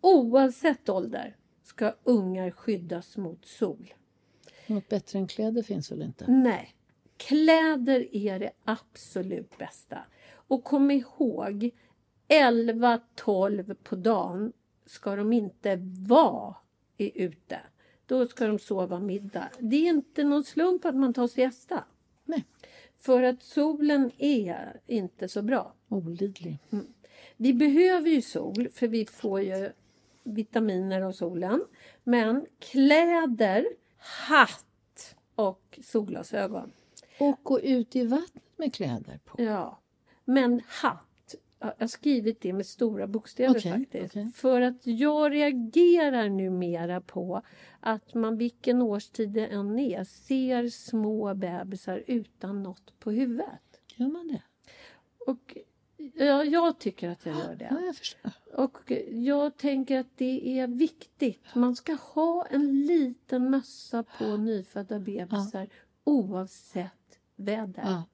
Oavsett 0.00 0.88
ålder 0.88 1.36
ska 1.62 1.94
ungar 2.04 2.50
skyddas 2.50 3.16
mot 3.16 3.46
sol. 3.46 3.94
Något 4.66 4.88
bättre 4.88 5.18
än 5.18 5.26
kläder 5.26 5.62
finns 5.62 5.92
väl 5.92 6.02
inte? 6.02 6.32
Nej, 6.32 6.74
kläder 7.16 8.16
är 8.16 8.38
det 8.38 8.52
absolut 8.64 9.58
bästa. 9.58 9.98
Och 10.32 10.64
kom 10.64 10.90
ihåg, 10.90 11.70
11-12 12.28 13.74
på 13.74 13.96
dagen 13.96 14.52
ska 14.86 15.16
de 15.16 15.32
inte 15.32 15.76
vara 16.08 16.54
i 16.96 17.22
ute. 17.22 17.60
Då 18.10 18.26
ska 18.26 18.46
de 18.46 18.58
sova 18.58 18.98
middag. 18.98 19.48
Det 19.58 19.76
är 19.76 19.88
inte 19.90 20.24
någon 20.24 20.44
slump 20.44 20.84
att 20.84 20.94
man 20.94 21.14
tar 21.14 21.26
siesta. 21.26 21.84
Nej. 22.24 22.44
För 22.98 23.22
att 23.22 23.42
solen 23.42 24.10
är 24.18 24.80
inte 24.86 25.28
så 25.28 25.42
bra. 25.42 25.74
Olidlig. 25.88 26.58
Vi 27.36 27.54
behöver 27.54 28.10
ju 28.10 28.22
sol 28.22 28.68
för 28.72 28.88
vi 28.88 29.06
får 29.06 29.40
ju 29.40 29.72
vitaminer 30.22 31.02
och 31.02 31.14
solen. 31.14 31.64
Men 32.04 32.46
kläder, 32.58 33.66
hatt 34.28 35.16
och 35.34 35.78
solglasögon. 35.82 36.72
Och 37.18 37.40
gå 37.42 37.60
ut 37.60 37.96
i 37.96 38.06
vattnet 38.06 38.44
med 38.56 38.74
kläder 38.74 39.20
på. 39.24 39.42
Ja, 39.42 39.80
men 40.24 40.60
hatt. 40.66 41.09
Jag 41.60 41.74
har 41.78 41.86
skrivit 41.86 42.40
det 42.40 42.52
med 42.52 42.66
stora 42.66 43.06
bokstäver 43.06 43.58
Okej, 43.58 43.72
faktiskt. 43.72 44.16
okej. 44.16 44.32
För 44.34 44.60
att 44.60 44.86
jag 44.86 45.32
reagerar 45.32 46.28
numera 46.28 47.00
på 47.00 47.42
att 47.80 48.14
man 48.14 48.36
vilken 48.36 48.82
årstid 48.82 49.30
det 49.30 49.46
än 49.46 49.78
är 49.78 50.04
ser 50.04 50.68
små 50.68 51.34
bebisar 51.34 52.04
utan 52.06 52.62
något 52.62 52.98
på 52.98 53.10
huvudet. 53.10 53.80
Gör 53.96 54.08
man 54.08 54.28
det? 54.28 54.42
Och 55.26 55.56
ja, 56.14 56.44
jag 56.44 56.78
tycker 56.78 57.08
att 57.08 57.26
jag 57.26 57.36
gör 57.36 57.54
det. 57.54 57.68
Ja, 57.70 57.80
jag 57.80 57.96
förstår. 57.96 58.30
Och 58.54 58.92
jag 59.10 59.56
tänker 59.56 60.00
att 60.00 60.16
det 60.16 60.60
är 60.60 60.66
viktigt. 60.66 61.54
Man 61.54 61.76
ska 61.76 61.92
ha 61.94 62.46
en 62.46 62.86
liten 62.86 63.50
mössa 63.50 64.02
på 64.18 64.36
nyfödda 64.36 64.98
bebisar 64.98 65.68
oavsett 66.04 67.18
väder. 67.36 67.82
Ja. 67.84 68.04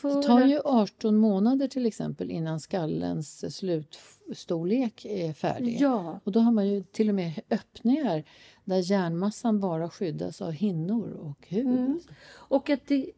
För 0.00 0.16
Det 0.16 0.22
tar 0.22 0.46
ju 0.46 0.60
18 0.64 1.16
månader 1.16 1.68
till 1.68 1.86
exempel 1.86 2.30
innan 2.30 2.60
skallens 2.60 3.56
slutstorlek 3.56 5.04
är 5.04 5.32
färdig. 5.32 5.80
Ja, 5.80 6.20
Och 6.24 6.32
då 6.32 6.40
har 6.40 6.52
man 6.52 6.68
ju 6.68 6.82
till 6.82 7.08
och 7.08 7.14
med 7.14 7.40
öppningar 7.50 8.24
där 8.64 8.90
hjärnmassan 8.90 9.60
bara 9.60 9.90
skyddas 9.90 10.42
av 10.42 10.52
hinnor 10.52 11.10
och 11.10 11.46
hud. 11.48 11.66
Mm. 11.66 12.00
och 12.30 12.70
att 12.70 12.86
det, 12.86 13.10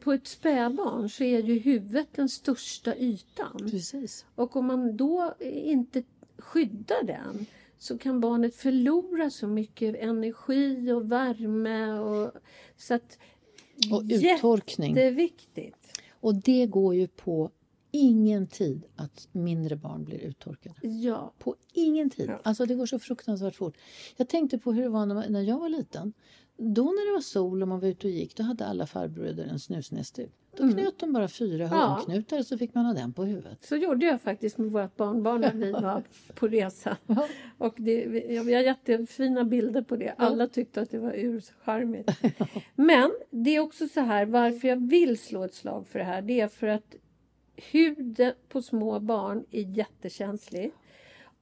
på 0.00 0.12
ett 0.12 0.26
spädbarn 0.26 1.08
så 1.08 1.24
är 1.24 1.42
ju 1.42 1.58
huvudet 1.58 2.08
den 2.12 2.28
största 2.28 2.96
ytan. 2.96 3.68
Precis. 3.70 4.26
Och 4.34 4.56
om 4.56 4.66
man 4.66 4.96
då 4.96 5.34
inte 5.40 6.02
skyddar 6.38 7.02
den 7.04 7.46
så 7.78 7.98
kan 7.98 8.20
barnet 8.20 8.54
förlora 8.54 9.30
så 9.30 9.46
mycket 9.46 9.96
energi 9.96 10.92
och 10.92 11.12
värme. 11.12 11.98
Och, 11.98 12.32
så 12.76 12.94
att, 12.94 13.18
Och 13.92 14.02
uttorkning. 14.02 14.96
Jätteviktigt. 14.96 15.77
Och 16.20 16.34
det 16.34 16.66
går 16.66 16.94
ju 16.94 17.08
på 17.08 17.50
ingen 17.90 18.46
tid 18.46 18.82
att 18.96 19.28
mindre 19.32 19.76
barn 19.76 20.04
blir 20.04 20.18
uttorkade. 20.18 20.88
Ja. 20.88 21.32
På 21.38 21.56
ingen 21.72 22.10
tid. 22.10 22.28
Ja. 22.28 22.40
Alltså 22.42 22.66
det 22.66 22.74
går 22.74 22.86
så 22.86 22.98
fruktansvärt 22.98 23.54
fort. 23.54 23.76
Jag 24.16 24.28
tänkte 24.28 24.58
på 24.58 24.72
hur 24.72 24.82
det 24.82 24.88
var 24.88 25.06
när, 25.06 25.42
jag 25.42 25.58
var 25.58 25.68
liten. 25.68 26.12
Då 26.56 26.84
när 26.84 27.06
det 27.06 27.12
var 27.12 27.20
sol 27.20 27.62
och 27.62 27.68
man 27.68 27.80
var 27.80 27.88
ute 27.88 28.06
och 28.06 28.12
gick, 28.12 28.36
då 28.36 28.42
hade 28.42 28.66
alla 28.66 28.86
farbröder 28.86 29.46
en 29.46 29.60
snusnäsduk. 29.60 30.32
Då 30.58 30.72
knöt 30.72 30.98
de 30.98 31.12
bara 31.12 31.28
fyra 31.28 31.64
Mm. 31.64 31.78
Ja. 31.78 31.86
hörnknutar 31.86 32.42
så 32.42 32.58
fick 32.58 32.74
man 32.74 32.84
ha 32.84 32.92
den 32.92 33.12
på 33.12 33.24
huvudet. 33.24 33.64
Så 33.64 33.76
gjorde 33.76 34.06
jag 34.06 34.20
faktiskt 34.20 34.58
med 34.58 34.70
vårt 34.70 34.96
barnbarn 34.96 35.40
när 35.40 35.52
vi 35.54 35.72
var 35.72 36.02
på 36.34 36.48
resa. 36.48 36.96
Ja. 37.06 37.28
Och 37.58 37.74
det, 37.76 38.06
vi 38.06 38.54
har 38.54 38.62
jättefina 38.62 39.44
bilder 39.44 39.82
på 39.82 39.96
det. 39.96 40.14
Alla 40.18 40.46
tyckte 40.48 40.80
att 40.80 40.90
det 40.90 40.98
var 40.98 41.12
urcharmigt. 41.16 42.10
Men 42.74 43.10
det 43.30 43.56
är 43.56 43.60
också 43.60 43.88
så 43.88 44.00
här, 44.00 44.26
varför 44.26 44.68
jag 44.68 44.88
vill 44.88 45.18
slå 45.18 45.44
ett 45.44 45.54
slag 45.54 45.86
för 45.86 45.98
det 45.98 46.04
här, 46.04 46.22
det 46.22 46.40
är 46.40 46.48
för 46.48 46.66
att 46.66 46.94
huden 47.56 48.32
på 48.48 48.62
små 48.62 49.00
barn 49.00 49.44
är 49.50 49.62
jättekänslig. 49.62 50.72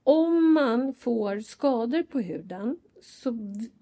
Om 0.02 0.52
man 0.52 0.94
får 0.94 1.40
skador 1.40 2.02
på 2.02 2.20
huden 2.20 2.78
så 3.02 3.38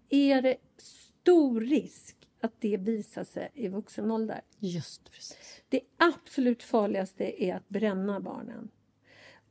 är 0.09 0.43
det 0.43 0.57
stor 0.79 1.61
risk 1.61 2.17
att 2.45 2.61
det 2.61 2.77
visar 2.77 3.25
sig 3.25 3.51
i 3.55 3.69
vuxen 3.69 4.11
ålder. 4.11 4.41
Just 4.59 5.11
precis. 5.13 5.63
Det 5.69 5.81
absolut 5.97 6.63
farligaste 6.63 7.45
är 7.45 7.55
att 7.57 7.69
bränna 7.69 8.21
barnen. 8.21 8.71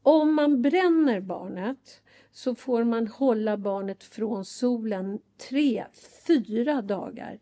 Om 0.03 0.35
man 0.35 0.61
bränner 0.61 1.19
barnet 1.19 2.01
så 2.31 2.55
får 2.55 2.83
man 2.83 3.07
hålla 3.07 3.57
barnet 3.57 4.03
från 4.03 4.45
solen 4.45 5.19
tre, 5.37 5.85
fyra 6.27 6.81
dagar. 6.81 7.39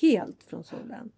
Helt 0.00 0.42
från 0.42 0.64
solen. 0.64 1.12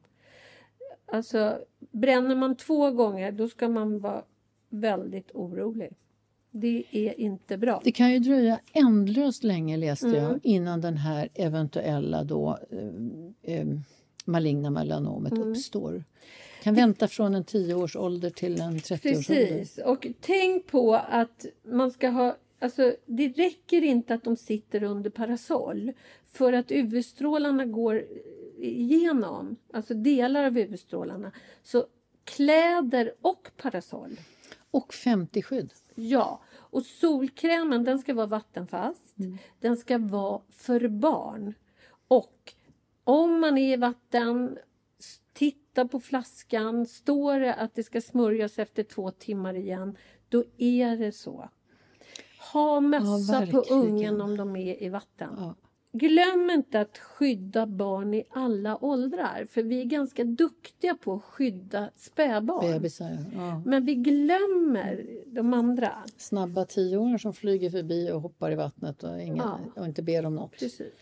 Alltså, 1.06 1.64
bränner 1.78 2.34
man 2.34 2.56
två 2.56 2.90
gånger 2.90 3.32
då 3.32 3.48
ska 3.48 3.68
man 3.68 3.98
vara 3.98 4.24
väldigt 4.68 5.30
orolig. 5.34 5.96
Det 6.60 6.84
är 6.92 7.20
inte 7.20 7.56
bra. 7.56 7.80
Det 7.84 7.92
kan 7.92 8.12
ju 8.12 8.18
dröja 8.18 8.60
ändlöst 8.72 9.44
länge 9.44 9.76
läste 9.76 10.06
Mm. 10.06 10.22
jag 10.22 10.40
innan 10.42 10.80
den 10.80 10.96
här 10.96 11.28
eventuella 11.34 12.24
då, 12.24 12.58
eh, 12.70 13.54
eh, 13.56 13.66
maligna 14.24 14.70
melanomet 14.70 15.32
Mm. 15.32 15.48
uppstår. 15.50 16.04
Kan 16.62 16.74
vänta 16.74 17.08
från 17.08 17.34
en 17.34 17.44
10-års 17.44 17.96
ålder 17.96 18.30
till 18.30 18.60
en 18.60 18.78
30-årsålder. 18.78 19.46
Precis. 19.46 19.78
Och 19.78 20.06
tänk 20.20 20.66
på 20.66 20.94
att 20.94 21.46
man 21.64 21.90
ska 21.90 22.08
ha... 22.08 22.36
Alltså, 22.58 22.94
det 23.06 23.28
räcker 23.28 23.82
inte 23.82 24.14
att 24.14 24.24
de 24.24 24.36
sitter 24.36 24.82
under 24.82 25.10
parasoll. 25.10 25.92
För 26.32 26.52
att 26.52 26.70
UV-strålarna 26.72 27.64
går 27.64 28.04
igenom, 28.58 29.56
alltså 29.72 29.94
delar 29.94 30.44
av 30.44 30.58
UV-strålarna. 30.58 31.32
Så 31.62 31.86
kläder 32.24 33.12
och 33.22 33.50
parasoll. 33.56 34.20
Och 34.70 34.92
50-skydd. 34.92 35.70
Ja, 35.94 36.40
och 36.76 36.82
solkrämen 36.82 37.84
den 37.84 37.98
ska 37.98 38.14
vara 38.14 38.26
vattenfast. 38.26 39.14
Den 39.60 39.76
ska 39.76 39.98
vara 39.98 40.40
för 40.50 40.88
barn. 40.88 41.54
Och 42.08 42.54
om 43.04 43.40
man 43.40 43.58
är 43.58 43.72
i 43.72 43.76
vatten, 43.76 44.58
titta 45.32 45.88
på 45.88 46.00
flaskan. 46.00 46.86
Står 46.86 47.40
det 47.40 47.54
att 47.54 47.74
det 47.74 47.82
ska 47.82 48.00
smörjas 48.00 48.58
efter 48.58 48.82
två 48.82 49.10
timmar 49.10 49.54
igen, 49.54 49.96
då 50.28 50.44
är 50.56 50.96
det 50.96 51.12
så. 51.12 51.50
Ha 52.52 52.80
mössa 52.80 53.46
på 53.46 53.56
verkligen. 53.56 53.82
ungen 53.82 54.20
om 54.20 54.36
de 54.36 54.56
är 54.56 54.82
i 54.82 54.88
vatten. 54.88 55.34
Ja. 55.38 55.54
Glöm 55.98 56.50
inte 56.50 56.80
att 56.80 56.98
skydda 56.98 57.66
barn 57.66 58.14
i 58.14 58.24
alla 58.30 58.84
åldrar. 58.84 59.46
För 59.50 59.62
vi 59.62 59.80
är 59.80 59.84
ganska 59.84 60.24
duktiga 60.24 60.94
på 60.94 61.14
att 61.14 61.22
skydda 61.22 61.90
spädbarn. 61.96 62.72
Bebisar, 62.72 63.18
ja. 63.34 63.62
Men 63.66 63.84
vi 63.84 63.94
glömmer 63.94 65.06
de 65.26 65.54
andra. 65.54 65.92
Snabba 66.16 66.64
tioåringar 66.64 67.18
som 67.18 67.32
flyger 67.34 67.70
förbi 67.70 68.10
och 68.12 68.20
hoppar 68.20 68.50
i 68.52 68.54
vattnet 68.54 69.02
och, 69.04 69.20
ingen, 69.22 69.36
Ja. 69.36 69.58
och 69.76 69.86
inte 69.86 70.02
ber 70.02 70.26
om 70.26 70.34
något. 70.34 70.50
Precis. 70.50 70.92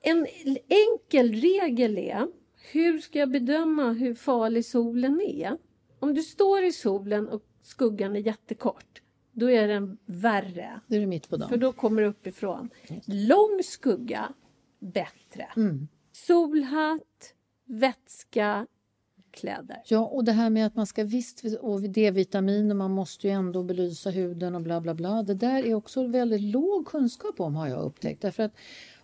En 0.00 0.26
enkel 0.68 1.32
regel 1.32 1.98
är 1.98 2.26
hur 2.72 2.98
ska 2.98 3.18
jag 3.18 3.30
bedöma 3.30 3.92
hur 3.92 4.14
farlig 4.14 4.64
solen 4.64 5.20
är? 5.20 5.56
Om 5.98 6.14
du 6.14 6.22
står 6.22 6.64
i 6.64 6.72
solen 6.72 7.28
och 7.28 7.42
skuggan 7.62 8.16
är 8.16 8.20
jättekort, 8.20 9.02
då 9.40 9.50
är 9.50 9.68
den 9.68 9.98
värre. 10.06 10.80
Det 10.86 10.96
är 10.96 11.06
mitt 11.06 11.28
på 11.28 11.36
dagen. 11.36 11.48
För 11.48 11.56
då 11.56 11.72
kommer 11.72 12.02
det 12.02 12.08
uppifrån. 12.08 12.70
Lång 13.04 13.60
skugga, 13.64 14.32
bättre. 14.78 15.46
Mm. 15.56 15.88
Solhatt, 16.12 17.34
vätska, 17.64 18.66
kläder. 19.30 19.82
Ja, 19.86 20.06
och 20.06 20.24
det 20.24 20.32
här 20.32 20.50
med 20.50 20.66
att 20.66 20.76
man 20.76 20.86
ska 20.86 21.04
visst 21.04 21.44
och 21.60 21.80
D-vitamin 21.80 22.70
och 22.70 22.76
man 22.76 22.90
måste 22.90 23.26
ju 23.26 23.32
ändå 23.32 23.62
belysa 23.62 24.10
huden 24.10 24.54
och 24.54 24.62
bla 24.62 24.80
bla 24.80 24.94
bla. 24.94 25.22
Det 25.22 25.34
där 25.34 25.66
är 25.66 25.74
också 25.74 26.06
väldigt 26.06 26.40
låg 26.40 26.86
kunskap 26.86 27.40
om 27.40 27.54
har 27.54 27.68
jag 27.68 27.82
upptäckt. 27.82 28.22
Därför 28.22 28.42
att 28.42 28.52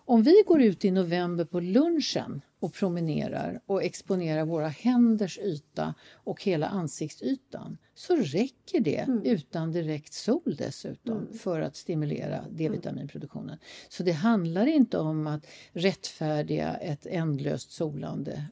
om 0.07 0.23
vi 0.23 0.43
går 0.45 0.61
ut 0.61 0.85
i 0.85 0.91
november 0.91 1.45
på 1.45 1.59
lunchen 1.59 2.41
och 2.59 2.73
promenerar 2.73 3.61
och 3.65 3.83
exponerar 3.83 4.45
våra 4.45 4.67
händers 4.67 5.39
yta 5.39 5.93
och 6.11 6.43
hela 6.43 6.67
ansiktsytan 6.67 7.77
så 7.95 8.15
räcker 8.15 8.79
det 8.79 9.07
utan 9.23 9.71
direkt 9.71 10.13
sol 10.13 10.55
dessutom 10.57 11.27
för 11.33 11.61
att 11.61 11.75
stimulera 11.75 12.45
D-vitaminproduktionen. 12.49 13.57
Så 13.89 14.03
det 14.03 14.11
handlar 14.11 14.65
inte 14.65 14.97
om 14.97 15.27
att 15.27 15.47
rättfärdiga 15.71 16.73
ett 16.75 17.05
ändlöst 17.05 17.71
solande 17.71 18.43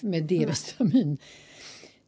med 0.00 0.24
D-vitamin. 0.24 1.18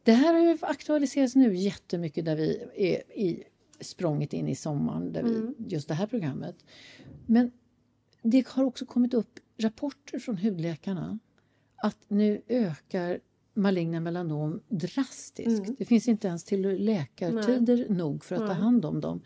Det 0.03 0.13
här 0.13 0.33
har 0.33 0.41
ju 0.41 0.57
aktualiserats 0.61 1.35
nu 1.35 1.55
jättemycket 1.55 2.25
där 2.25 2.35
vi 2.35 2.63
är 2.75 3.17
i 3.19 3.43
språnget 3.81 4.33
in 4.33 4.47
i 4.47 4.55
sommaren, 4.55 5.13
där 5.13 5.23
vi, 5.23 5.65
just 5.75 5.87
det 5.87 5.93
här 5.93 6.07
programmet. 6.07 6.55
Men 7.25 7.51
det 8.23 8.47
har 8.47 8.63
också 8.63 8.85
kommit 8.85 9.13
upp 9.13 9.39
rapporter 9.57 10.19
från 10.19 10.37
hudläkarna 10.37 11.19
att 11.75 11.97
nu 12.07 12.41
ökar 12.47 13.19
maligna 13.53 13.99
melanom 13.99 14.61
drastiskt. 14.67 15.77
Det 15.77 15.85
finns 15.85 16.07
inte 16.07 16.27
ens 16.27 16.43
till 16.43 16.61
läkartider 16.61 17.89
nog 17.89 18.23
för 18.25 18.35
att 18.35 18.47
ta 18.47 18.53
hand 18.53 18.85
om 18.85 19.01
dem. 19.01 19.21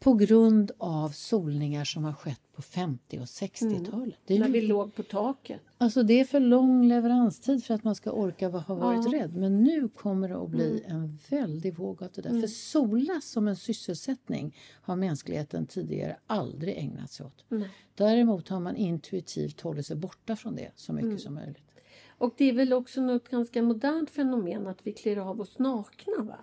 På 0.00 0.14
grund 0.14 0.70
av 0.78 1.08
solningar 1.08 1.84
som 1.84 2.04
har 2.04 2.12
skett 2.12 2.40
på 2.52 2.62
50 2.62 3.18
och 3.18 3.24
60-talet. 3.24 4.18
Det, 4.26 4.36
är 4.36 4.38
När 4.38 4.48
vi 4.48 4.60
låg 4.60 4.94
på 4.94 5.02
taket. 5.02 5.60
alltså 5.78 6.02
det 6.02 6.20
är 6.20 6.24
för 6.24 6.40
lång 6.40 6.88
leveranstid 6.88 7.64
för 7.64 7.74
att 7.74 7.84
man 7.84 7.94
ska 7.94 8.10
orka 8.10 8.48
ha 8.48 8.74
varit 8.74 9.12
rädd. 9.12 9.36
Men 9.36 9.62
nu 9.64 9.88
kommer 9.88 10.28
det 10.28 10.36
att 10.36 10.50
bli 10.50 10.82
en 10.86 11.18
väldig 11.30 11.76
våg 11.76 12.02
av 12.02 12.10
det 12.14 12.22
där. 12.22 12.40
För 12.40 12.46
sola 12.46 13.20
som 13.20 13.48
en 13.48 13.56
sysselsättning 13.56 14.56
har 14.82 14.96
mänskligheten 14.96 15.66
tidigare 15.66 16.16
aldrig 16.26 16.78
ägnat 16.78 17.10
sig 17.10 17.26
åt. 17.26 17.44
Däremot 17.94 18.48
har 18.48 18.60
man 18.60 18.76
intuitivt 18.76 19.60
hållit 19.60 19.86
sig 19.86 19.96
borta 19.96 20.36
från 20.36 20.56
det 20.56 20.70
så 20.76 20.92
mycket 20.92 21.20
som 21.20 21.34
möjligt. 21.34 21.64
Och 22.18 22.34
det 22.36 22.44
är 22.44 22.52
väl 22.52 22.72
också 22.72 23.00
något 23.00 23.28
ganska 23.28 23.62
modernt 23.62 24.10
fenomen 24.10 24.66
att 24.66 24.78
vi 24.82 24.92
klär 24.92 25.16
av 25.16 25.40
oss 25.40 25.58
nakna. 25.58 26.22
Va? 26.22 26.38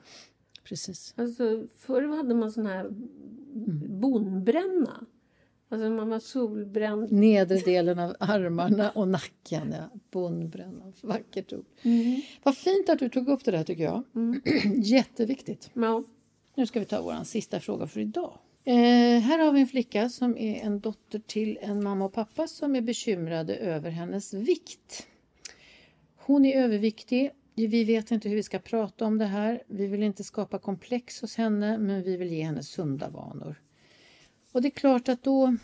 Precis. 0.64 1.14
Alltså, 1.18 1.68
förr 1.78 2.18
hade 2.18 2.36
man 2.36 2.52
sån 2.52 2.66
här 2.66 2.86
Mm. 2.86 3.45
Bonbränna. 4.00 5.06
Alltså 5.70 5.90
man 5.90 6.10
var 6.10 6.20
solbränd. 6.20 7.12
Nedre 7.12 7.58
delen 7.58 8.00
av 8.00 8.16
armarna 8.20 8.90
och 8.90 9.08
nacken. 9.08 9.76
Ja. 9.78 10.00
Bondbränna. 10.12 10.94
Vackert 11.02 11.54
ord. 11.54 11.66
Mm. 11.82 12.22
Vad 12.44 12.58
fint 12.58 12.90
att 12.90 13.00
du 13.00 13.10
tog 13.10 13.30
upp 13.30 13.46
det 13.46 13.52
där 13.52 13.64
tycker 13.64 13.84
jag. 13.84 14.04
Jätteviktigt. 14.84 15.70
Ja. 15.74 16.04
Nu 16.56 16.66
ska 16.66 16.80
vi 16.80 16.86
ta 16.86 17.02
vår 17.02 17.24
sista 17.24 17.60
fråga 17.60 17.88
för 17.88 18.00
idag. 18.00 18.38
Eh, 18.64 19.20
här 19.20 19.40
har 19.40 19.52
vi 19.52 19.62
en 19.62 19.68
flicka 19.68 20.10
som 20.10 20.38
är 20.38 20.56
en 20.56 20.80
dotter 20.80 21.20
till 21.20 21.58
en 21.62 21.84
mamma 21.84 22.06
och 22.06 22.14
pappa 22.14 22.48
som 22.48 22.76
är 22.76 22.82
bekymrade 22.82 23.56
över 23.56 23.90
hennes 23.90 24.34
vikt. 24.34 25.08
Hon 26.18 26.46
är 26.46 26.64
överviktig. 26.64 27.32
Vi 27.56 27.84
vet 27.84 28.12
inte 28.12 28.30
hur 28.30 28.36
vi 28.36 28.44
ska 28.44 28.60
prata 28.60 29.06
om 29.06 29.18
det 29.18 29.26
här. 29.26 29.64
Vi 29.68 29.88
vill 29.88 30.04
inte 30.04 30.24
skapa 30.24 30.60
komplex 30.60 31.22
hos 31.22 31.36
henne 31.36 31.78
men 31.78 32.04
vi 32.04 32.18
vill 32.18 32.32
ge 32.32 32.44
henne 32.44 32.64
sunda 32.64 33.10
vanor. 33.10 33.62
Och 34.52 34.62
det 34.62 34.68
är 34.68 34.72
klart 34.72 35.10
att 35.10 35.24
då 35.24 35.56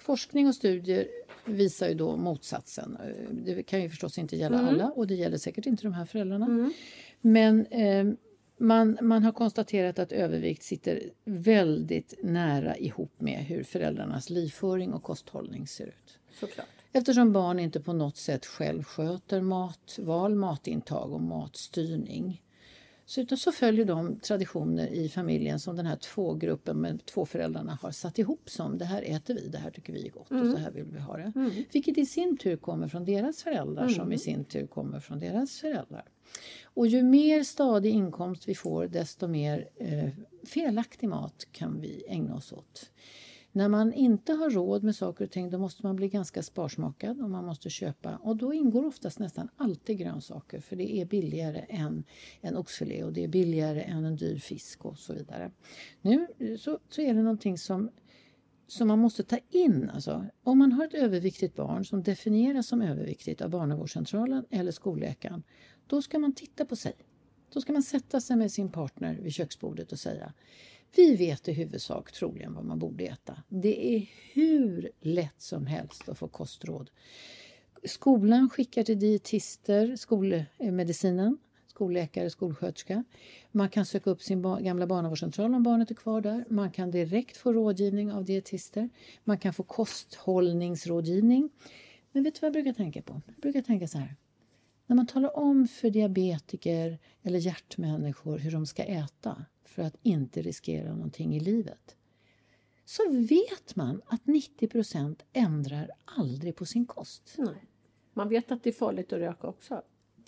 forskning 0.00 0.48
och 0.48 0.54
studier 0.54 1.06
visar 1.44 1.88
ju 1.88 1.94
då 1.94 2.16
motsatsen. 2.16 2.96
Eh, 2.96 3.34
Det 3.34 3.62
kan 3.62 3.82
ju 3.82 3.88
förstås 3.88 4.18
inte 4.18 4.36
gälla 4.36 4.58
alla 4.58 4.90
och 4.90 5.06
det 5.06 5.14
gäller 5.14 5.38
säkert 5.38 5.66
inte 5.66 5.82
de 5.82 5.92
här 5.92 6.04
föräldrarna. 6.06 6.70
Men 7.20 7.66
eh, 7.66 8.04
man, 8.58 8.98
man 9.00 9.22
har 9.22 9.32
konstaterat 9.32 9.98
att 9.98 10.12
övervikt 10.12 10.62
sitter 10.62 11.10
väldigt 11.24 12.14
nära 12.22 12.76
ihop 12.76 13.20
med 13.20 13.38
hur 13.38 13.62
föräldrarnas 13.62 14.30
livföring 14.30 14.92
och 14.92 15.02
kosthållning 15.02 15.66
ser 15.66 15.86
ut. 15.86 16.18
Såklart. 16.40 16.66
Eftersom 16.96 17.32
barn 17.32 17.58
inte 17.58 17.80
på 17.80 17.92
något 17.92 18.16
sätt 18.16 18.46
själv 18.46 18.82
sköter 18.82 19.40
matval, 19.40 20.34
matintag 20.34 21.12
och 21.12 21.20
matstyrning. 21.20 22.42
Så, 23.06 23.20
utan 23.20 23.38
så 23.38 23.52
följer 23.52 23.84
de 23.84 24.20
traditioner 24.20 24.86
i 24.86 25.08
familjen 25.08 25.60
som 25.60 25.76
den 25.76 25.86
här 25.86 25.96
tvågruppen 25.96 26.76
med 26.76 27.06
två 27.06 27.26
föräldrarna 27.26 27.78
har 27.82 27.90
satt 27.90 28.18
ihop 28.18 28.50
som 28.50 28.78
det 28.78 28.84
här 28.84 29.02
äter 29.02 29.34
vi, 29.34 29.48
det 29.48 29.58
här 29.58 29.70
tycker 29.70 29.92
vi 29.92 30.06
är 30.06 30.10
gott 30.10 30.30
och 30.30 30.46
så 30.46 30.56
här 30.56 30.70
vill 30.70 30.84
vi 30.84 30.98
ha 30.98 31.16
det. 31.16 31.32
Vilket 31.72 31.98
i 31.98 32.06
sin 32.06 32.36
tur 32.36 32.56
kommer 32.56 32.88
från 32.88 33.04
deras 33.04 33.42
föräldrar 33.42 33.88
som 33.88 34.12
i 34.12 34.18
sin 34.18 34.44
tur 34.44 34.66
kommer 34.66 35.00
från 35.00 35.20
deras 35.20 35.60
föräldrar. 35.60 36.04
Och 36.64 36.86
ju 36.86 37.02
mer 37.02 37.42
stadig 37.42 37.90
inkomst 37.90 38.48
vi 38.48 38.54
får 38.54 38.86
desto 38.86 39.26
mer 39.26 39.68
eh, 39.76 40.08
felaktig 40.46 41.08
mat 41.08 41.46
kan 41.52 41.80
vi 41.80 42.04
ägna 42.08 42.34
oss 42.34 42.52
åt. 42.52 42.90
När 43.56 43.68
man 43.68 43.92
inte 43.92 44.32
har 44.32 44.50
råd 44.50 44.82
med 44.82 44.96
saker 44.96 45.24
och 45.24 45.30
ting 45.30 45.50
då 45.50 45.58
måste 45.58 45.86
man 45.86 45.96
bli 45.96 46.08
ganska 46.08 46.42
sparsmakad 46.42 47.20
och 47.20 47.30
man 47.30 47.44
måste 47.44 47.70
köpa 47.70 48.16
och 48.16 48.36
då 48.36 48.54
ingår 48.54 48.86
oftast 48.86 49.18
nästan 49.18 49.48
alltid 49.56 49.98
grönsaker 49.98 50.60
för 50.60 50.76
det 50.76 50.96
är 51.00 51.06
billigare 51.06 51.64
än 51.68 52.04
en 52.40 52.56
oxfilé 52.56 53.04
och 53.04 53.12
det 53.12 53.24
är 53.24 53.28
billigare 53.28 53.80
än 53.82 54.04
en 54.04 54.16
dyr 54.16 54.38
fisk 54.38 54.84
och 54.84 54.98
så 54.98 55.12
vidare. 55.12 55.50
Nu 56.02 56.26
så, 56.58 56.78
så 56.88 57.00
är 57.00 57.14
det 57.14 57.22
någonting 57.22 57.58
som 57.58 57.90
som 58.66 58.88
man 58.88 58.98
måste 58.98 59.22
ta 59.22 59.38
in. 59.50 59.90
Alltså, 59.94 60.26
om 60.42 60.58
man 60.58 60.72
har 60.72 60.84
ett 60.84 60.94
överviktigt 60.94 61.54
barn 61.56 61.84
som 61.84 62.02
definieras 62.02 62.66
som 62.66 62.82
överviktigt 62.82 63.40
av 63.42 63.50
barnavårdscentralen 63.50 64.44
eller 64.50 64.72
skolläkaren, 64.72 65.42
då 65.86 66.02
ska 66.02 66.18
man 66.18 66.34
titta 66.34 66.64
på 66.64 66.76
sig. 66.76 66.92
Då 67.52 67.60
ska 67.60 67.72
man 67.72 67.82
sätta 67.82 68.20
sig 68.20 68.36
med 68.36 68.52
sin 68.52 68.72
partner 68.72 69.18
vid 69.22 69.32
köksbordet 69.32 69.92
och 69.92 69.98
säga 69.98 70.32
vi 70.96 71.16
vet 71.16 71.48
i 71.48 71.52
huvudsak 71.52 72.12
troligen 72.12 72.54
vad 72.54 72.64
man 72.64 72.78
borde 72.78 73.04
äta. 73.04 73.42
Det 73.48 73.96
är 73.96 74.06
hur 74.32 74.90
lätt 75.00 75.40
som 75.40 75.66
helst 75.66 76.08
att 76.08 76.18
få 76.18 76.28
kostråd. 76.28 76.90
Skolan 77.84 78.50
skickar 78.50 78.82
till 78.82 78.98
dietister, 78.98 79.96
skolmedicinen, 79.96 81.38
skolläkare, 81.66 82.30
skolsköterska. 82.30 83.04
Man 83.52 83.68
kan 83.68 83.86
söka 83.86 84.10
upp 84.10 84.22
sin 84.22 84.42
gamla 84.42 84.86
barnavårdscentral 84.86 85.54
om 85.54 85.62
barnet 85.62 85.90
är 85.90 85.94
kvar 85.94 86.20
där. 86.20 86.44
Man 86.48 86.70
kan 86.70 86.90
direkt 86.90 87.36
få 87.36 87.52
rådgivning 87.52 88.12
av 88.12 88.24
dietister. 88.24 88.88
Man 89.24 89.38
kan 89.38 89.54
få 89.54 89.62
kosthållningsrådgivning. 89.62 91.50
Men 92.12 92.22
vet 92.22 92.34
du 92.34 92.40
vad 92.40 92.46
jag 92.46 92.52
brukar 92.52 92.72
tänka 92.72 93.02
på? 93.02 93.20
Jag 93.26 93.36
brukar 93.42 93.62
tänka 93.62 93.88
så 93.88 93.98
här. 93.98 94.14
När 94.86 94.96
man 94.96 95.06
talar 95.06 95.36
om 95.36 95.68
för 95.68 95.90
diabetiker 95.90 96.98
eller 97.22 97.38
hjärtmänniskor 97.38 98.38
hur 98.38 98.50
de 98.50 98.66
ska 98.66 98.82
äta 98.82 99.44
för 99.64 99.82
att 99.82 99.96
inte 100.02 100.42
riskera 100.42 100.94
någonting 100.94 101.36
i 101.36 101.40
livet 101.40 101.96
så 102.84 103.02
vet 103.10 103.76
man 103.76 104.02
att 104.06 104.22
90% 104.24 105.16
ändrar 105.32 105.90
aldrig 106.04 106.56
på 106.56 106.66
sin 106.66 106.86
kost. 106.86 107.34
Nej. 107.38 107.64
Man 108.12 108.28
vet 108.28 108.52
att 108.52 108.62
det 108.62 108.70
är 108.70 108.74
farligt 108.74 109.12
att 109.12 109.18
röka 109.18 109.46
också. 109.46 109.82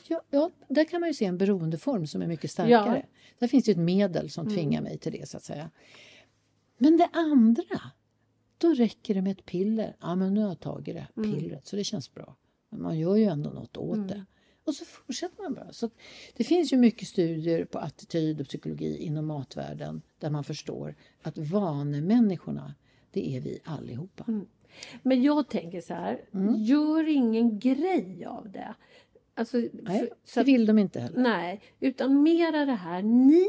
Ja, 0.09 0.23
ja, 0.31 0.51
där 0.69 0.85
kan 0.85 1.01
man 1.01 1.09
ju 1.09 1.15
se 1.15 1.25
en 1.25 1.39
beroendeform 1.39 2.07
som 2.07 2.23
är 2.23 2.27
mycket 2.27 2.51
starkare. 2.51 3.07
Där 3.39 3.49
finns 3.49 3.65
det 3.65 3.73
ett 3.73 3.79
medel 3.79 4.31
som 4.31 4.49
tvingar 4.49 4.83
mig 4.83 4.99
till 4.99 5.13
det 5.13 5.29
så 5.29 5.37
att 5.37 5.45
säga. 5.45 5.71
Men 6.79 6.97
det 6.97 7.09
andra, 7.13 7.81
då 8.59 8.75
räcker 8.75 9.15
det 9.15 9.23
med 9.23 9.33
ett 9.33 9.47
piller. 9.47 9.97
Ja, 10.01 10.15
men 10.15 10.35
nu 10.35 10.41
har 10.41 10.49
jag 10.49 10.61
tagit 10.61 10.95
det 10.95 11.01
här 11.01 11.23
pillret 11.23 11.67
så 11.67 11.77
det 11.77 11.85
känns 11.85 12.15
bra. 12.15 12.37
Men 12.69 12.83
man 12.83 12.99
gör 12.99 13.17
ju 13.17 13.25
ändå 13.25 13.51
något 13.51 13.77
åt 13.77 14.09
det. 14.09 14.25
Och 14.67 14.75
så 14.75 14.85
fortsätter 14.85 15.43
man 15.43 15.55
bara. 15.55 15.73
Så 15.73 15.87
att 15.87 15.93
det 16.37 16.45
finns 16.45 16.73
ju 16.73 16.77
mycket 16.77 17.09
studier 17.09 17.65
på 17.65 17.79
attityd 17.79 18.41
och 18.41 18.47
psykologi 18.47 18.97
inom 18.99 19.27
matvärlden 19.27 20.03
där 20.19 20.31
man 20.31 20.45
förstår 20.45 20.95
att 21.23 21.39
vanemänniskorna, 21.39 22.75
det 23.11 23.37
är 23.37 23.41
vi 23.41 23.61
allihopa. 23.65 24.25
Men 25.03 25.23
jag 25.23 25.49
tänker 25.49 25.81
så 25.81 25.95
här, 25.95 26.21
gör 26.57 27.09
ingen 27.09 27.59
grej 27.59 28.25
av 28.25 28.51
det. 28.51 28.75
Alltså, 29.35 29.57
Nej, 29.57 29.71
för- 29.99 30.09
så 30.25 30.35
det 30.35 30.41
att- 30.41 30.47
vill 30.49 30.67
de 30.67 30.79
inte 30.79 31.01
heller. 31.01 31.21
Nej, 31.21 31.61
utan 31.81 32.23
mera 32.23 32.65
det 32.65 32.73
här, 32.73 33.03
ni, 33.03 33.47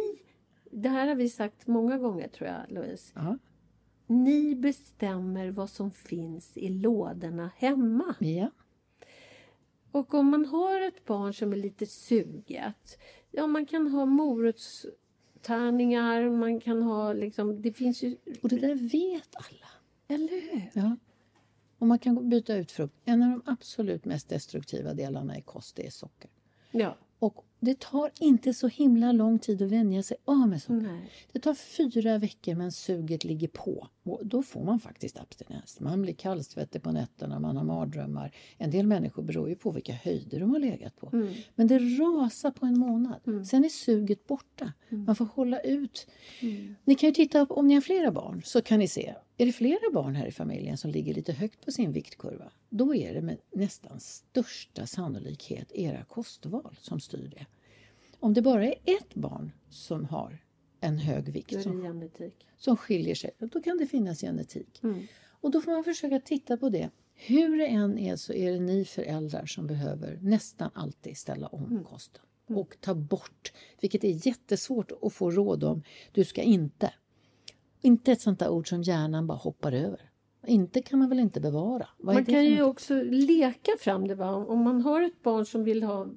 det 0.71 0.89
här 0.89 1.07
har 1.07 1.15
vi 1.15 1.29
sagt 1.29 1.67
många 1.67 1.97
gånger 1.97 2.27
tror 2.27 2.49
jag 2.49 2.61
Louise. 2.69 3.11
Ja. 3.15 3.37
Ni 4.07 4.55
bestämmer 4.55 5.51
vad 5.51 5.69
som 5.69 5.91
finns 5.91 6.57
i 6.57 6.69
lådorna 6.69 7.51
hemma. 7.57 8.15
Ja. 8.19 8.51
Och 9.91 10.13
om 10.13 10.29
man 10.29 10.45
har 10.45 10.81
ett 10.81 11.05
barn 11.05 11.33
som 11.33 11.53
är 11.53 11.57
lite 11.57 11.85
suget, 11.85 12.99
ja 13.31 13.47
man 13.47 13.65
kan 13.65 13.87
ha 13.87 14.05
morotstärningar, 14.05 16.29
man 16.29 16.59
kan 16.59 16.81
ha 16.83 17.13
liksom, 17.13 17.61
det 17.61 17.73
finns 17.73 18.03
ju, 18.03 18.17
Och 18.41 18.49
det 18.49 18.59
där 18.59 18.75
vet 18.75 19.35
alla. 19.35 19.67
eller 20.07 20.41
hur? 20.51 20.71
Ja. 20.73 20.97
Och 21.79 21.87
man 21.87 21.99
kan 21.99 22.29
byta 22.29 22.55
ut 22.55 22.71
frukt. 22.71 22.95
En 23.05 23.23
av 23.23 23.29
de 23.29 23.41
absolut 23.45 24.05
mest 24.05 24.29
destruktiva 24.29 24.93
delarna 24.93 25.37
i 25.37 25.41
kost 25.41 25.75
det 25.75 25.85
är 25.85 25.89
socker. 25.91 26.29
Ja. 26.71 26.97
Och 27.19 27.45
det 27.59 27.79
tar 27.79 28.11
inte 28.19 28.53
så 28.53 28.67
himla 28.67 29.11
lång 29.11 29.39
tid 29.39 29.61
att 29.61 29.71
vänja 29.71 30.03
sig 30.03 30.17
av 30.25 30.49
med 30.49 30.61
socker. 30.61 30.81
Nej. 30.81 31.11
Det 31.31 31.39
tar 31.39 31.53
fyra 31.53 32.17
veckor 32.17 32.55
men 32.55 32.71
suget 32.71 33.23
ligger 33.23 33.47
på. 33.47 33.87
Och 34.03 34.21
då 34.23 34.43
får 34.43 34.63
man 34.63 34.79
faktiskt 34.79 35.19
abstinens. 35.19 35.79
Man 35.79 36.01
blir 36.01 36.13
kallsvettig 36.13 36.83
på 36.83 36.91
nätterna, 36.91 37.39
man 37.39 37.57
har 37.57 37.63
mardrömmar. 37.63 38.31
En 38.57 38.71
del 38.71 38.87
människor 38.87 39.23
beror 39.23 39.49
ju 39.49 39.55
på 39.55 39.71
vilka 39.71 39.93
höjder 39.93 40.39
de 40.39 40.51
har 40.51 40.59
legat 40.59 40.95
på. 40.95 41.29
Men 41.55 41.67
det 41.67 41.79
rasar 41.79 42.51
på 42.51 42.65
en 42.65 42.79
månad. 42.79 43.47
Sen 43.47 43.65
är 43.65 43.69
suget 43.69 44.27
borta. 44.27 44.73
Man 44.89 45.15
får 45.15 45.25
hålla 45.25 45.59
ut. 45.59 46.07
Ni 46.85 46.95
kan 46.95 47.09
ju 47.09 47.13
titta 47.13 47.45
om 47.45 47.67
ni 47.67 47.73
har 47.73 47.81
flera 47.81 48.11
barn 48.11 48.41
så 48.45 48.61
kan 48.61 48.79
ni 48.79 48.87
se. 48.87 49.13
Är 49.39 49.45
det 49.45 49.51
flera 49.51 49.91
barn 49.93 50.15
här 50.15 50.25
i 50.25 50.31
familjen 50.31 50.77
som 50.77 50.91
ligger 50.91 51.13
lite 51.13 51.33
högt 51.33 51.65
på 51.65 51.71
sin 51.71 51.91
viktkurva? 51.91 52.51
Då 52.69 52.95
är 52.95 53.13
det 53.13 53.21
med 53.21 53.37
nästan 53.53 53.99
största 53.99 54.85
sannolikhet 54.85 55.71
era 55.71 56.03
kostval 56.03 56.77
som 56.81 56.99
styr 56.99 57.33
det. 57.37 57.45
Om 58.19 58.33
det 58.33 58.41
bara 58.41 58.65
är 58.65 58.75
ett 58.85 59.13
barn 59.13 59.51
som 59.69 60.05
har 60.05 60.43
en 60.79 60.97
hög 60.97 61.29
vikt 61.29 61.63
som 61.63 61.81
som 62.57 62.77
skiljer 62.77 63.15
sig, 63.15 63.31
då 63.39 63.61
kan 63.61 63.77
det 63.77 63.87
finnas 63.87 64.21
genetik. 64.21 64.81
Och 65.23 65.51
då 65.51 65.61
får 65.61 65.71
man 65.71 65.83
försöka 65.83 66.19
titta 66.19 66.57
på 66.57 66.69
det. 66.69 66.89
Hur 67.13 67.57
det 67.57 67.67
än 67.67 67.97
är 67.97 68.15
så 68.15 68.33
är 68.33 68.51
det 68.51 68.59
ni 68.59 68.85
föräldrar 68.85 69.45
som 69.45 69.67
behöver 69.67 70.19
nästan 70.21 70.71
alltid 70.73 71.17
ställa 71.17 71.47
om 71.47 71.83
kosten. 71.83 72.21
Och 72.47 72.77
ta 72.81 72.95
bort, 72.95 73.53
vilket 73.81 74.03
är 74.03 74.27
jättesvårt 74.27 74.91
att 75.01 75.13
få 75.13 75.31
råd 75.31 75.63
om, 75.63 75.83
du 76.11 76.25
ska 76.25 76.41
inte. 76.41 76.93
Inte 77.81 78.11
ett 78.11 78.21
sånt 78.21 78.39
där 78.39 78.49
ord 78.49 78.69
som 78.69 78.81
hjärnan 78.83 79.27
bara 79.27 79.37
hoppar 79.37 79.71
över. 79.71 80.01
Inte 80.47 80.81
kan 80.81 80.99
man 80.99 81.09
väl 81.09 81.19
inte 81.19 81.41
bevara? 81.41 81.87
Man 81.97 82.25
kan 82.25 82.45
ju 82.45 82.59
något? 82.59 82.69
också 82.69 82.93
leka 83.03 83.71
fram 83.79 84.07
det. 84.07 84.15
Va? 84.15 84.35
Om 84.35 84.61
man 84.61 84.81
har 84.81 85.01
ett 85.01 85.23
barn 85.23 85.45
som 85.45 85.63
vill 85.63 85.83
ha 85.83 86.07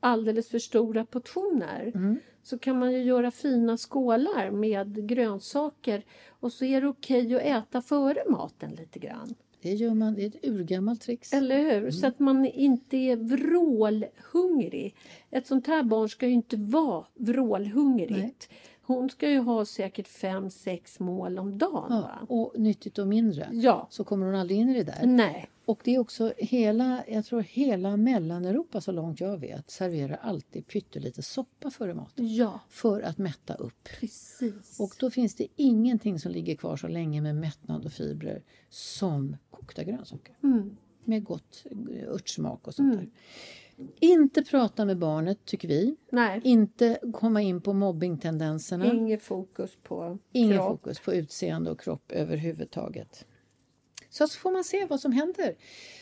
alldeles 0.00 0.48
för 0.48 0.58
stora 0.58 1.04
portioner 1.06 1.92
Mm. 1.94 2.18
så 2.42 2.58
kan 2.58 2.78
man 2.78 2.92
ju 2.92 3.02
göra 3.02 3.30
fina 3.30 3.76
skålar 3.76 4.50
med 4.50 5.08
grönsaker 5.08 6.04
och 6.28 6.52
så 6.52 6.64
är 6.64 6.80
det 6.80 6.88
okej 6.88 7.34
att 7.34 7.42
äta 7.42 7.82
före 7.82 8.22
maten 8.28 8.70
lite 8.70 8.98
grann. 8.98 9.34
Det 9.62 9.70
gör 9.74 9.94
man, 9.94 10.14
det 10.14 10.22
är 10.22 10.26
ett 10.26 10.44
urgammalt 10.44 11.00
trix. 11.00 11.32
Eller 11.32 11.80
hur? 11.80 11.90
Så 11.90 12.06
att 12.06 12.18
man 12.18 12.46
inte 12.46 12.96
är 12.96 13.16
vrålhungrig. 13.16 14.96
Ett 15.30 15.46
sånt 15.46 15.66
här 15.66 15.82
barn 15.82 16.08
ska 16.08 16.26
ju 16.26 16.32
inte 16.32 16.56
vara 16.56 17.06
vrålhungrigt. 17.14 18.48
Hon 18.94 19.10
ska 19.10 19.30
ju 19.30 19.38
ha 19.38 19.64
säkert 19.64 20.08
fem, 20.08 20.50
sex 20.50 21.00
mål 21.00 21.38
om 21.38 21.58
dagen. 21.58 21.86
Ja, 21.90 22.26
och 22.28 22.54
nyttigt 22.58 22.98
och 22.98 23.06
mindre. 23.08 23.48
Ja. 23.52 23.86
Så 23.90 24.04
kommer 24.04 24.26
hon 24.26 24.34
aldrig 24.34 24.58
in 24.60 24.68
i 24.68 24.74
det 24.74 24.82
där. 24.84 25.06
Nej. 25.06 25.50
Och 25.64 25.80
det 25.84 25.94
är 25.94 25.98
också 25.98 26.32
hela, 26.38 27.04
jag 27.08 27.24
tror 27.24 27.40
hela 27.40 27.96
Mellaneuropa 27.96 28.80
så 28.80 28.92
långt 28.92 29.20
jag 29.20 29.38
vet 29.38 29.70
serverar 29.70 30.18
alltid 30.22 30.66
pyttelite 30.66 31.22
soppa 31.22 31.70
före 31.70 31.94
maten. 31.94 32.34
Ja, 32.34 32.60
För 32.68 33.02
att 33.02 33.18
mätta 33.18 33.54
upp. 33.54 33.88
precis. 34.00 34.80
Och 34.80 34.94
då 35.00 35.10
finns 35.10 35.34
det 35.34 35.46
ingenting 35.56 36.18
som 36.18 36.32
ligger 36.32 36.56
kvar 36.56 36.76
så 36.76 36.88
länge 36.88 37.20
med 37.20 37.36
mättnad 37.36 37.84
och 37.84 37.92
fibrer 37.92 38.42
som 38.70 39.36
kokta 39.50 39.84
grönsaker. 39.84 40.34
Mm. 40.42 40.76
Med 41.04 41.24
gott 41.24 41.66
eh, 41.70 42.08
örtsmak 42.08 42.66
och 42.66 42.74
sånt 42.74 42.92
där. 42.96 43.08
Inte 44.00 44.42
prata 44.44 44.84
med 44.84 44.98
barnet 44.98 45.44
tycker 45.44 45.68
vi. 45.68 45.96
Nej, 46.12 46.40
Inte 46.44 46.98
komma 47.12 47.42
in 47.42 47.60
på 47.60 47.72
mobbingtendenserna. 47.72 48.86
inget 48.92 49.22
fokus 49.22 49.70
på 49.82 50.18
Ingen 50.32 50.56
kropp. 50.58 50.68
fokus 50.68 51.00
på 51.00 51.14
utseende 51.14 51.70
och 51.70 51.80
kropp 51.80 52.12
överhuvudtaget. 52.12 53.26
Så 54.12 54.28
så 54.28 54.38
får 54.38 54.50
man 54.50 54.64
se 54.64 54.86
vad 54.86 55.00
som 55.00 55.12
händer. 55.12 55.54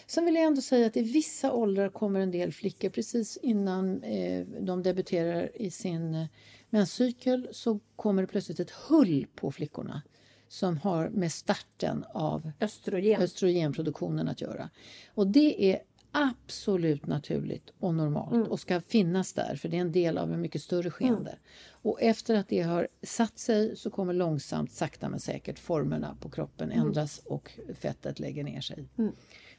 Sen 0.06 0.24
vill 0.24 0.34
jag 0.34 0.44
ändå 0.44 0.60
säga 0.60 0.86
att 0.86 0.96
i 0.96 1.02
vissa 1.02 1.52
åldrar 1.52 1.88
kommer 1.88 2.20
en 2.20 2.30
del 2.30 2.52
flickor 2.52 2.88
precis 2.90 3.36
innan 3.36 4.02
eh, 4.02 4.46
de 4.60 4.82
debuterar 4.82 5.50
i 5.62 5.70
sin 5.70 6.14
eh, 6.14 6.26
menscykel 6.70 7.48
så 7.52 7.80
kommer 7.96 8.22
det 8.22 8.28
plötsligt 8.28 8.60
ett 8.60 8.70
hull 8.70 9.26
på 9.34 9.50
flickorna 9.52 10.02
som 10.48 10.76
har 10.78 11.08
med 11.08 11.32
starten 11.32 12.04
av 12.14 12.50
Östrogen. 12.60 13.22
östrogenproduktionen 13.22 14.28
att 14.28 14.40
göra. 14.40 14.70
Och 15.14 15.26
det 15.26 15.72
är 15.72 15.78
absolut 16.22 17.06
naturligt 17.06 17.72
och 17.78 17.94
normalt 17.94 18.48
och 18.48 18.60
ska 18.60 18.80
finnas 18.80 19.32
där 19.32 19.56
för 19.56 19.68
det 19.68 19.76
är 19.76 19.80
en 19.80 19.92
del 19.92 20.18
av 20.18 20.32
en 20.32 20.40
mycket 20.40 20.62
större 20.62 20.90
skeende. 20.90 21.38
Och 21.70 22.02
efter 22.02 22.34
att 22.34 22.48
det 22.48 22.62
har 22.62 22.88
satt 23.02 23.38
sig 23.38 23.76
så 23.76 23.90
kommer 23.90 24.12
långsamt, 24.12 24.72
sakta 24.72 25.08
men 25.08 25.20
säkert 25.20 25.58
formerna 25.58 26.16
på 26.20 26.30
kroppen 26.30 26.72
ändras 26.72 27.18
och 27.24 27.52
fettet 27.74 28.18
lägger 28.18 28.44
ner 28.44 28.60
sig. 28.60 28.88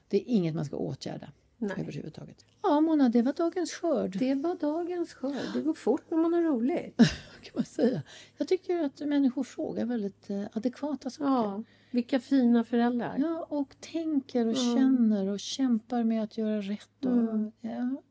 Det 0.07 0.17
är 0.17 0.23
inget 0.27 0.55
man 0.55 0.65
ska 0.65 0.75
åtgärda 0.75 1.31
Nej. 1.59 1.71
överhuvudtaget. 1.79 2.45
Ja 2.61 2.81
Mona, 2.81 3.09
det 3.09 3.21
var 3.21 3.33
dagens 3.33 3.71
skörd. 3.71 4.17
Det 4.19 4.35
var 4.35 4.55
dagens 4.55 5.13
skörd. 5.13 5.53
Det 5.53 5.61
går 5.61 5.73
fort 5.73 6.03
när 6.11 6.17
man 6.17 6.33
har 6.33 6.41
roligt. 6.41 6.97
kan 7.41 7.51
man 7.55 7.65
säga. 7.65 8.01
Jag 8.37 8.47
tycker 8.47 8.83
att 8.83 8.99
människor 8.99 9.43
frågar 9.43 9.85
väldigt 9.85 10.29
eh, 10.29 10.43
adekvata 10.53 11.09
saker. 11.09 11.25
Ja, 11.31 11.63
vilka 11.91 12.19
fina 12.19 12.63
föräldrar. 12.63 13.15
Ja, 13.19 13.47
och 13.49 13.75
tänker 13.79 14.45
och 14.47 14.55
känner 14.55 15.27
och 15.27 15.39
kämpar 15.39 16.03
med 16.03 16.23
att 16.23 16.37
göra 16.37 16.61
rätt. 16.61 17.05
Och, 17.05 17.11
Mm. 17.11 17.51
ja, 17.61 18.01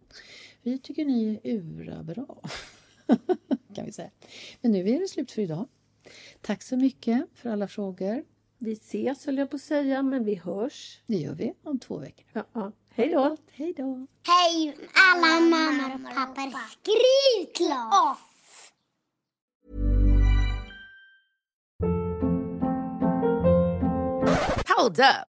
vi 0.62 0.78
tycker 0.78 1.05
ni 1.05 1.40
är 1.44 1.51
ura 1.53 2.03
bra. 2.03 2.40
kan 3.74 3.84
vi 3.86 3.92
säga. 3.92 4.11
Men 4.61 4.72
nu 4.72 4.88
är 4.88 5.01
det 5.01 5.09
slut 5.09 5.30
för 5.30 5.42
idag. 5.42 5.68
Tack 6.40 6.62
så 6.62 6.76
mycket 6.76 7.24
för 7.34 7.51
alla 7.51 7.68
frågor. 7.68 8.24
Vi 8.59 8.72
ses 8.72 9.26
höll 9.26 9.38
jag 9.38 9.51
på 9.51 9.57
att 9.57 9.62
säga, 9.62 10.03
men 10.03 10.24
vi 10.24 10.34
hörs. 10.34 11.01
Det 11.07 11.16
gör 11.16 11.34
vi 11.34 11.53
om 11.62 11.78
två 11.78 11.99
veckor. 11.99 12.24
Ja, 12.32 12.44
ja. 12.53 12.72
Hej 12.99 13.09
då! 13.09 13.36
Hej 13.53 13.74
då! 13.76 14.07
Hej 14.26 14.76
alla 14.94 15.40
mammor 15.40 15.94
och 15.94 16.14
pappor. 16.14 16.53
Skriv 16.68 17.53
klart! 17.55 18.18
Hold 24.76 24.99
up. 24.99 25.38